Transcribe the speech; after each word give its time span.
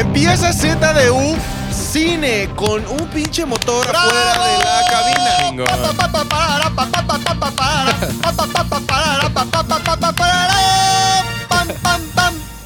Empieza 0.00 0.50
ZDU 0.50 1.36
Cine 1.70 2.48
con 2.56 2.82
un 2.86 3.06
pinche 3.08 3.44
motor 3.44 3.86
afuera 3.86 4.32
de 4.32 4.64
la 4.64 4.80
cabina. 4.90 5.66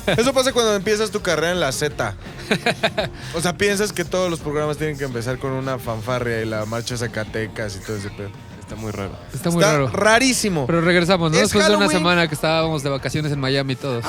Eso 0.06 0.32
pasa 0.32 0.52
cuando 0.52 0.76
empiezas 0.76 1.10
tu 1.10 1.22
carrera 1.22 1.50
en 1.50 1.58
la 1.58 1.72
Z. 1.72 2.14
O 3.34 3.40
sea, 3.40 3.56
piensas 3.56 3.92
que 3.92 4.04
todos 4.04 4.30
los 4.30 4.38
programas 4.38 4.76
tienen 4.76 4.96
que 4.96 5.04
empezar 5.04 5.38
con 5.38 5.50
una 5.50 5.80
fanfarria 5.80 6.40
y 6.40 6.44
la 6.44 6.66
marcha 6.66 6.96
Zacatecas 6.96 7.74
y 7.74 7.80
todo 7.80 7.96
ese 7.96 8.10
pedo. 8.10 8.30
Está 8.74 8.82
muy 8.82 8.92
raro. 8.92 9.12
Está 9.32 9.50
muy 9.50 9.60
Está 9.62 9.72
raro. 9.72 9.86
rarísimo. 9.88 10.66
Pero 10.66 10.80
regresamos, 10.80 11.30
¿no? 11.30 11.36
Es 11.36 11.44
Después 11.44 11.64
de 11.64 11.70
una 11.70 11.78
Halloween. 11.86 11.98
semana 11.98 12.28
que 12.28 12.34
estábamos 12.34 12.82
de 12.82 12.90
vacaciones 12.90 13.32
en 13.32 13.40
Miami 13.40 13.76
todos. 13.76 14.04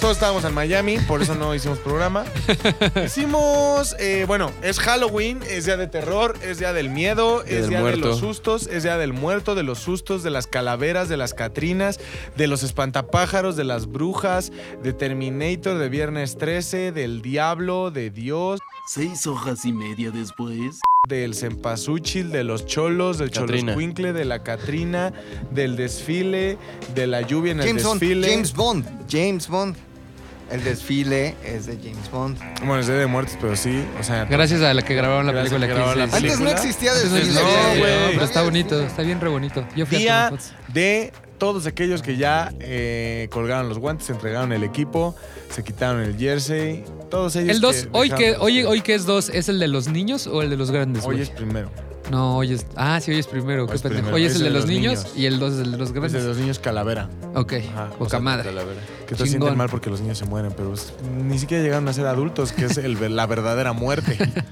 Todos 0.00 0.16
estábamos 0.16 0.44
en 0.44 0.54
Miami, 0.54 0.98
por 0.98 1.22
eso 1.22 1.34
no 1.34 1.54
hicimos 1.54 1.78
programa. 1.78 2.24
Hicimos, 3.04 3.94
eh, 3.98 4.24
bueno, 4.26 4.50
es 4.62 4.78
Halloween, 4.80 5.40
es 5.48 5.64
día 5.66 5.76
de 5.76 5.86
terror, 5.86 6.36
es 6.42 6.58
día 6.58 6.72
del 6.72 6.90
miedo, 6.90 7.42
Día 7.42 7.54
es 7.58 7.60
del 7.62 7.70
día 7.70 7.82
de 7.82 7.96
los 7.96 8.18
sustos, 8.18 8.66
es 8.66 8.82
día 8.82 8.96
del 8.96 9.12
muerto, 9.12 9.54
de 9.54 9.62
los 9.62 9.78
sustos, 9.78 10.22
de 10.22 10.30
las 10.30 10.46
calaveras, 10.46 11.08
de 11.08 11.16
las 11.16 11.34
catrinas, 11.34 12.00
de 12.36 12.46
los 12.46 12.62
espantapájaros, 12.62 13.56
de 13.56 13.64
las 13.64 13.86
brujas, 13.86 14.52
de 14.82 14.92
Terminator, 14.92 15.78
de 15.78 15.88
Viernes 15.88 16.36
13, 16.38 16.92
del 16.92 17.22
diablo, 17.22 17.90
de 17.90 18.10
Dios, 18.10 18.60
Seis 18.86 19.26
hojas 19.26 19.64
y 19.64 19.72
media 19.72 20.10
después. 20.10 20.80
del 21.08 21.34
cempasúchil, 21.34 22.30
de 22.30 22.44
los 22.44 22.66
cholos, 22.66 23.18
del 23.18 23.30
Catrina. 23.30 23.72
choloscuincle, 23.72 24.12
de 24.12 24.24
la 24.24 24.42
Catrina, 24.42 25.12
del 25.50 25.76
desfile, 25.76 26.58
de 26.94 27.06
la 27.06 27.22
lluvia 27.22 27.52
en 27.52 27.60
el 27.60 27.66
James 27.68 27.84
Bond, 27.84 28.00
desfile. 28.00 28.28
James 28.30 28.54
Bond, 28.54 28.86
James 29.10 29.48
Bond. 29.48 29.76
El 30.50 30.64
desfile 30.64 31.34
es 31.44 31.66
de 31.66 31.76
James 31.76 32.10
Bond. 32.10 32.38
Bueno, 32.58 32.78
es 32.80 32.86
día 32.86 32.96
de 32.96 33.06
muertos, 33.06 33.36
pero 33.40 33.56
sí, 33.56 33.84
o 33.98 34.02
sea, 34.02 34.26
Gracias 34.26 34.60
a 34.62 34.74
la 34.74 34.82
que 34.82 34.94
grabaron 34.94 35.26
la 35.26 35.32
Gracias 35.32 35.54
a 35.54 35.56
película 35.56 35.66
que 35.66 35.80
grabaron 35.80 36.10
la. 36.10 36.16
Antes 36.16 36.40
no 36.40 36.50
existía 36.50 36.92
desfile. 36.94 37.32
No, 37.34 37.78
güey. 37.78 38.10
Pero 38.12 38.24
está 38.24 38.42
bonito, 38.42 38.80
está 38.82 39.02
bien 39.02 39.20
re 39.20 39.28
bonito. 39.28 39.66
Yo 39.74 39.86
fui 39.86 39.96
a 39.96 40.00
día 40.00 40.14
tomar 40.26 40.40
fotos. 40.40 40.52
de 40.74 41.12
todos 41.42 41.66
aquellos 41.66 42.02
que 42.02 42.16
ya 42.16 42.52
eh, 42.60 43.26
colgaron 43.32 43.68
los 43.68 43.80
guantes, 43.80 44.08
entregaron 44.10 44.52
el 44.52 44.62
equipo, 44.62 45.16
se 45.50 45.64
quitaron 45.64 46.00
el 46.00 46.16
jersey, 46.16 46.84
todos 47.10 47.34
ellos. 47.34 47.56
El 47.56 47.60
2, 47.60 47.74
que 47.74 47.88
hoy 47.90 48.10
que, 48.10 48.36
hoy, 48.38 48.62
hoy 48.62 48.80
que 48.80 48.94
es 48.94 49.06
2, 49.06 49.28
¿es 49.30 49.48
el 49.48 49.58
de 49.58 49.66
los 49.66 49.88
niños 49.88 50.28
o 50.28 50.40
el 50.42 50.50
de 50.50 50.56
los 50.56 50.70
grandes? 50.70 51.04
Hoy 51.04 51.20
es 51.20 51.30
primero. 51.30 51.68
No, 52.12 52.36
hoy 52.36 52.52
es. 52.52 52.64
Ah, 52.76 53.00
sí, 53.00 53.10
hoy 53.10 53.18
es 53.18 53.26
primero. 53.26 53.66
Qué 53.66 53.72
Hoy 53.72 53.76
es 53.76 53.82
primero, 53.82 54.14
Hoy 54.14 54.24
es 54.24 54.36
el 54.36 54.44
de 54.44 54.50
los 54.50 54.66
niños, 54.66 54.98
niños. 55.02 55.16
y 55.16 55.26
el 55.26 55.40
2 55.40 55.52
es 55.54 55.58
el 55.62 55.72
de 55.72 55.78
los 55.78 55.88
Es 55.88 55.94
de 55.94 56.00
grandes. 56.00 56.24
los 56.24 56.36
niños 56.36 56.58
calavera. 56.60 57.08
Ok, 57.34 57.54
Ajá, 57.54 57.90
o 57.98 58.08
sea, 58.08 58.20
madre. 58.20 58.44
Calavera. 58.44 58.80
Que 59.12 59.18
todos 59.18 59.30
Chingón. 59.30 59.48
sienten 59.48 59.58
mal 59.58 59.68
porque 59.68 59.90
los 59.90 60.00
niños 60.00 60.18
se 60.18 60.24
mueren, 60.24 60.52
pero 60.56 60.74
es- 60.74 60.92
ni 61.22 61.38
siquiera 61.38 61.62
llegaron 61.62 61.88
a 61.88 61.92
ser 61.92 62.06
adultos, 62.06 62.52
que 62.52 62.64
es 62.66 62.76
el- 62.78 63.14
la 63.16 63.26
verdadera 63.26 63.72
muerte. 63.72 64.18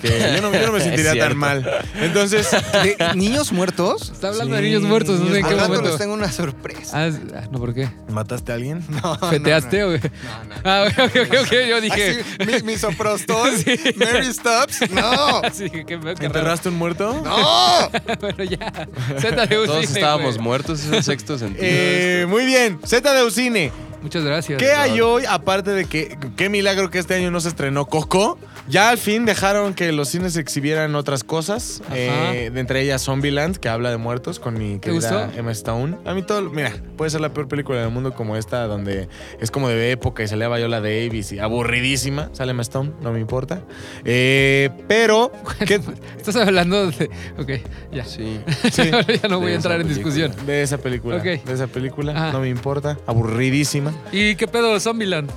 Que 0.00 0.10
yo 0.36 0.40
no, 0.42 0.52
yo 0.52 0.64
no 0.66 0.70
me 0.70 0.78
Es 0.78 0.84
sentiría 0.84 1.18
tan 1.18 1.36
mal. 1.36 1.68
Entonces, 2.00 2.48
¿De 2.84 2.96
niños 3.16 3.50
muertos? 3.50 4.10
Está 4.12 4.28
hablando 4.28 4.54
Sí, 4.54 4.62
de 4.62 4.68
niños 4.68 4.82
muertos, 4.84 5.18
no 5.18 5.26
sé 5.26 5.26
en 5.26 5.32
niños 5.32 5.48
qué 5.48 5.54
Al 5.54 5.58
rato 5.60 5.68
momento. 5.70 5.88
les 5.90 5.98
tengo 5.98 6.14
una 6.14 6.30
sorpresa. 6.30 6.96
Ah, 6.96 7.06
es- 7.08 7.18
ah, 7.34 7.48
no, 7.50 7.58
¿por 7.58 7.74
qué? 7.74 7.88
¿mataste 8.08 8.52
a 8.52 8.54
alguien? 8.54 8.84
No, 9.02 9.16
¿Feteaste 9.28 9.82
o 9.82 9.90
qué? 10.00 10.08
No, 10.22 10.44
no. 10.44 10.54
Ah, 10.62 10.84
ok, 10.86 10.98
ok, 11.04 11.34
ok. 11.42 11.52
Yo 11.68 11.80
dije. 11.80 12.20
Así, 12.38 12.46
mi, 12.62 12.62
misoprostol, 12.74 13.50
Sí. 13.56 13.74
Mary 13.96 14.32
Stubbs. 14.32 14.88
No, 14.92 15.42
Sí, 15.52 15.68
qué, 15.68 15.84
qué 15.84 15.96
raro. 15.96 16.14
¿Enterraste 16.20 16.68
un 16.68 16.76
muerto? 16.76 17.20
no. 17.24 17.90
Bueno, 18.20 18.44
ya. 18.44 18.70
ZDU 19.18 19.66
Todos 19.66 19.80
Cine, 19.86 19.98
estábamos 19.98 20.34
güey. 20.36 20.44
muertos, 20.44 20.78
es 20.84 20.92
el 20.92 21.02
sexto 21.02 21.38
sentido. 21.38 21.64
Eh, 21.68 22.24
muy 22.28 22.46
bien, 22.46 22.78
Z 22.86 23.12
de 23.12 23.24
Ucine. 23.24 23.72
Muchas 24.02 24.24
gracias. 24.24 24.58
¿Qué 24.58 24.72
hay 24.72 25.00
hoy? 25.00 25.24
Aparte 25.28 25.70
de 25.72 25.86
que, 25.86 26.16
qué 26.36 26.48
milagro 26.48 26.90
que 26.90 26.98
este 26.98 27.14
año 27.14 27.30
no 27.30 27.40
se 27.40 27.48
estrenó 27.48 27.86
Coco. 27.86 28.38
Ya 28.68 28.90
al 28.90 28.98
fin 28.98 29.24
dejaron 29.24 29.72
que 29.72 29.92
los 29.92 30.08
cines 30.10 30.36
exhibieran 30.36 30.94
otras 30.94 31.24
cosas. 31.24 31.82
Eh, 31.94 32.50
de 32.52 32.60
entre 32.60 32.82
ellas 32.82 33.02
Zombieland, 33.02 33.56
que 33.56 33.68
habla 33.70 33.90
de 33.90 33.96
muertos, 33.96 34.38
con 34.38 34.54
mi 34.58 34.74
¿Te 34.78 34.90
querida? 34.90 35.30
Emma 35.36 35.52
Stone. 35.52 35.96
A 36.04 36.12
mí 36.12 36.22
todo, 36.22 36.42
mira, 36.50 36.72
puede 36.96 37.10
ser 37.10 37.22
la 37.22 37.32
peor 37.32 37.48
película 37.48 37.80
del 37.80 37.90
mundo 37.90 38.12
como 38.14 38.36
esta, 38.36 38.66
donde 38.66 39.08
es 39.40 39.50
como 39.50 39.68
de 39.68 39.90
época 39.92 40.22
y 40.22 40.28
salía 40.28 40.48
Viola 40.48 40.80
Davis 40.82 41.32
y 41.32 41.38
aburridísima. 41.38 42.28
Sale 42.34 42.50
Emma 42.50 42.62
Stone, 42.62 42.92
no 43.00 43.10
me 43.12 43.20
importa. 43.20 43.62
Eh, 44.04 44.68
pero, 44.86 45.32
¿qué- 45.66 45.80
Estás 46.16 46.36
hablando 46.36 46.90
de. 46.90 47.08
Ok, 47.38 47.50
ya. 47.92 48.04
Sí. 48.04 48.40
sí, 48.70 48.90
ya 49.22 49.28
no 49.28 49.38
voy 49.38 49.46
de 49.48 49.52
a 49.52 49.56
entrar 49.56 49.80
en 49.80 49.88
discusión. 49.88 50.32
de 50.46 50.62
esa 50.62 50.76
película. 50.78 51.16
Ok. 51.16 51.24
De 51.24 51.52
esa 51.54 51.68
película, 51.68 52.12
Ah. 52.14 52.30
no 52.32 52.40
me 52.40 52.48
importa. 52.50 52.98
Aburridísima. 53.06 53.92
¿Y 54.12 54.34
qué 54.34 54.46
pedo, 54.46 54.78
Zombieland? 54.78 55.30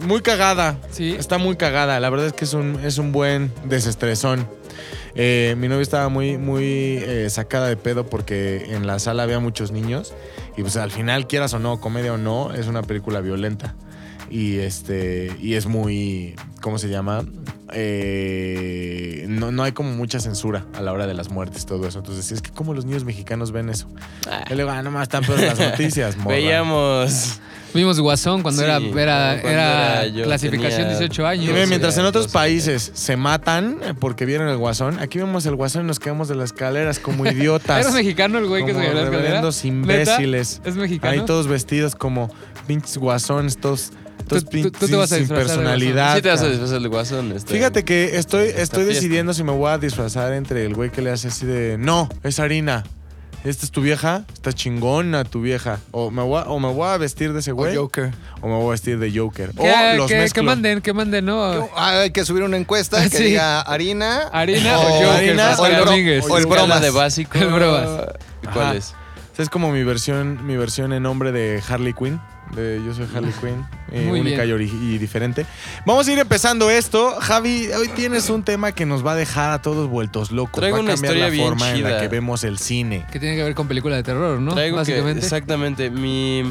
Muy 0.00 0.20
cagada. 0.20 0.78
Sí. 0.90 1.14
Está 1.18 1.38
muy 1.38 1.56
cagada. 1.56 1.98
La 2.00 2.10
verdad 2.10 2.26
es 2.26 2.32
que 2.32 2.44
es 2.44 2.54
un, 2.54 2.80
es 2.84 2.98
un 2.98 3.12
buen 3.12 3.52
desestresón. 3.64 4.46
Eh, 5.14 5.54
mi 5.56 5.68
novia 5.68 5.82
estaba 5.82 6.08
muy, 6.10 6.36
muy 6.36 6.64
eh, 6.64 7.28
sacada 7.30 7.68
de 7.68 7.76
pedo 7.76 8.04
porque 8.06 8.66
en 8.74 8.86
la 8.86 8.98
sala 8.98 9.22
había 9.22 9.40
muchos 9.40 9.70
niños. 9.72 10.14
Y 10.56 10.62
pues 10.62 10.76
al 10.76 10.90
final, 10.90 11.26
quieras 11.26 11.54
o 11.54 11.58
no, 11.58 11.80
comedia 11.80 12.12
o 12.12 12.18
no, 12.18 12.52
es 12.52 12.66
una 12.66 12.82
película 12.82 13.20
violenta. 13.20 13.74
Y 14.30 14.58
este. 14.58 15.30
Y 15.40 15.54
es 15.54 15.66
muy. 15.66 16.34
¿Cómo 16.60 16.78
se 16.78 16.88
llama? 16.88 17.24
Eh, 17.72 19.26
no, 19.28 19.52
no 19.52 19.62
hay 19.62 19.72
como 19.72 19.92
mucha 19.92 20.18
censura 20.20 20.64
a 20.74 20.80
la 20.80 20.92
hora 20.92 21.06
de 21.06 21.14
las 21.14 21.30
muertes, 21.30 21.66
todo 21.66 21.86
eso. 21.86 21.98
Entonces, 22.00 22.32
es 22.32 22.42
que 22.42 22.50
como 22.50 22.74
los 22.74 22.84
niños 22.84 23.04
mexicanos 23.04 23.52
ven 23.52 23.68
eso. 23.68 23.86
Y 24.46 24.50
le 24.50 24.56
digo, 24.56 24.70
ah, 24.70 24.82
nomás 24.82 25.04
están 25.04 25.24
peor 25.24 25.40
las 25.40 25.58
noticias, 25.58 26.16
morra. 26.18 26.34
Veíamos. 26.36 27.40
Vimos 27.74 28.00
Guasón 28.00 28.42
cuando 28.42 28.62
Sí, 28.62 28.64
era, 28.64 28.78
era, 28.78 29.40
cuando 29.42 29.48
era 29.50 30.02
era 30.04 30.06
yo 30.06 30.24
clasificación 30.24 30.82
tenía- 30.84 30.98
18 30.98 31.22
Y 31.22 31.26
años. 31.26 31.68
mientras 31.68 31.98
en 31.98 32.06
otros 32.06 32.28
países 32.28 32.90
se 32.94 33.16
matan 33.18 33.78
eh, 33.82 33.92
porque 33.98 34.24
vieron 34.24 34.48
el 34.48 34.56
guasón, 34.56 34.98
aquí 34.98 35.18
vemos 35.18 35.44
el 35.44 35.56
guasón 35.56 35.84
y 35.84 35.86
nos 35.86 35.98
quedamos 36.00 36.28
de 36.28 36.36
las 36.36 36.52
escaleras 36.52 36.98
como 36.98 37.26
idiotas. 37.30 37.84
¿Era 37.84 37.90
mexicano 37.94 38.38
el 38.38 38.46
güey 38.46 38.64
que 38.64 38.72
se 38.72 38.78
la 38.78 39.02
escalera? 39.02 39.42
¿Neta? 39.42 39.66
imbéciles. 39.66 40.62
¿Es 40.64 40.74
mexicano? 40.76 41.12
Ahí 41.12 41.26
todos 41.26 41.48
vestidos 41.48 41.94
como 41.94 42.30
pinches 42.66 42.96
guasones, 42.96 43.58
todos, 43.58 43.92
tú- 44.26 44.44
pinches 44.46 44.72
tú 44.72 44.86
te 44.88 44.96
vas 44.96 45.12
a 45.12 45.14
sin 45.16 45.24
disfrazar 45.24 45.46
de 45.48 45.54
personalidad. 45.54 46.16
Sí 46.16 46.22
te 46.22 46.28
vas 46.28 46.42
a 46.42 46.48
disfrazar 46.48 46.80
de 46.80 46.88
guasón. 46.88 47.32
este. 47.32 47.52
Fíjate 47.54 47.84
que 47.84 48.16
estoy, 48.16 48.48
esta 48.48 48.62
estoy 48.62 48.84
fiesta. 48.84 49.00
decidiendo 49.00 49.34
si 49.34 49.42
me 49.44 49.52
voy 49.52 49.70
a 49.70 49.78
disfrazar 49.78 50.32
entre 50.32 50.64
el 50.66 50.74
güey 50.74 50.90
que 50.90 51.02
le 51.02 51.10
hace 51.10 51.28
así 51.28 51.46
de 51.46 51.76
no, 51.78 52.08
es 52.22 52.38
harina. 52.40 52.84
¿Esta 53.44 53.64
es 53.64 53.70
tu 53.70 53.80
vieja? 53.80 54.24
Está 54.32 54.52
chingona 54.52 55.22
tu 55.22 55.40
vieja. 55.40 55.78
O 55.92 56.10
me 56.10 56.20
voy 56.22 56.40
a, 56.40 56.46
o 56.46 56.58
me 56.58 56.68
voy 56.72 56.88
a 56.88 56.96
vestir 56.96 57.32
de 57.32 57.38
ese 57.38 57.52
O 57.52 57.54
güey. 57.54 57.76
Joker. 57.76 58.12
O 58.40 58.48
me 58.48 58.54
voy 58.54 58.66
a 58.66 58.70
vestir 58.72 58.98
de 58.98 59.16
Joker. 59.16 59.52
O 59.56 59.96
los 59.96 60.10
que- 60.10 60.26
que 60.34 60.42
manden, 60.42 60.80
que 60.80 60.92
manden, 60.92 61.26
¿no? 61.26 61.68
Ah, 61.76 62.00
Hay 62.00 62.10
que 62.10 62.24
subir 62.24 62.42
una 62.42 62.56
encuesta 62.56 63.00
que 63.08 63.08
Sí. 63.18 63.24
diga 63.24 63.60
harina. 63.60 64.22
Harina 64.32 64.78
o, 64.78 64.82
o 64.82 64.90
Joker, 64.94 65.06
harina, 65.10 65.54
o 65.60 65.66
el 65.66 65.74
bro- 65.76 65.84
Domínguez. 65.84 66.24
o 66.28 66.38
el 66.38 66.46
bromas. 66.46 66.80
de 66.80 66.90
básico. 66.90 67.38
El 67.38 67.52
bromas. 67.52 67.88
¿Cuál 68.52 68.66
Ajá. 68.66 68.74
es? 68.74 68.94
Esta 69.30 69.42
es 69.44 69.48
como 69.48 69.70
mi 69.70 69.84
versión, 69.84 70.44
mi 70.44 70.56
versión 70.56 70.92
en 70.92 71.04
nombre 71.04 71.30
de 71.30 71.62
Harley 71.68 71.92
Quinn. 71.92 72.20
De 72.56 72.80
yo 72.84 72.94
soy 72.94 73.06
Harley 73.14 73.32
Quinn. 73.40 73.64
Eh, 73.92 74.08
única 74.10 74.44
y, 74.44 74.98
diferente. 74.98 75.46
Vamos 75.84 76.08
a 76.08 76.12
ir 76.12 76.18
empezando 76.18 76.70
esto. 76.70 77.16
Javi, 77.20 77.68
hoy 77.68 77.88
tienes 77.88 78.30
un 78.30 78.42
tema 78.42 78.72
que 78.72 78.86
nos 78.86 79.04
va 79.06 79.12
a 79.12 79.16
dejar 79.16 79.50
a 79.50 79.62
todos 79.62 79.88
vueltos 79.88 80.30
locos. 80.30 80.60
Traigo 80.60 80.76
va 80.76 80.80
a 80.80 80.84
una 80.84 80.92
cambiar 80.92 81.14
historia 81.14 81.24
la 81.24 81.30
bien 81.30 81.44
forma 81.44 81.70
en 81.70 81.82
la 81.82 81.88
chida. 81.90 82.00
que 82.00 82.08
vemos 82.08 82.44
el 82.44 82.58
cine. 82.58 83.06
Que 83.12 83.20
tiene 83.20 83.36
que 83.36 83.42
ver 83.42 83.54
con 83.54 83.68
película 83.68 83.96
de 83.96 84.02
terror, 84.02 84.40
¿no? 84.40 84.54
Traigo 84.54 84.76
que, 84.76 84.80
Básicamente. 84.80 85.24
exactamente, 85.24 85.90
mi... 85.90 86.42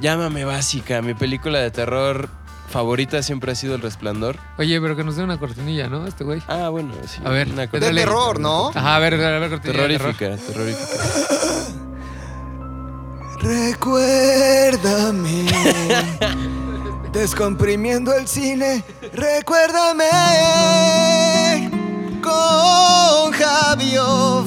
Llámame 0.00 0.44
básica, 0.44 1.02
mi 1.02 1.14
película 1.14 1.58
de 1.58 1.72
terror 1.72 2.28
favorita 2.68 3.22
siempre 3.22 3.52
ha 3.52 3.54
sido 3.54 3.74
El 3.74 3.80
Resplandor. 3.80 4.36
Oye, 4.58 4.80
pero 4.80 4.94
que 4.94 5.02
nos 5.02 5.16
dé 5.16 5.24
una 5.24 5.38
cortinilla, 5.38 5.88
¿no? 5.88 6.06
Este 6.06 6.22
güey. 6.22 6.40
Ah, 6.46 6.68
bueno, 6.68 6.92
sí. 7.06 7.20
A 7.24 7.30
ver, 7.30 7.48
una 7.48 7.66
de 7.66 7.80
terror, 7.80 8.38
¿no? 8.38 8.68
Ajá, 8.68 8.96
a 8.96 8.98
ver, 8.98 9.14
a 9.14 9.38
ver, 9.38 9.50
cortinilla 9.50 9.88
de 9.88 9.98
terror. 9.98 10.14
Terrorífica, 10.14 10.52
terrorífica. 10.52 11.78
Recuérdame. 13.40 15.28
Descomprimiendo 17.12 18.12
el 18.14 18.26
cine. 18.28 18.84
Recuérdame. 19.12 20.04
Con 22.22 23.32
Javioff. 23.32 24.46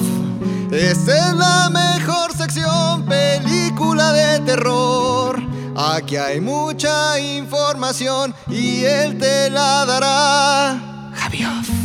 Esta 0.70 1.30
es 1.30 1.34
la 1.34 1.70
mejor 1.70 2.36
sección. 2.36 3.04
Película 3.06 4.12
de 4.12 4.40
terror. 4.40 5.42
Aquí 5.76 6.16
hay 6.16 6.40
mucha 6.40 7.18
información 7.18 8.34
y 8.48 8.84
él 8.84 9.18
te 9.18 9.50
la 9.50 9.84
dará. 9.86 11.10
Javioff. 11.14 11.81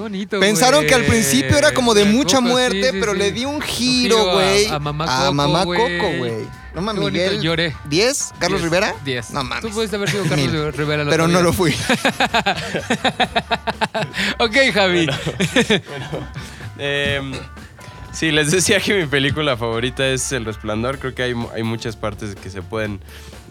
Qué 0.00 0.02
bonito, 0.02 0.40
Pensaron 0.40 0.80
güey. 0.80 0.88
que 0.88 0.94
al 0.94 1.04
principio 1.04 1.58
era 1.58 1.74
como 1.74 1.92
de 1.92 2.06
La 2.06 2.10
mucha 2.10 2.38
Coco, 2.38 2.48
muerte, 2.48 2.84
sí, 2.84 2.90
sí, 2.90 2.96
pero 3.00 3.12
sí. 3.12 3.18
le 3.18 3.32
di 3.32 3.44
un 3.44 3.60
giro 3.60 4.16
giro, 4.16 4.30
a- 4.30 4.34
güey. 4.34 4.66
a 4.68 4.78
Mamá 4.78 5.04
Coco, 5.06 5.34
Mamá 5.34 5.64
güey. 5.64 5.98
Coco, 5.98 6.12
güey. 6.16 6.32
No 6.74 6.80
mames, 6.80 7.04
Miguel. 7.04 7.42
lloré. 7.42 7.76
¿10? 7.90 8.32
¿Carlos 8.38 8.60
Diez. 8.60 8.62
Rivera? 8.62 8.94
Diez. 9.04 9.30
No 9.30 9.44
mames. 9.44 9.62
Tú 9.62 9.68
pudiste 9.70 9.96
haber 9.96 10.08
sido 10.08 10.22
Carlos 10.24 10.38
Mil. 10.50 10.72
Rivera. 10.72 11.04
Pero 11.10 11.28
no 11.28 11.42
lo 11.42 11.52
fui. 11.52 11.72
ok, 14.38 14.56
Javi. 14.72 15.06
Em, 16.78 17.32
Sí, 18.12 18.32
les 18.32 18.50
decía 18.50 18.80
que 18.80 19.02
mi 19.02 19.06
película 19.06 19.56
favorita 19.56 20.04
es 20.08 20.32
El 20.32 20.44
Resplandor. 20.44 20.98
Creo 20.98 21.14
que 21.14 21.22
hay, 21.22 21.34
hay 21.54 21.62
muchas 21.62 21.94
partes 21.96 22.34
que 22.34 22.50
se 22.50 22.60
pueden 22.60 23.00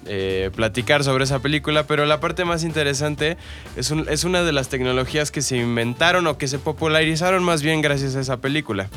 eh, 0.09 0.49
platicar 0.55 1.03
sobre 1.03 1.23
esa 1.23 1.39
película, 1.39 1.83
pero 1.83 2.05
la 2.05 2.19
parte 2.19 2.43
más 2.43 2.63
interesante 2.63 3.37
es, 3.77 3.91
un- 3.91 4.07
es 4.09 4.23
una 4.23 4.43
de 4.43 4.51
las 4.51 4.67
tecnologías 4.67 5.31
que 5.31 5.41
se 5.41 5.55
inventaron 5.57 6.25
o 6.27 6.37
que 6.37 6.47
se 6.47 6.59
popularizaron 6.59 7.43
más 7.43 7.61
bien 7.61 7.81
gracias 7.81 8.15
a 8.15 8.19
esa 8.19 8.37
película. 8.37 8.89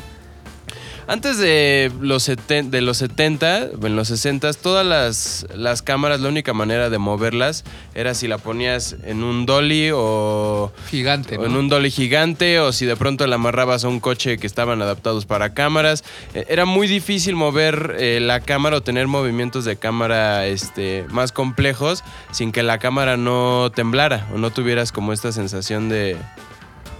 Antes 1.07 1.37
de 1.37 1.91
los, 2.01 2.27
seten- 2.29 2.69
de 2.69 2.81
los 2.81 2.97
70, 2.97 3.63
en 3.83 3.95
los 3.95 4.07
60, 4.07 4.53
todas 4.53 4.85
las, 4.85 5.45
las 5.55 5.81
cámaras, 5.81 6.21
la 6.21 6.29
única 6.29 6.53
manera 6.53 6.89
de 6.89 6.97
moverlas 6.97 7.63
era 7.93 8.13
si 8.13 8.27
la 8.27 8.37
ponías 8.37 8.95
en 9.03 9.23
un 9.23 9.45
dolly 9.45 9.89
o, 9.93 10.71
Gigante, 10.89 11.37
o 11.37 11.41
¿no? 11.41 11.45
en 11.47 11.55
un 11.57 11.69
dolly 11.69 11.91
gigante 11.91 12.59
o 12.59 12.71
si 12.71 12.85
de 12.85 12.95
pronto 12.95 13.27
la 13.27 13.35
amarrabas 13.35 13.83
a 13.83 13.89
un 13.89 13.99
coche 13.99 14.37
que 14.37 14.47
estaban 14.47 14.81
adaptados 14.81 15.25
para 15.25 15.53
cámaras. 15.53 16.03
Eh, 16.33 16.45
Era 16.47 16.65
muy 16.65 16.87
difícil 16.87 17.35
mover 17.35 17.95
eh, 17.99 18.19
la 18.21 18.39
cámara 18.39 18.77
o 18.77 18.81
tener 18.81 19.07
movimientos 19.07 19.65
de 19.65 19.75
cámara 19.75 20.47
este, 20.47 21.05
más 21.09 21.31
complejos 21.31 22.03
sin 22.31 22.51
que 22.51 22.63
la 22.63 22.77
cámara 22.79 23.17
no 23.17 23.71
temblara 23.75 24.27
o 24.33 24.37
no 24.37 24.51
tuvieras 24.51 24.91
como 24.91 25.11
esta 25.13 25.31
sensación 25.31 25.89
de... 25.89 26.15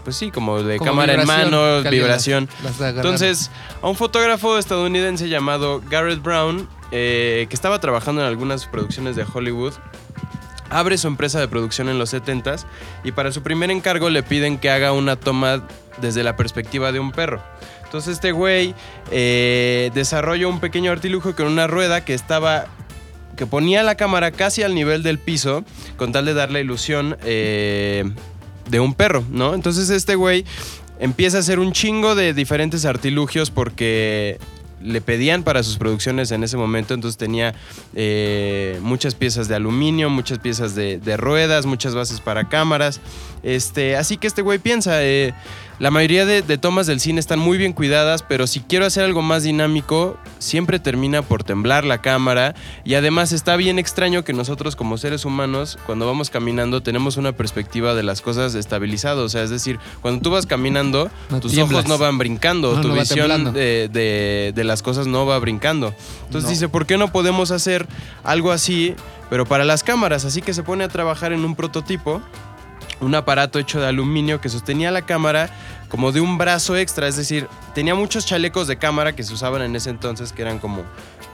Pues 0.04 0.18
sí, 0.18 0.32
como 0.32 0.62
de 0.62 0.78
Como 0.78 0.92
cámara 0.92 1.14
en 1.14 1.26
mano, 1.26 1.64
alguien 1.64 1.92
vibración. 1.92 2.50
Entonces, 2.80 3.52
a 3.82 3.88
un 3.88 3.96
fotógrafo 3.96 4.58
estadounidense 4.58 5.30
llamado 5.30 5.82
Garrett 5.90 6.22
Brown, 6.22 6.68
eh, 6.92 7.48
que 7.50 7.56
estaba 7.56 7.80
trabajando 7.80 8.22
en 8.22 8.28
algunas 8.28 8.66
producciones 8.66 9.16
de 9.16 9.26
Hollywood, 9.32 9.74
abre 10.70 10.98
su 10.98 11.08
empresa 11.08 11.40
de 11.40 11.48
producción 11.48 11.88
en 11.90 12.00
los 12.00 12.14
70s 12.14 12.66
y 13.04 13.12
para 13.12 13.32
su 13.32 13.44
primer 13.44 13.72
encargo 13.72 14.10
le 14.10 14.24
piden 14.24 14.58
que 14.58 14.70
haga 14.70 14.92
una 14.92 15.16
toma 15.16 15.64
desde 16.02 16.24
la 16.24 16.36
perspectiva 16.36 16.92
de 16.92 17.00
un 17.00 17.12
perro. 17.12 17.42
Entonces 17.84 18.14
este 18.14 18.32
güey 18.32 18.74
eh, 19.12 19.92
desarrolla 19.94 20.48
un 20.48 20.60
pequeño 20.60 20.92
artilugio 20.92 21.36
con 21.36 21.48
una 21.48 21.68
rueda 21.68 22.04
que 22.04 22.14
estaba 22.14 22.66
que 23.38 23.46
ponía 23.46 23.84
la 23.84 23.96
cámara 23.96 24.32
casi 24.32 24.62
al 24.64 24.76
nivel 24.76 25.02
del 25.04 25.18
piso 25.20 25.64
con 25.98 26.12
tal 26.12 26.26
de 26.26 26.34
dar 26.34 26.52
la 26.52 26.60
ilusión 26.60 27.18
eh, 27.24 28.12
de 28.70 28.80
un 28.80 28.94
perro, 28.94 29.24
¿no? 29.30 29.54
Entonces 29.54 29.90
este 29.90 30.16
güey 30.16 30.46
empieza 31.00 31.38
a 31.38 31.40
hacer 31.42 31.60
un 31.60 31.72
chingo 31.72 32.16
de 32.16 32.34
diferentes 32.34 32.86
artilugios 32.86 33.52
porque 33.52 34.40
le 34.84 35.02
pedían 35.02 35.44
para 35.44 35.64
sus 35.64 35.78
producciones 35.78 36.32
en 36.32 36.44
ese 36.44 36.58
momento, 36.58 36.94
entonces 36.94 37.18
tenía 37.18 37.56
eh, 37.96 38.80
muchas 38.82 39.16
piezas 39.16 39.48
de 39.48 39.56
aluminio, 39.56 40.10
muchas 40.10 40.40
piezas 40.40 40.76
de, 40.76 41.00
de 41.00 41.18
ruedas, 41.18 41.66
muchas 41.66 41.96
bases 41.96 42.20
para 42.20 42.50
cámaras. 42.50 43.00
Este, 43.44 43.96
así 43.96 44.18
que 44.18 44.28
este 44.28 44.42
güey 44.42 44.60
piensa, 44.60 45.04
eh, 45.04 45.34
la 45.80 45.92
mayoría 45.92 46.26
de, 46.26 46.42
de 46.42 46.58
tomas 46.58 46.88
del 46.88 47.00
cine 47.00 47.20
están 47.20 47.40
muy 47.40 47.58
bien 47.58 47.74
cuidadas, 47.74 48.24
pero 48.24 48.48
si 48.48 48.60
quiero 48.62 48.86
hacer 48.86 49.04
algo 49.04 49.22
más 49.22 49.44
dinámico, 49.44 50.18
siempre 50.40 50.80
termina 50.80 51.22
por 51.24 51.44
temblar 51.44 51.84
la 51.84 52.00
cámara. 52.02 52.54
Y 52.86 52.94
además 52.94 53.32
está 53.32 53.56
bien 53.56 53.80
extraño 53.80 54.24
que 54.24 54.34
nosotros 54.34 54.76
como 54.76 54.98
seres 54.98 55.26
humanos, 55.26 55.78
cuando 55.86 56.06
vamos 56.06 56.30
caminando, 56.30 56.82
tenemos 56.84 57.18
una 57.18 57.32
perspectiva 57.34 57.96
de 57.96 58.04
las 58.04 58.22
cosas 58.22 58.56
estabilizado. 58.56 59.26
O 59.26 59.30
sea, 59.30 59.44
es 59.44 59.50
decir, 59.50 59.80
cuando 60.02 60.22
tú 60.22 60.30
vas 60.30 60.46
caminando, 60.46 61.10
No 61.30 61.40
tus 61.40 61.52
tiemblas. 61.52 61.80
ojos 61.86 61.90
no 61.90 61.98
van 61.98 62.18
brincando, 62.18 62.76
No, 62.76 62.82
tu 62.82 62.90
no 62.90 62.94
visión 62.94 63.54
de, 63.54 63.90
de- 63.90 64.52
de 64.56 64.64
las 64.64 64.84
cosas 64.84 65.08
no 65.08 65.26
va 65.26 65.38
brincando. 65.40 65.94
Entonces 66.28 66.50
dice, 66.52 66.70
¿por 66.70 66.86
qué 66.86 66.98
no 66.98 67.12
podemos 67.12 67.52
hacer 67.52 67.88
algo 68.24 68.52
así, 68.52 68.96
pero 69.30 69.46
para 69.46 69.66
las 69.66 69.84
cámaras? 69.84 70.24
Así 70.24 70.42
que 70.42 70.54
se 70.54 70.64
pone 70.64 70.84
a 70.84 70.88
trabajar 70.88 71.34
en 71.34 71.44
un 71.44 71.56
prototipo, 71.56 72.22
un 73.04 73.16
aparato 73.16 73.60
hecho 73.60 73.80
de 73.80 73.88
aluminio 73.88 74.42
que 74.42 74.50
sostenía 74.50 74.92
la 74.92 75.04
cámara 75.04 75.50
como 75.90 76.12
de 76.12 76.22
un 76.22 76.38
brazo 76.40 76.76
extra, 76.76 77.08
es 77.08 77.16
decir, 77.18 77.48
tenía 77.76 77.94
muchos 77.94 78.26
chalecos 78.26 78.68
de 78.68 78.78
cámara 78.78 79.16
que 79.16 79.22
se 79.24 79.34
usaban 79.34 79.62
en 79.62 79.76
ese 79.76 79.90
entonces 79.92 80.34
que 80.34 80.42
eran 80.42 80.58
como 80.60 80.82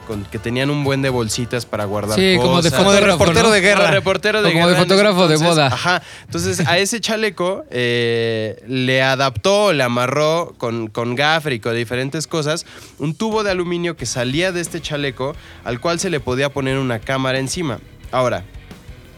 con- 0.06 0.26
que 0.26 0.40
tenían 0.40 0.70
un 0.72 0.84
buen 0.84 1.02
de 1.04 1.10
bolsitas 1.10 1.66
para 1.68 1.86
guardar 1.86 2.18
Sí, 2.20 2.36
cosas. 2.36 2.44
como 2.50 2.62
de 2.64 2.72
Como 2.72 2.92
de 2.92 2.98
fotógrafo, 2.98 3.20
reportero 3.20 3.48
¿no? 3.50 3.54
de 3.54 3.62
guerra. 3.62 3.82
Como 3.84 3.94
reportero 3.94 4.42
de 4.42 4.50
O 4.50 4.52
como 4.54 4.68
de 4.68 4.74
guerra 4.74 4.84
fotógrafo 4.84 5.28
de 5.28 5.38
boda. 5.38 5.68
Ajá. 5.68 6.02
Entonces, 6.26 6.66
a 6.68 6.78
ese 6.80 7.00
chaleco 7.00 7.64
eh, 7.70 8.62
le 8.68 9.04
adaptó, 9.04 9.72
le 9.72 9.84
amarró 9.84 10.56
con, 10.58 10.88
con 10.88 11.14
gaffer 11.16 11.54
y 11.54 11.60
con 11.60 11.76
diferentes 11.76 12.26
cosas 12.26 12.66
un 12.98 13.14
tubo 13.14 13.44
de 13.44 13.52
aluminio 13.52 13.96
que 13.96 14.08
salía 14.08 14.52
de 14.52 14.62
este 14.62 14.82
chaleco 14.82 15.36
al 15.64 15.80
cual 15.80 16.00
se 16.00 16.10
le 16.10 16.20
podía 16.20 16.50
poner 16.50 16.80
una 16.80 16.98
cámara 17.00 17.38
encima. 17.38 17.80
Ahora, 18.12 18.44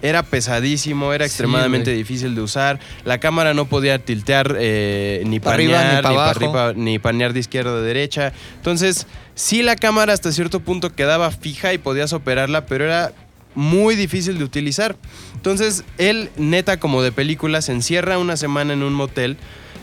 era 0.01 0.23
pesadísimo, 0.23 1.13
era 1.13 1.25
Sí, 1.25 1.29
extremadamente 1.31 1.91
güey. 1.91 1.97
difícil 1.97 2.35
de 2.35 2.41
usar. 2.41 2.79
La 3.05 3.19
cámara 3.19 3.53
no 3.53 3.65
podía 3.65 3.99
tiltear 3.99 4.55
eh, 4.59 5.21
ni 5.25 5.37
arriba, 5.37 5.77
panear, 5.77 6.03
ni 6.03 6.09
ni, 6.09 6.15
abajo. 6.15 6.73
ni 6.75 6.99
panear 6.99 7.33
de 7.33 7.39
izquierda 7.39 7.71
a 7.71 7.81
derecha. 7.81 8.33
Entonces, 8.55 9.07
sí 9.35 9.61
la 9.63 9.75
cámara 9.75 10.13
hasta 10.13 10.31
cierto 10.31 10.59
punto 10.59 10.93
quedaba 10.93 11.29
fija 11.31 11.73
y 11.73 11.77
podías 11.77 12.13
operarla, 12.13 12.65
pero 12.65 12.85
era 12.85 13.11
muy 13.53 13.95
difícil 13.95 14.37
de 14.37 14.43
utilizar. 14.43 14.95
Entonces, 15.35 15.83
él, 15.97 16.29
neta 16.37 16.79
como 16.79 17.01
de 17.03 17.11
película, 17.11 17.61
se 17.61 17.73
encierra 17.73 18.17
una 18.17 18.37
semana 18.37 18.73
en 18.73 18.83
un 18.83 18.93
motel, 18.93 19.37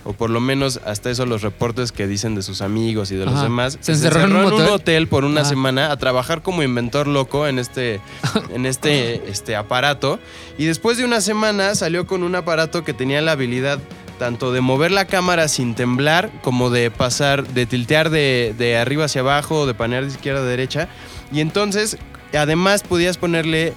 o 0.09 0.15
por 0.15 0.31
lo 0.31 0.41
menos 0.41 0.81
hasta 0.87 1.11
eso 1.11 1.27
los 1.27 1.43
reportes 1.43 1.93
que 1.93 2.07
dicen 2.07 2.35
de 2.35 2.41
sus 2.41 2.63
amigos 2.63 3.13
y 3.13 3.17
de 3.17 3.27
los 3.27 3.43
demás. 3.43 3.77
¿Se 3.83 3.93
encerró 3.93 4.23
en 4.23 4.35
un 4.35 4.63
hotel 4.63 5.07
por 5.07 5.27
una 5.27 5.45
semana 5.45 5.93
a 5.93 5.99
trabajar 5.99 6.41
como 6.41 6.63
inventor 6.63 7.07
loco 7.07 7.47
en 7.47 7.59
este, 7.59 8.01
en 8.55 8.65
este, 8.65 9.29
este 9.29 9.55
aparato. 9.55 10.19
Y 10.57 10.65
después 10.65 10.97
de 10.97 11.05
una 11.05 11.21
semana 11.21 11.75
salió 11.75 12.07
con 12.07 12.23
un 12.23 12.35
aparato 12.37 12.85
que 12.85 12.95
tenía 12.95 13.21
la 13.21 13.33
habilidad 13.33 13.81
tanto 14.19 14.51
de 14.51 14.63
mover 14.63 14.93
la 14.93 15.05
cámara 15.05 15.47
sin 15.47 15.75
temblar, 15.75 16.31
como 16.41 16.71
de 16.71 16.91
pasar, 16.91 17.47
de 17.47 17.67
tiltear 17.67 18.09
de, 18.09 18.55
de 18.57 18.79
arriba 18.79 19.05
hacia 19.05 19.21
abajo, 19.21 19.61
o 19.61 19.67
de 19.67 19.75
panear 19.75 20.07
de 20.07 20.11
izquierda 20.11 20.41
a 20.41 20.45
derecha. 20.45 20.89
Y 21.31 21.41
entonces, 21.41 21.99
además, 22.33 22.83
podías 22.83 23.19
ponerle 23.19 23.75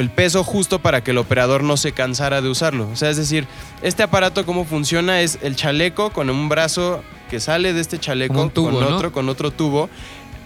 el 0.00 0.10
peso 0.10 0.44
justo 0.44 0.78
para 0.78 1.02
que 1.02 1.12
el 1.12 1.18
operador 1.18 1.62
no 1.62 1.76
se 1.76 1.92
cansara 1.92 2.42
de 2.42 2.48
usarlo. 2.48 2.88
O 2.92 2.96
sea, 2.96 3.10
es 3.10 3.16
decir, 3.16 3.46
este 3.82 4.02
aparato 4.02 4.44
cómo 4.46 4.64
funciona 4.64 5.20
es 5.20 5.38
el 5.42 5.56
chaleco 5.56 6.10
con 6.10 6.30
un 6.30 6.48
brazo 6.48 7.02
que 7.30 7.40
sale 7.40 7.72
de 7.72 7.80
este 7.80 7.98
chaleco 7.98 8.48
tubo, 8.50 8.70
con 8.70 8.80
¿no? 8.80 8.96
otro 8.96 9.12
con 9.12 9.28
otro 9.28 9.50
tubo. 9.50 9.88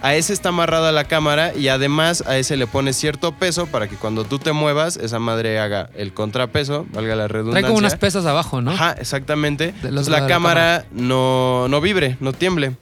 A 0.03 0.15
ese 0.15 0.33
está 0.33 0.49
amarrada 0.49 0.93
la 0.93 1.05
cámara 1.05 1.53
y 1.55 1.69
además 1.69 2.25
a 2.27 2.39
ese 2.39 2.57
le 2.57 2.67
pones 2.67 2.97
cierto 2.97 3.33
peso 3.33 3.67
para 3.67 3.87
que 3.87 3.97
cuando 3.97 4.25
tú 4.25 4.39
te 4.39 4.53
muevas, 4.53 4.97
esa 4.97 5.19
madre 5.19 5.59
haga 5.59 5.91
el 5.95 6.15
contrapeso, 6.15 6.87
valga 6.93 7.15
la 7.17 7.29
redundancia. 7.29 7.61
Trae 7.61 7.69
como 7.69 7.79
unas 7.79 7.97
pesas 7.97 8.25
abajo, 8.25 8.63
¿no? 8.63 8.71
Ajá, 8.71 8.93
exactamente. 8.93 9.75
Entonces 9.83 9.93
lado 9.93 10.11
la 10.11 10.21
la 10.21 10.27
cámara 10.27 10.87
no, 10.91 11.69
no 11.69 11.83
vibre, 11.83 12.17
no 12.21 12.33
tiemble. 12.33 12.77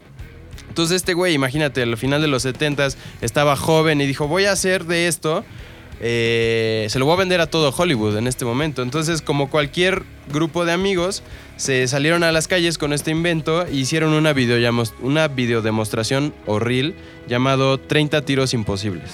Entonces 0.69 0.95
este 0.95 1.13
güey, 1.13 1.35
imagínate, 1.35 1.83
al 1.83 1.97
final 1.97 2.21
de 2.21 2.29
los 2.29 2.43
70 2.45 2.91
estaba 3.21 3.57
joven 3.57 4.01
y 4.01 4.07
dijo, 4.07 4.29
voy 4.29 4.45
a 4.45 4.53
hacer 4.53 4.85
de 4.85 5.09
esto, 5.09 5.45
eh, 6.01 6.87
se 6.91 6.99
lo 6.99 7.05
voy 7.07 7.15
a 7.15 7.19
vender 7.19 7.41
a 7.41 7.47
todo 7.47 7.75
Hollywood 7.77 8.17
en 8.17 8.27
este 8.27 8.45
momento. 8.45 8.83
Entonces, 8.83 9.23
como 9.23 9.51
cualquier 9.51 10.03
grupo 10.33 10.65
de 10.65 10.73
amigos, 10.73 11.23
se 11.57 11.87
salieron 11.89 12.23
a 12.23 12.33
las 12.33 12.47
calles 12.49 12.79
con 12.79 12.93
este 12.93 13.11
invento 13.11 13.67
e 13.67 13.75
hicieron 13.75 14.13
una, 14.13 14.33
videollamos- 14.33 14.93
una 15.01 15.29
videodemostración 15.29 16.33
o 16.47 16.59
reel 16.59 16.95
llamado 17.29 17.79
30 17.79 18.23
tiros 18.23 18.55
imposibles. 18.55 19.11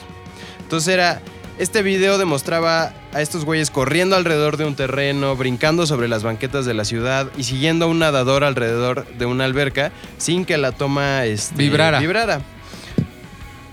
Entonces 0.60 0.92
era, 0.92 1.20
este 1.58 1.82
video 1.82 2.18
demostraba 2.18 2.92
a 3.12 3.22
estos 3.22 3.44
güeyes 3.44 3.70
corriendo 3.70 4.16
alrededor 4.16 4.56
de 4.56 4.64
un 4.64 4.74
terreno, 4.74 5.36
brincando 5.36 5.86
sobre 5.86 6.08
las 6.08 6.22
banquetas 6.22 6.66
de 6.66 6.74
la 6.74 6.84
ciudad 6.84 7.28
y 7.38 7.44
siguiendo 7.44 7.84
a 7.84 7.88
un 7.88 8.00
nadador 8.00 8.44
alrededor 8.44 9.06
de 9.16 9.24
una 9.26 9.44
alberca 9.44 9.92
sin 10.18 10.44
que 10.44 10.58
la 10.58 10.72
toma 10.72 11.24
este, 11.26 11.54
Vibrara. 11.56 12.00
vibrara. 12.00 12.40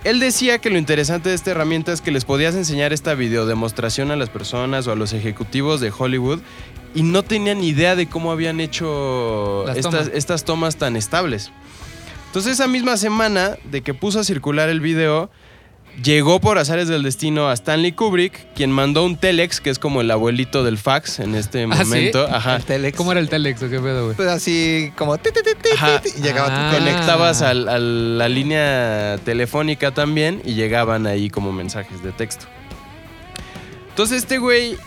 Él 0.03 0.19
decía 0.19 0.57
que 0.59 0.71
lo 0.71 0.79
interesante 0.79 1.29
de 1.29 1.35
esta 1.35 1.51
herramienta 1.51 1.93
es 1.93 2.01
que 2.01 2.11
les 2.11 2.25
podías 2.25 2.55
enseñar 2.55 2.91
esta 2.91 3.13
videodemostración 3.13 4.09
a 4.09 4.15
las 4.15 4.29
personas 4.29 4.87
o 4.87 4.91
a 4.91 4.95
los 4.95 5.13
ejecutivos 5.13 5.79
de 5.79 5.93
Hollywood 5.95 6.39
y 6.95 7.03
no 7.03 7.23
tenían 7.23 7.63
idea 7.63 7.95
de 7.95 8.07
cómo 8.07 8.31
habían 8.31 8.59
hecho 8.59 9.69
estas, 9.69 9.91
tomas. 9.91 10.11
estas 10.13 10.43
tomas 10.43 10.75
tan 10.77 10.95
estables. 10.95 11.51
Entonces 12.27 12.53
esa 12.53 12.67
misma 12.67 12.97
semana 12.97 13.57
de 13.65 13.81
que 13.81 13.93
puso 13.93 14.19
a 14.19 14.23
circular 14.23 14.69
el 14.69 14.81
video, 14.81 15.29
llegó 16.03 16.39
por 16.39 16.57
azares 16.57 16.87
del 16.87 17.03
destino 17.03 17.49
a 17.49 17.53
Stanley 17.53 17.91
Kubrick, 17.91 18.53
quien 18.53 18.71
mandó 18.71 19.03
un 19.05 19.17
telex, 19.17 19.59
que 19.61 19.69
es 19.69 19.79
como 19.79 20.01
el 20.01 20.09
abuelito 20.11 20.63
del 20.63 20.77
fax 20.77 21.19
en 21.19 21.35
este 21.35 21.63
¿Ah, 21.69 21.75
sí? 21.77 21.83
momento. 21.83 22.27
Ajá. 22.29 22.55
El 22.57 22.63
telex. 22.65 22.97
¿Cómo 22.97 23.11
era 23.11 23.21
el 23.21 23.29
telex 23.29 23.61
o 23.63 23.69
qué 23.69 23.79
pedo, 23.79 24.05
güey? 24.05 24.15
Pues 24.15 24.27
así 24.29 24.91
como 24.97 25.17
ti, 25.17 25.29
ti, 25.31 25.41
ti, 25.43 25.51
ti, 25.61 25.69
Ajá. 25.75 26.01
y 26.17 26.21
llegaba 26.21 26.47
Ah. 26.51 26.69
tu 26.71 26.77
telex. 26.77 26.93
Conectabas 26.95 27.41
al- 27.41 27.67
a 27.69 27.77
la 27.79 28.29
línea 28.29 29.17
telefónica 29.25 29.91
también 29.91 30.41
y 30.45 30.53
llegaban 30.53 31.07
ahí 31.07 31.29
como 31.29 31.51
mensajes 31.51 32.01
de 32.03 32.11
texto. 32.11 32.45
Entonces 33.89 34.19
este 34.19 34.37
güey 34.37 34.77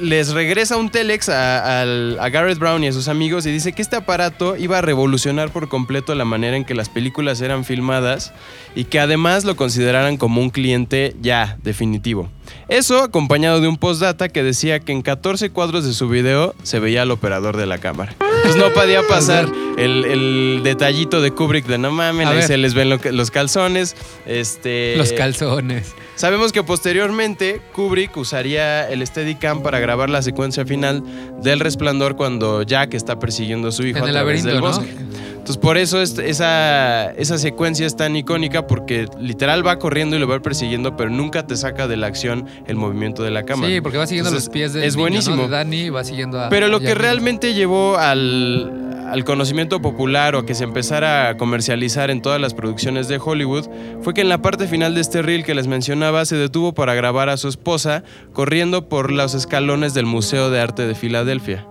les 0.00 0.32
regresa 0.32 0.76
un 0.76 0.90
telex 0.90 1.28
a, 1.28 1.82
a 1.82 2.28
Garrett 2.28 2.58
Brown 2.58 2.82
y 2.84 2.88
a 2.88 2.92
sus 2.92 3.08
amigos 3.08 3.46
y 3.46 3.50
dice 3.50 3.72
que 3.72 3.82
este 3.82 3.96
aparato 3.96 4.56
iba 4.56 4.78
a 4.78 4.80
revolucionar 4.80 5.50
por 5.50 5.68
completo 5.68 6.14
la 6.14 6.24
manera 6.24 6.56
en 6.56 6.64
que 6.64 6.74
las 6.74 6.88
películas 6.88 7.40
eran 7.40 7.64
filmadas 7.64 8.32
y 8.74 8.84
que 8.84 9.00
además 9.00 9.44
lo 9.44 9.56
consideraran 9.56 10.16
como 10.16 10.40
un 10.40 10.50
cliente 10.50 11.16
ya 11.20 11.58
definitivo. 11.62 12.30
Eso 12.68 13.02
acompañado 13.02 13.60
de 13.60 13.68
un 13.68 13.76
postdata 13.76 14.28
que 14.28 14.42
decía 14.42 14.80
que 14.80 14.92
en 14.92 15.02
14 15.02 15.50
cuadros 15.50 15.84
de 15.84 15.92
su 15.94 16.08
video 16.08 16.54
se 16.62 16.80
veía 16.80 17.02
al 17.02 17.10
operador 17.10 17.56
de 17.56 17.66
la 17.66 17.78
cámara. 17.78 18.14
pues 18.42 18.56
no 18.56 18.70
podía 18.72 19.02
pasar 19.06 19.48
el, 19.78 20.04
el 20.04 20.60
detallito 20.62 21.20
de 21.20 21.30
Kubrick 21.32 21.66
de 21.66 21.78
no 21.78 21.90
mames, 21.90 22.26
A 22.26 22.30
ahí 22.30 22.36
ver. 22.36 22.46
se 22.46 22.56
les 22.56 22.74
ven 22.74 22.88
lo 22.90 23.00
que- 23.00 23.12
los 23.12 23.30
calzones. 23.30 23.96
Este, 24.26 24.94
Los 24.96 25.12
calzones. 25.12 25.94
Sabemos 26.14 26.52
que 26.52 26.62
posteriormente 26.64 27.60
Kubrick 27.74 28.16
usaría 28.16 28.88
el 28.88 29.06
Steadicam 29.06 29.62
para 29.62 29.78
grabar 29.78 30.10
la 30.10 30.20
secuencia 30.22 30.64
final 30.66 31.02
del 31.42 31.60
resplandor 31.60 32.16
cuando 32.16 32.62
Jack 32.62 32.94
está 32.94 33.18
persiguiendo 33.18 33.68
a 33.68 33.72
su 33.72 33.86
hijo 33.86 33.98
En 33.98 34.04
a 34.04 34.06
el 34.08 34.12
través 34.14 34.42
del 34.44 34.60
laberinto, 34.60 34.80
¿no? 34.82 34.86
bosque. 34.86 35.27
Entonces 35.48 35.62
por 35.62 35.78
eso 35.78 36.02
es- 36.02 36.18
esa, 36.18 37.10
esa 37.12 37.38
secuencia 37.38 37.86
es 37.86 37.96
tan 37.96 38.14
icónica 38.16 38.66
porque 38.66 39.06
literal 39.18 39.66
va 39.66 39.78
corriendo 39.78 40.14
y 40.14 40.18
lo 40.18 40.28
va 40.28 40.40
persiguiendo, 40.40 40.94
pero 40.94 41.08
nunca 41.08 41.46
te 41.46 41.56
saca 41.56 41.88
de 41.88 41.96
la 41.96 42.06
acción 42.06 42.44
el 42.66 42.76
movimiento 42.76 43.22
de 43.22 43.30
la 43.30 43.44
cámara. 43.44 43.72
Sí, 43.72 43.80
porque 43.80 43.96
va 43.96 44.06
siguiendo 44.06 44.28
Entonces, 44.28 44.48
los 44.48 44.52
pies 44.52 44.74
del 44.74 44.82
Es 44.84 44.94
niño, 44.94 44.98
¿no? 44.98 45.02
buenísimo. 45.10 45.42
De 45.44 45.48
Danny 45.48 45.76
y 45.84 45.88
va 45.88 46.04
siguiendo 46.04 46.38
a... 46.38 46.50
Pero 46.50 46.68
lo 46.68 46.80
que 46.80 46.94
realmente 46.94 47.54
llevó 47.54 47.96
al, 47.96 49.06
al 49.10 49.24
conocimiento 49.24 49.80
popular 49.80 50.34
o 50.34 50.40
a 50.40 50.44
que 50.44 50.54
se 50.54 50.64
empezara 50.64 51.30
a 51.30 51.36
comercializar 51.38 52.10
en 52.10 52.20
todas 52.20 52.38
las 52.42 52.52
producciones 52.52 53.08
de 53.08 53.18
Hollywood 53.18 53.70
fue 54.02 54.12
que 54.12 54.20
en 54.20 54.28
la 54.28 54.42
parte 54.42 54.66
final 54.66 54.94
de 54.94 55.00
este 55.00 55.22
reel 55.22 55.44
que 55.44 55.54
les 55.54 55.66
mencionaba 55.66 56.26
se 56.26 56.36
detuvo 56.36 56.74
para 56.74 56.92
grabar 56.92 57.30
a 57.30 57.38
su 57.38 57.48
esposa 57.48 58.02
corriendo 58.34 58.90
por 58.90 59.10
los 59.10 59.32
escalones 59.32 59.94
del 59.94 60.04
Museo 60.04 60.50
de 60.50 60.60
Arte 60.60 60.86
de 60.86 60.94
Filadelfia. 60.94 61.66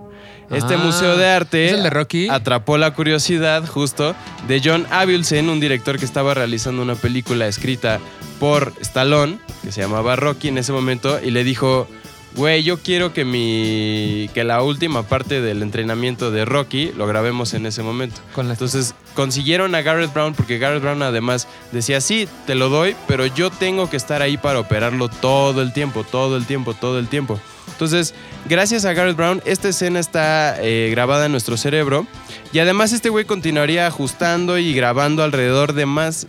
Este 0.50 0.74
Ah, 0.74 0.78
museo 0.78 1.16
de 1.16 1.26
arte 1.28 1.66
¿es 1.66 1.72
el 1.74 1.82
de 1.82 1.90
Rocky? 1.90 2.28
atrapó 2.28 2.78
la 2.78 2.94
curiosidad 2.94 3.66
justo 3.66 4.14
de 4.46 4.60
John 4.64 4.86
Avildsen, 4.90 5.48
un 5.50 5.60
director 5.60 5.98
que 5.98 6.04
estaba 6.06 6.32
realizando 6.34 6.80
una 6.82 6.94
película 6.94 7.46
escrita 7.46 8.00
por 8.40 8.72
Stallone, 8.80 9.38
que 9.62 9.72
se 9.72 9.82
llamaba 9.82 10.16
Rocky 10.16 10.48
en 10.48 10.58
ese 10.58 10.72
momento, 10.72 11.20
y 11.22 11.30
le 11.32 11.44
dijo, 11.44 11.86
güey, 12.34 12.62
yo 12.62 12.78
quiero 12.78 13.12
que, 13.12 13.24
mi, 13.24 14.30
que 14.32 14.44
la 14.44 14.62
última 14.62 15.02
parte 15.02 15.40
del 15.42 15.62
entrenamiento 15.62 16.30
de 16.30 16.44
Rocky 16.44 16.92
lo 16.96 17.06
grabemos 17.06 17.52
en 17.52 17.66
ese 17.66 17.82
momento. 17.82 18.20
Con 18.34 18.46
la- 18.48 18.54
Entonces 18.54 18.94
consiguieron 19.14 19.74
a 19.74 19.82
Garrett 19.82 20.14
Brown 20.14 20.32
porque 20.34 20.58
Garrett 20.58 20.80
Brown 20.82 21.02
además 21.02 21.46
decía, 21.72 22.00
sí, 22.00 22.26
te 22.46 22.54
lo 22.54 22.68
doy, 22.70 22.94
pero 23.06 23.26
yo 23.26 23.50
tengo 23.50 23.90
que 23.90 23.96
estar 23.98 24.22
ahí 24.22 24.36
para 24.38 24.60
operarlo 24.60 25.08
todo 25.08 25.60
el 25.60 25.72
tiempo, 25.74 26.04
todo 26.04 26.36
el 26.36 26.46
tiempo, 26.46 26.72
todo 26.74 26.98
el 26.98 27.08
tiempo. 27.08 27.38
Entonces, 27.78 28.12
gracias 28.48 28.84
a 28.84 28.92
Garrett 28.92 29.16
Brown, 29.16 29.40
esta 29.44 29.68
escena 29.68 30.00
está 30.00 30.56
eh, 30.60 30.88
grabada 30.90 31.26
en 31.26 31.30
nuestro 31.30 31.56
cerebro. 31.56 32.08
Y 32.52 32.58
además 32.58 32.92
este 32.92 33.08
güey 33.08 33.24
continuaría 33.24 33.86
ajustando 33.86 34.58
y 34.58 34.74
grabando 34.74 35.22
alrededor 35.22 35.74
de 35.74 35.86
más 35.86 36.26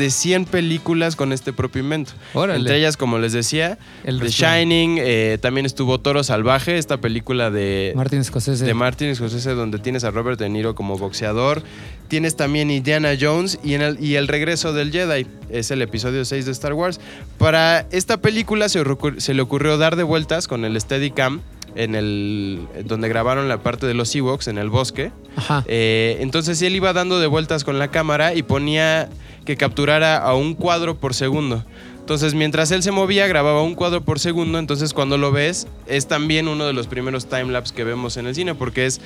de 0.00 0.10
100 0.10 0.46
películas 0.46 1.14
con 1.14 1.32
este 1.32 1.52
propio 1.52 1.82
invento. 1.82 2.12
Órale. 2.32 2.58
Entre 2.58 2.78
ellas, 2.78 2.96
como 2.96 3.18
les 3.18 3.32
decía, 3.32 3.78
El 4.02 4.18
The. 4.18 4.28
Shining, 4.28 4.96
eh, 4.98 5.38
también 5.40 5.66
estuvo 5.66 6.00
Toro 6.00 6.24
Salvaje, 6.24 6.78
esta 6.78 6.96
película 7.02 7.50
de, 7.50 7.92
Martin 7.94 8.24
Scorsese. 8.24 8.64
de 8.64 8.72
Martin 8.72 9.14
Scorsese 9.14 9.50
donde 9.50 9.78
tienes 9.78 10.02
a 10.04 10.10
Robert 10.10 10.40
De 10.40 10.48
Niro 10.48 10.74
como 10.74 10.96
boxeador. 10.96 11.62
Tienes 12.08 12.34
también 12.34 12.70
Indiana 12.70 13.10
Jones 13.20 13.58
y, 13.62 13.74
en 13.74 13.82
el, 13.82 14.02
y 14.02 14.16
El 14.16 14.26
regreso 14.26 14.72
del 14.72 14.90
Jedi. 14.90 15.26
Es 15.50 15.70
el 15.70 15.82
episodio 15.82 16.24
6 16.24 16.46
de 16.46 16.52
Star 16.52 16.72
Wars. 16.72 16.98
Para 17.36 17.86
esta 17.90 18.16
película 18.16 18.70
se, 18.70 18.82
se 19.18 19.34
le 19.34 19.42
ocurrió 19.42 19.76
dar 19.76 19.96
de 19.96 20.02
vueltas 20.02 20.48
con 20.48 20.64
el 20.64 20.80
Steadicam 20.80 21.42
en 21.74 21.94
el 21.94 22.66
donde 22.84 23.08
grabaron 23.08 23.48
la 23.48 23.58
parte 23.62 23.86
de 23.86 23.94
los 23.94 24.14
Ewoks 24.14 24.48
en 24.48 24.58
el 24.58 24.70
bosque. 24.70 25.12
Ajá. 25.36 25.64
Eh, 25.66 26.18
entonces 26.20 26.60
él 26.62 26.74
iba 26.76 26.92
dando 26.92 27.20
de 27.20 27.26
vueltas 27.26 27.64
con 27.64 27.78
la 27.78 27.88
cámara 27.88 28.34
y 28.34 28.42
ponía 28.42 29.08
que 29.44 29.56
capturara 29.56 30.18
a 30.18 30.34
un 30.34 30.54
cuadro 30.54 30.96
por 30.96 31.14
segundo. 31.14 31.64
Entonces, 32.00 32.34
mientras 32.34 32.72
él 32.72 32.82
se 32.82 32.90
movía, 32.90 33.28
grababa 33.28 33.62
un 33.62 33.76
cuadro 33.76 34.00
por 34.00 34.18
segundo. 34.18 34.58
Entonces, 34.58 34.92
cuando 34.94 35.16
lo 35.16 35.30
ves, 35.30 35.68
es 35.86 36.08
también 36.08 36.48
uno 36.48 36.66
de 36.66 36.72
los 36.72 36.88
primeros 36.88 37.26
timelapse 37.26 37.72
que 37.72 37.84
vemos 37.84 38.16
en 38.16 38.26
el 38.26 38.34
cine, 38.34 38.54
porque 38.56 38.86
es. 38.86 39.00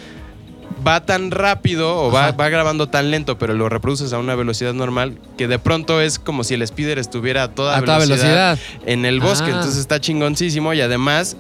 Va 0.87 1.05
tan 1.05 1.31
rápido 1.31 1.97
o 1.97 2.11
va, 2.11 2.33
va 2.33 2.49
grabando 2.49 2.89
tan 2.89 3.11
lento, 3.11 3.39
pero 3.39 3.53
lo 3.55 3.69
reproduces 3.69 4.13
a 4.13 4.19
una 4.19 4.35
velocidad 4.35 4.73
normal, 4.75 5.19
que 5.37 5.47
de 5.49 5.59
pronto 5.59 6.01
es 6.01 6.19
como 6.19 6.45
si 6.45 6.55
el 6.55 6.67
speeder 6.67 6.99
estuviera 6.99 7.43
a 7.45 7.49
toda, 7.49 7.77
A 7.77 7.81
toda 7.83 7.99
velocidad, 7.99 8.57
velocidad. 8.57 8.83
en 8.87 9.05
el 9.05 9.21
bosque. 9.21 9.51
Ah. 9.51 9.55
Entonces 9.57 9.77
está 9.77 10.01
chingoncísimo 10.01 10.73
y 10.75 10.81
además 10.81 11.37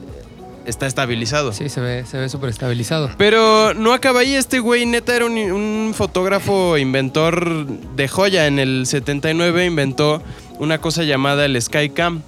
está 0.66 0.86
estabilizado. 0.86 1.52
Sí, 1.52 1.68
se 1.68 1.80
ve, 1.80 2.04
se 2.06 2.18
ve 2.18 2.28
súper 2.28 2.50
estabilizado. 2.50 3.10
Pero 3.18 3.74
no 3.74 3.92
acaba 3.92 4.20
ahí, 4.20 4.34
este 4.34 4.58
güey 4.60 4.86
neta 4.86 5.14
era 5.14 5.26
un, 5.26 5.36
un 5.36 5.92
fotógrafo 5.94 6.78
inventor 6.78 7.66
de 7.66 8.08
joya. 8.08 8.46
En 8.46 8.58
el 8.58 8.86
79 8.86 9.66
inventó 9.66 10.22
una 10.58 10.78
cosa 10.78 11.02
llamada 11.02 11.44
el 11.44 11.60
Skycam, 11.60 12.22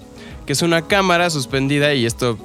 que 0.47 0.53
es 0.53 0.63
una 0.63 0.83
cámara 0.83 1.31
suspendida, 1.31 1.95
y 1.95 2.07
esto 2.07 2.39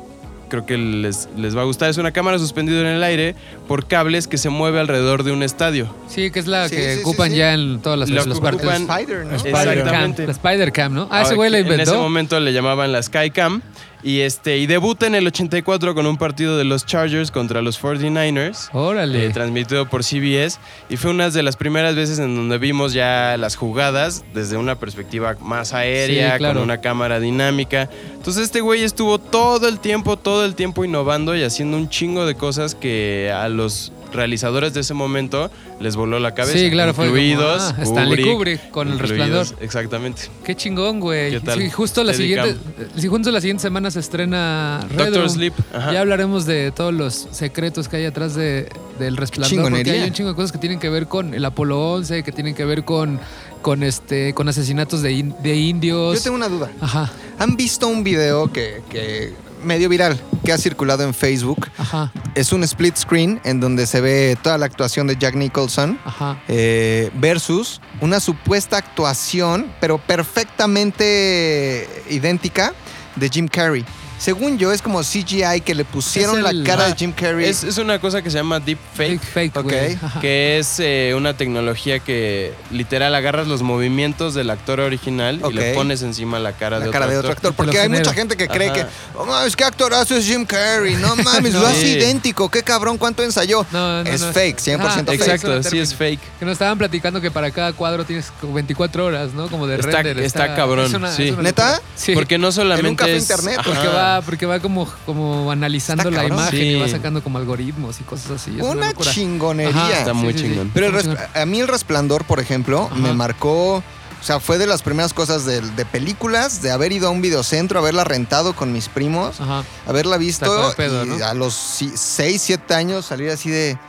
creo 0.49 0.65
que 0.65 0.77
les, 0.77 1.29
les 1.37 1.55
va 1.55 1.61
a 1.61 1.63
gustar, 1.63 1.89
es 1.89 1.97
una 1.97 2.11
cámara 2.11 2.37
suspendida 2.37 2.81
en 2.81 2.87
el 2.87 3.03
aire 3.03 3.35
por 3.69 3.87
cables 3.87 4.27
que 4.27 4.37
se 4.37 4.49
mueve 4.49 4.81
alrededor 4.81 5.23
de 5.23 5.31
un 5.31 5.43
estadio. 5.43 5.95
Sí, 6.09 6.29
que 6.29 6.39
es 6.39 6.47
la 6.47 6.67
Sí, 6.67 6.75
que 6.75 6.95
sí, 6.95 6.99
ocupan 7.01 7.31
sí. 7.31 7.37
ya 7.37 7.53
en 7.53 7.79
todas 7.81 7.97
las, 7.97 8.09
Lo 8.09 8.25
las 8.25 8.39
partes. 8.41 8.69
Spider, 8.69 9.25
¿no? 9.27 9.35
Spider. 9.37 9.77
Exactamente. 9.77 10.25
La 10.25 10.31
Spider 10.33 10.71
Cam, 10.73 10.93
¿no? 10.93 11.07
Ah, 11.09 11.21
ese 11.21 11.35
güey 11.35 11.49
la 11.49 11.59
En 11.59 11.65
ese 11.67 11.73
inventó. 11.73 12.01
momento 12.01 12.37
le 12.41 12.51
llamaban 12.51 12.91
la 12.91 13.01
Skycam. 13.01 13.61
Y, 14.03 14.21
este, 14.21 14.57
y 14.57 14.65
debuta 14.65 15.05
en 15.07 15.15
el 15.15 15.27
84 15.27 15.93
con 15.93 16.05
un 16.07 16.17
partido 16.17 16.57
de 16.57 16.63
los 16.63 16.85
Chargers 16.85 17.29
contra 17.31 17.61
los 17.61 17.79
49ers. 17.81 18.69
Órale. 18.73 19.25
eh, 19.25 19.29
transmitido 19.29 19.87
por 19.87 20.03
CBS 20.03 20.59
y 20.89 20.97
fue 20.97 21.11
una 21.11 21.29
de 21.29 21.43
las 21.43 21.55
primeras 21.55 21.95
veces 21.95 22.19
en 22.19 22.35
donde 22.35 22.57
vimos 22.57 22.93
ya 22.93 23.35
las 23.37 23.55
jugadas 23.55 24.23
desde 24.33 24.57
una 24.57 24.75
perspectiva 24.75 25.35
más 25.39 25.73
aérea, 25.73 26.31
Sí, 26.33 26.37
claro. 26.39 26.55
con 26.55 26.63
una 26.63 26.81
cámara 26.81 27.19
dinámica. 27.19 27.89
Entonces 28.15 28.43
este 28.43 28.61
güey 28.61 28.83
estuvo 28.83 29.19
todo 29.19 29.67
el 29.67 29.79
tiempo, 29.79 30.17
todo 30.17 30.45
el 30.45 30.55
tiempo 30.55 30.83
innovando 30.83 31.35
y 31.35 31.43
haciendo 31.43 31.77
un 31.77 31.89
chingo 31.89 32.25
de 32.25 32.35
cosas 32.35 32.75
que 32.75 33.31
a 33.33 33.49
los 33.49 33.91
realizadores 34.11 34.73
de 34.73 34.81
ese 34.81 34.93
momento 34.93 35.49
les 35.79 35.95
voló 35.95 36.19
la 36.19 36.33
cabeza. 36.33 36.57
Sí, 36.57 36.69
claro, 36.69 36.93
fue 36.93 37.05
como, 37.07 37.17
incluidos 37.17 37.61
ah, 37.77 37.81
Stanley 37.81 38.23
Kubrick 38.25 38.69
con 38.71 38.87
El 38.89 38.95
incluidos- 38.95 39.09
Resplandor. 39.09 39.47
Exactamente. 39.63 40.21
Qué 40.43 40.55
chingón, 40.55 40.99
güey. 40.99 41.31
¿Qué 41.31 41.39
tal? 41.39 41.59
Sí, 41.59 41.69
justo 41.69 42.03
la 42.03 42.13
siguiente, 42.13 42.55
sí, 42.97 43.07
justo 43.07 43.31
la 43.31 43.41
siguiente 43.41 43.61
semana 43.61 43.89
se 43.91 43.99
estrena 43.99 44.79
Red 44.89 44.97
Doctor 44.97 45.15
Room. 45.23 45.29
Sleep. 45.29 45.53
Ajá. 45.73 45.93
Ya 45.93 46.01
hablaremos 46.01 46.45
de 46.45 46.71
todos 46.71 46.93
los 46.93 47.27
secretos 47.31 47.87
que 47.87 47.97
hay 47.97 48.05
atrás 48.05 48.35
de, 48.35 48.69
del 48.99 49.17
resplandor. 49.17 49.71
Porque 49.71 49.91
hay 49.91 50.03
un 50.07 50.13
chingo 50.13 50.29
de 50.29 50.35
cosas 50.35 50.51
que 50.51 50.57
tienen 50.57 50.79
que 50.79 50.89
ver 50.89 51.07
con 51.07 51.33
el 51.33 51.43
Apolo 51.45 51.93
11, 51.93 52.23
que 52.23 52.31
tienen 52.31 52.53
que 52.55 52.65
ver 52.65 52.83
con, 52.83 53.19
con 53.61 53.83
este, 53.83 54.33
con 54.33 54.47
asesinatos 54.49 55.01
de, 55.01 55.11
in- 55.13 55.35
de 55.41 55.55
indios. 55.55 56.17
Yo 56.17 56.23
tengo 56.23 56.35
una 56.35 56.49
duda. 56.49 56.69
Ajá, 56.81 57.11
¿Han 57.39 57.55
visto 57.55 57.87
un 57.87 58.03
video 58.03 58.51
que, 58.51 58.81
que 58.89 59.33
medio 59.63 59.89
viral 59.89 60.19
que 60.43 60.51
ha 60.51 60.57
circulado 60.57 61.03
en 61.03 61.13
Facebook? 61.13 61.67
ajá, 61.77 62.11
Es 62.35 62.51
un 62.51 62.63
split 62.63 62.95
screen 62.97 63.39
en 63.43 63.59
donde 63.59 63.85
se 63.85 64.01
ve 64.01 64.37
toda 64.41 64.57
la 64.57 64.65
actuación 64.65 65.07
de 65.07 65.15
Jack 65.17 65.35
Nicholson 65.35 65.99
ajá. 66.05 66.41
eh, 66.47 67.11
versus 67.15 67.79
una 68.01 68.19
supuesta 68.19 68.77
actuación, 68.77 69.71
pero 69.79 69.97
perfectamente 69.99 71.87
idéntica, 72.09 72.73
de 73.15 73.29
Jim 73.29 73.47
Carrey. 73.47 73.85
Según 74.21 74.59
yo, 74.59 74.71
es 74.71 74.83
como 74.83 75.01
CGI 75.01 75.61
que 75.65 75.73
le 75.73 75.83
pusieron 75.83 76.37
el- 76.45 76.59
la 76.59 76.63
cara 76.63 76.85
ah, 76.85 76.87
de 76.89 76.95
Jim 76.95 77.11
Carrey. 77.11 77.49
Es, 77.49 77.63
es 77.63 77.79
una 77.79 77.97
cosa 77.99 78.21
que 78.21 78.29
se 78.29 78.37
llama 78.37 78.59
deep 78.59 78.77
fake. 78.93 79.19
Fake, 79.19 79.51
fake, 79.53 79.57
Ok. 79.57 79.63
güey. 79.63 79.93
Ajá. 79.99 80.19
que 80.19 80.59
es 80.59 80.79
eh, 80.79 81.13
una 81.17 81.35
tecnología 81.35 81.97
que 81.97 82.53
literal 82.69 83.15
agarras 83.15 83.47
los 83.47 83.63
movimientos 83.63 84.35
del 84.35 84.51
actor 84.51 84.79
original 84.79 85.41
y 85.49 85.53
le 85.53 85.73
pones 85.73 86.03
encima 86.03 86.37
la 86.37 86.51
cara, 86.53 86.77
la 86.77 86.85
de, 86.85 86.91
cara 86.91 87.05
otro 87.05 87.13
de 87.13 87.19
otro 87.19 87.31
actor. 87.31 87.53
Porque 87.55 87.79
hay 87.79 87.89
mucha 87.89 88.13
gente 88.13 88.37
que 88.37 88.47
cree 88.47 88.69
Ajá. 88.69 88.75
que, 88.75 88.85
oh, 89.17 89.25
mames, 89.25 89.55
qué 89.55 89.63
actorazo 89.63 90.15
es 90.15 90.25
Jim 90.27 90.45
Carrey. 90.45 90.93
No 90.97 91.15
mames, 91.15 91.55
lo 91.55 91.65
hace 91.65 91.81
Sí. 91.81 91.87
idéntico. 91.93 92.47
Qué 92.51 92.61
cabrón, 92.61 92.99
cuánto 92.99 93.23
ensayó. 93.23 93.65
No, 93.71 94.03
no, 94.03 94.09
es 94.09 94.21
no. 94.21 94.31
fake, 94.33 94.59
100% 94.59 94.79
Ajá, 94.81 95.03
fake. 95.03 95.09
Exacto, 95.19 95.63
sí 95.63 95.79
es 95.79 95.95
fake. 95.95 96.19
Que 96.37 96.45
nos 96.45 96.51
estaban 96.53 96.77
platicando 96.77 97.21
que 97.21 97.31
para 97.31 97.49
cada 97.49 97.73
cuadro 97.73 98.05
tienes 98.05 98.31
como 98.39 98.53
24 98.53 99.03
horas, 99.03 99.33
¿no? 99.33 99.47
Como 99.47 99.65
de 99.65 99.77
Está- 99.77 100.03
render. 100.03 100.19
está 100.19 100.55
cabrón, 100.55 100.85
es 100.85 100.93
una- 100.93 101.11
sí. 101.11 101.29
es 101.29 101.37
¿Neta? 101.37 101.81
Sí. 101.95 102.13
Porque 102.13 102.37
no 102.37 102.51
solamente 102.51 102.81
En 102.87 102.91
un 102.91 102.95
café 102.95 103.15
es- 103.15 103.23
internet. 103.23 103.57
Ajá. 103.59 103.71
Porque 103.71 103.87
va, 103.87 104.10
porque 104.25 104.45
va 104.45 104.59
como, 104.59 104.85
como 105.05 105.49
analizando 105.51 106.03
Está 106.09 106.11
la 106.11 106.27
cabrón. 106.27 106.39
imagen 106.39 106.59
Sí. 106.59 106.65
y 106.65 106.79
va 106.81 106.87
sacando 106.89 107.23
como 107.23 107.37
algoritmos 107.37 108.01
y 108.01 108.03
cosas 108.03 108.31
así. 108.31 108.51
Es 108.57 108.61
una, 108.63 108.71
Una 108.71 108.87
locura. 108.89 109.11
chingonería. 109.11 109.81
Ajá, 109.81 109.99
Está 109.99 110.13
muy 110.13 110.33
chingón. 110.35 110.71
Pero 110.73 110.87
el 110.87 110.93
res- 110.93 111.07
a 111.33 111.45
mí 111.45 111.59
el 111.61 111.67
resplandor, 111.69 112.25
por 112.25 112.39
ejemplo, 112.41 112.89
Ajá. 112.91 112.95
me 112.99 113.13
marcó. 113.13 113.75
O 113.77 114.23
sea, 114.23 114.39
fue 114.39 114.57
de 114.59 114.67
las 114.67 114.83
primeras 114.83 115.13
cosas 115.15 115.45
de, 115.45 115.61
de 115.61 115.83
películas, 115.85 116.61
de 116.61 116.69
haber 116.69 116.91
ido 116.91 117.07
a 117.07 117.09
un 117.11 117.21
videocentro, 117.21 117.79
haberla 117.79 118.03
rentado 118.03 118.53
con 118.55 118.71
mis 118.71 118.87
primos, 118.87 119.41
Ajá. 119.41 119.63
haberla 119.87 120.17
visto 120.17 120.45
Sacó 120.45 120.69
de 120.69 120.75
pedo, 120.75 121.05
y 121.05 121.09
¿no? 121.19 121.25
a 121.25 121.33
los 121.33 121.53
6, 121.55 122.39
7 122.39 122.75
años 122.75 123.05
salir 123.07 123.31
así 123.31 123.49
de, 123.49 123.79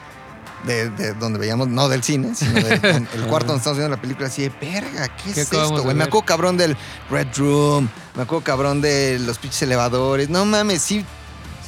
de, 0.65 0.91
de 0.91 1.15
donde 1.15 1.39
veíamos, 1.39 1.69
no 1.69 1.89
del 1.89 2.03
cine, 2.03 2.35
sino 2.35 2.55
del 2.55 2.73
el 3.15 3.27
cuarto 3.29 3.49
donde 3.49 3.59
estamos 3.59 3.79
viendo 3.79 3.95
la 3.95 4.01
película, 4.01 4.29
así 4.29 4.43
de, 4.43 4.53
verga, 4.61 5.09
¿qué, 5.17 5.33
¿Qué 5.33 5.41
es 5.43 5.53
esto, 5.53 5.77
de 5.77 5.81
güey? 5.83 5.95
Me 5.97 6.05
acuerdo 6.05 6.27
cabrón 6.27 6.57
del 6.57 6.77
Red 7.11 7.29
Room, 7.37 7.89
me 8.15 8.23
acuerdo 8.23 8.45
cabrón 8.45 8.81
de 8.81 9.19
los 9.19 9.39
pinches 9.39 9.63
elevadores, 9.63 10.29
no 10.29 10.45
mames, 10.45 10.83
sí, 10.83 11.05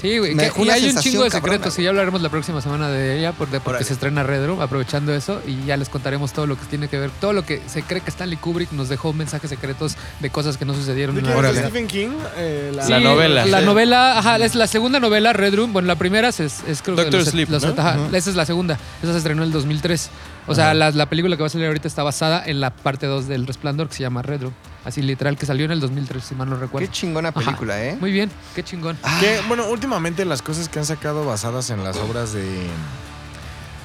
Sí, 0.01 0.19
güey. 0.19 0.33
Me 0.35 0.43
que- 0.43 0.45
dejó 0.47 0.61
Y 0.61 0.63
una 0.65 0.75
hay 0.75 0.89
un 0.91 0.97
chingo 0.97 1.25
de 1.25 1.31
cabrona, 1.31 1.55
secretos 1.55 1.77
que 1.77 1.83
ya 1.83 1.89
hablaremos 1.91 2.21
la 2.21 2.29
próxima 2.29 2.61
semana 2.61 2.89
de 2.89 3.19
ella 3.19 3.33
porque 3.33 3.61
Órale. 3.65 3.85
se 3.85 3.93
estrena 3.95 4.23
Red 4.23 4.47
Room, 4.47 4.61
aprovechando 4.61 5.15
eso 5.15 5.41
y 5.47 5.65
ya 5.65 5.77
les 5.77 5.89
contaremos 5.89 6.33
todo 6.33 6.47
lo 6.47 6.57
que 6.59 6.65
tiene 6.67 6.89
que 6.89 6.99
ver, 6.99 7.11
todo 7.21 7.33
lo 7.33 7.45
que 7.47 7.63
se 7.67 7.83
cree 7.83 8.01
que 8.03 8.11
Stanley 8.11 8.37
Kubrick 8.37 8.73
nos 8.73 8.89
dejó 8.89 9.13
mensajes 9.13 9.49
secretos 9.51 9.97
de 10.21 10.31
cosas 10.31 10.57
que 10.57 10.65
no 10.65 10.75
sucedieron 10.75 11.15
¿De 11.15 11.21
en 11.23 11.43
la. 11.43 11.53
Stephen 11.53 11.87
King? 11.87 12.09
Eh, 12.37 12.73
la, 12.75 12.85
Sí, 12.85 12.91
La 12.91 13.01
novela. 13.01 13.47
La 13.47 13.61
novela, 13.61 14.19
ajá, 14.19 14.37
es 14.37 14.55
la 14.55 14.67
segunda 14.67 15.01
novela, 15.01 15.33
Red 15.33 15.55
Room. 15.55 15.73
Bueno, 15.73 15.89
la 15.89 15.97
primera 15.97 16.29
es, 16.29 16.41
es 16.41 16.61
creo 16.83 16.97
que 16.97 17.03
Doctor 17.03 17.21
los- 17.21 17.29
Sleep, 17.29 17.49
los- 17.51 17.63
¿no? 17.63 17.75
ajá, 17.81 17.99
Ujú. 18.01 18.15
esa 18.17 18.31
es 18.31 18.37
la 18.37 18.45
segunda. 18.47 18.79
Esa 19.03 19.13
se 19.13 19.19
estrenó 19.19 19.43
en 19.43 19.49
el 19.49 19.53
2003. 19.53 20.11
O 20.47 20.55
sea, 20.55 20.75
la, 20.75 20.91
la 20.91 21.07
película 21.07 21.37
que 21.37 21.43
va 21.43 21.47
a 21.47 21.51
salir 21.51 21.67
ahorita 21.67 21.89
está 21.89 22.03
basada 22.03 22.43
en 22.45 22.61
la 22.61 22.71
parte 22.71 23.07
2 23.07 23.29
del 23.29 23.47
Resplandor 23.47 23.89
que 23.89 23.95
se 23.95 24.03
llama 24.03 24.21
Red 24.23 24.43
Room. 24.43 24.55
Así 24.85 25.01
literal, 25.03 25.37
que 25.39 25.47
salió 25.47 25.65
en 25.65 25.71
el 25.73 25.81
2003, 25.81 26.23
si 26.23 26.35
mal 26.35 26.49
no 26.51 26.57
recuerdo. 26.57 26.87
Qué 26.87 26.93
chingona 26.93 27.31
Ajá. 27.31 27.41
película, 27.41 27.83
¿eh? 27.83 27.97
Muy 28.01 28.13
bien, 28.13 28.31
qué 28.55 28.63
chingón. 28.63 28.99
Que, 29.21 29.41
bueno, 29.49 29.67
últimamente 29.69 30.25
las 30.27 30.43
cosas 30.43 30.69
que 30.69 30.79
han 30.79 30.85
sacado 30.85 31.25
basadas 31.25 31.71
en 31.71 31.83
las 31.83 31.97
obras 31.97 32.33
de, 32.35 32.67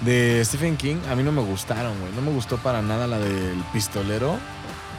de 0.01 0.43
Stephen 0.43 0.75
King, 0.77 0.97
a 1.09 1.15
mí 1.15 1.23
no 1.23 1.31
me 1.31 1.41
gustaron, 1.41 1.97
güey. 1.99 2.11
No 2.13 2.21
me 2.21 2.31
gustó 2.31 2.57
para 2.57 2.81
nada 2.81 3.07
la 3.07 3.17
del 3.17 3.63
pistolero, 3.71 4.37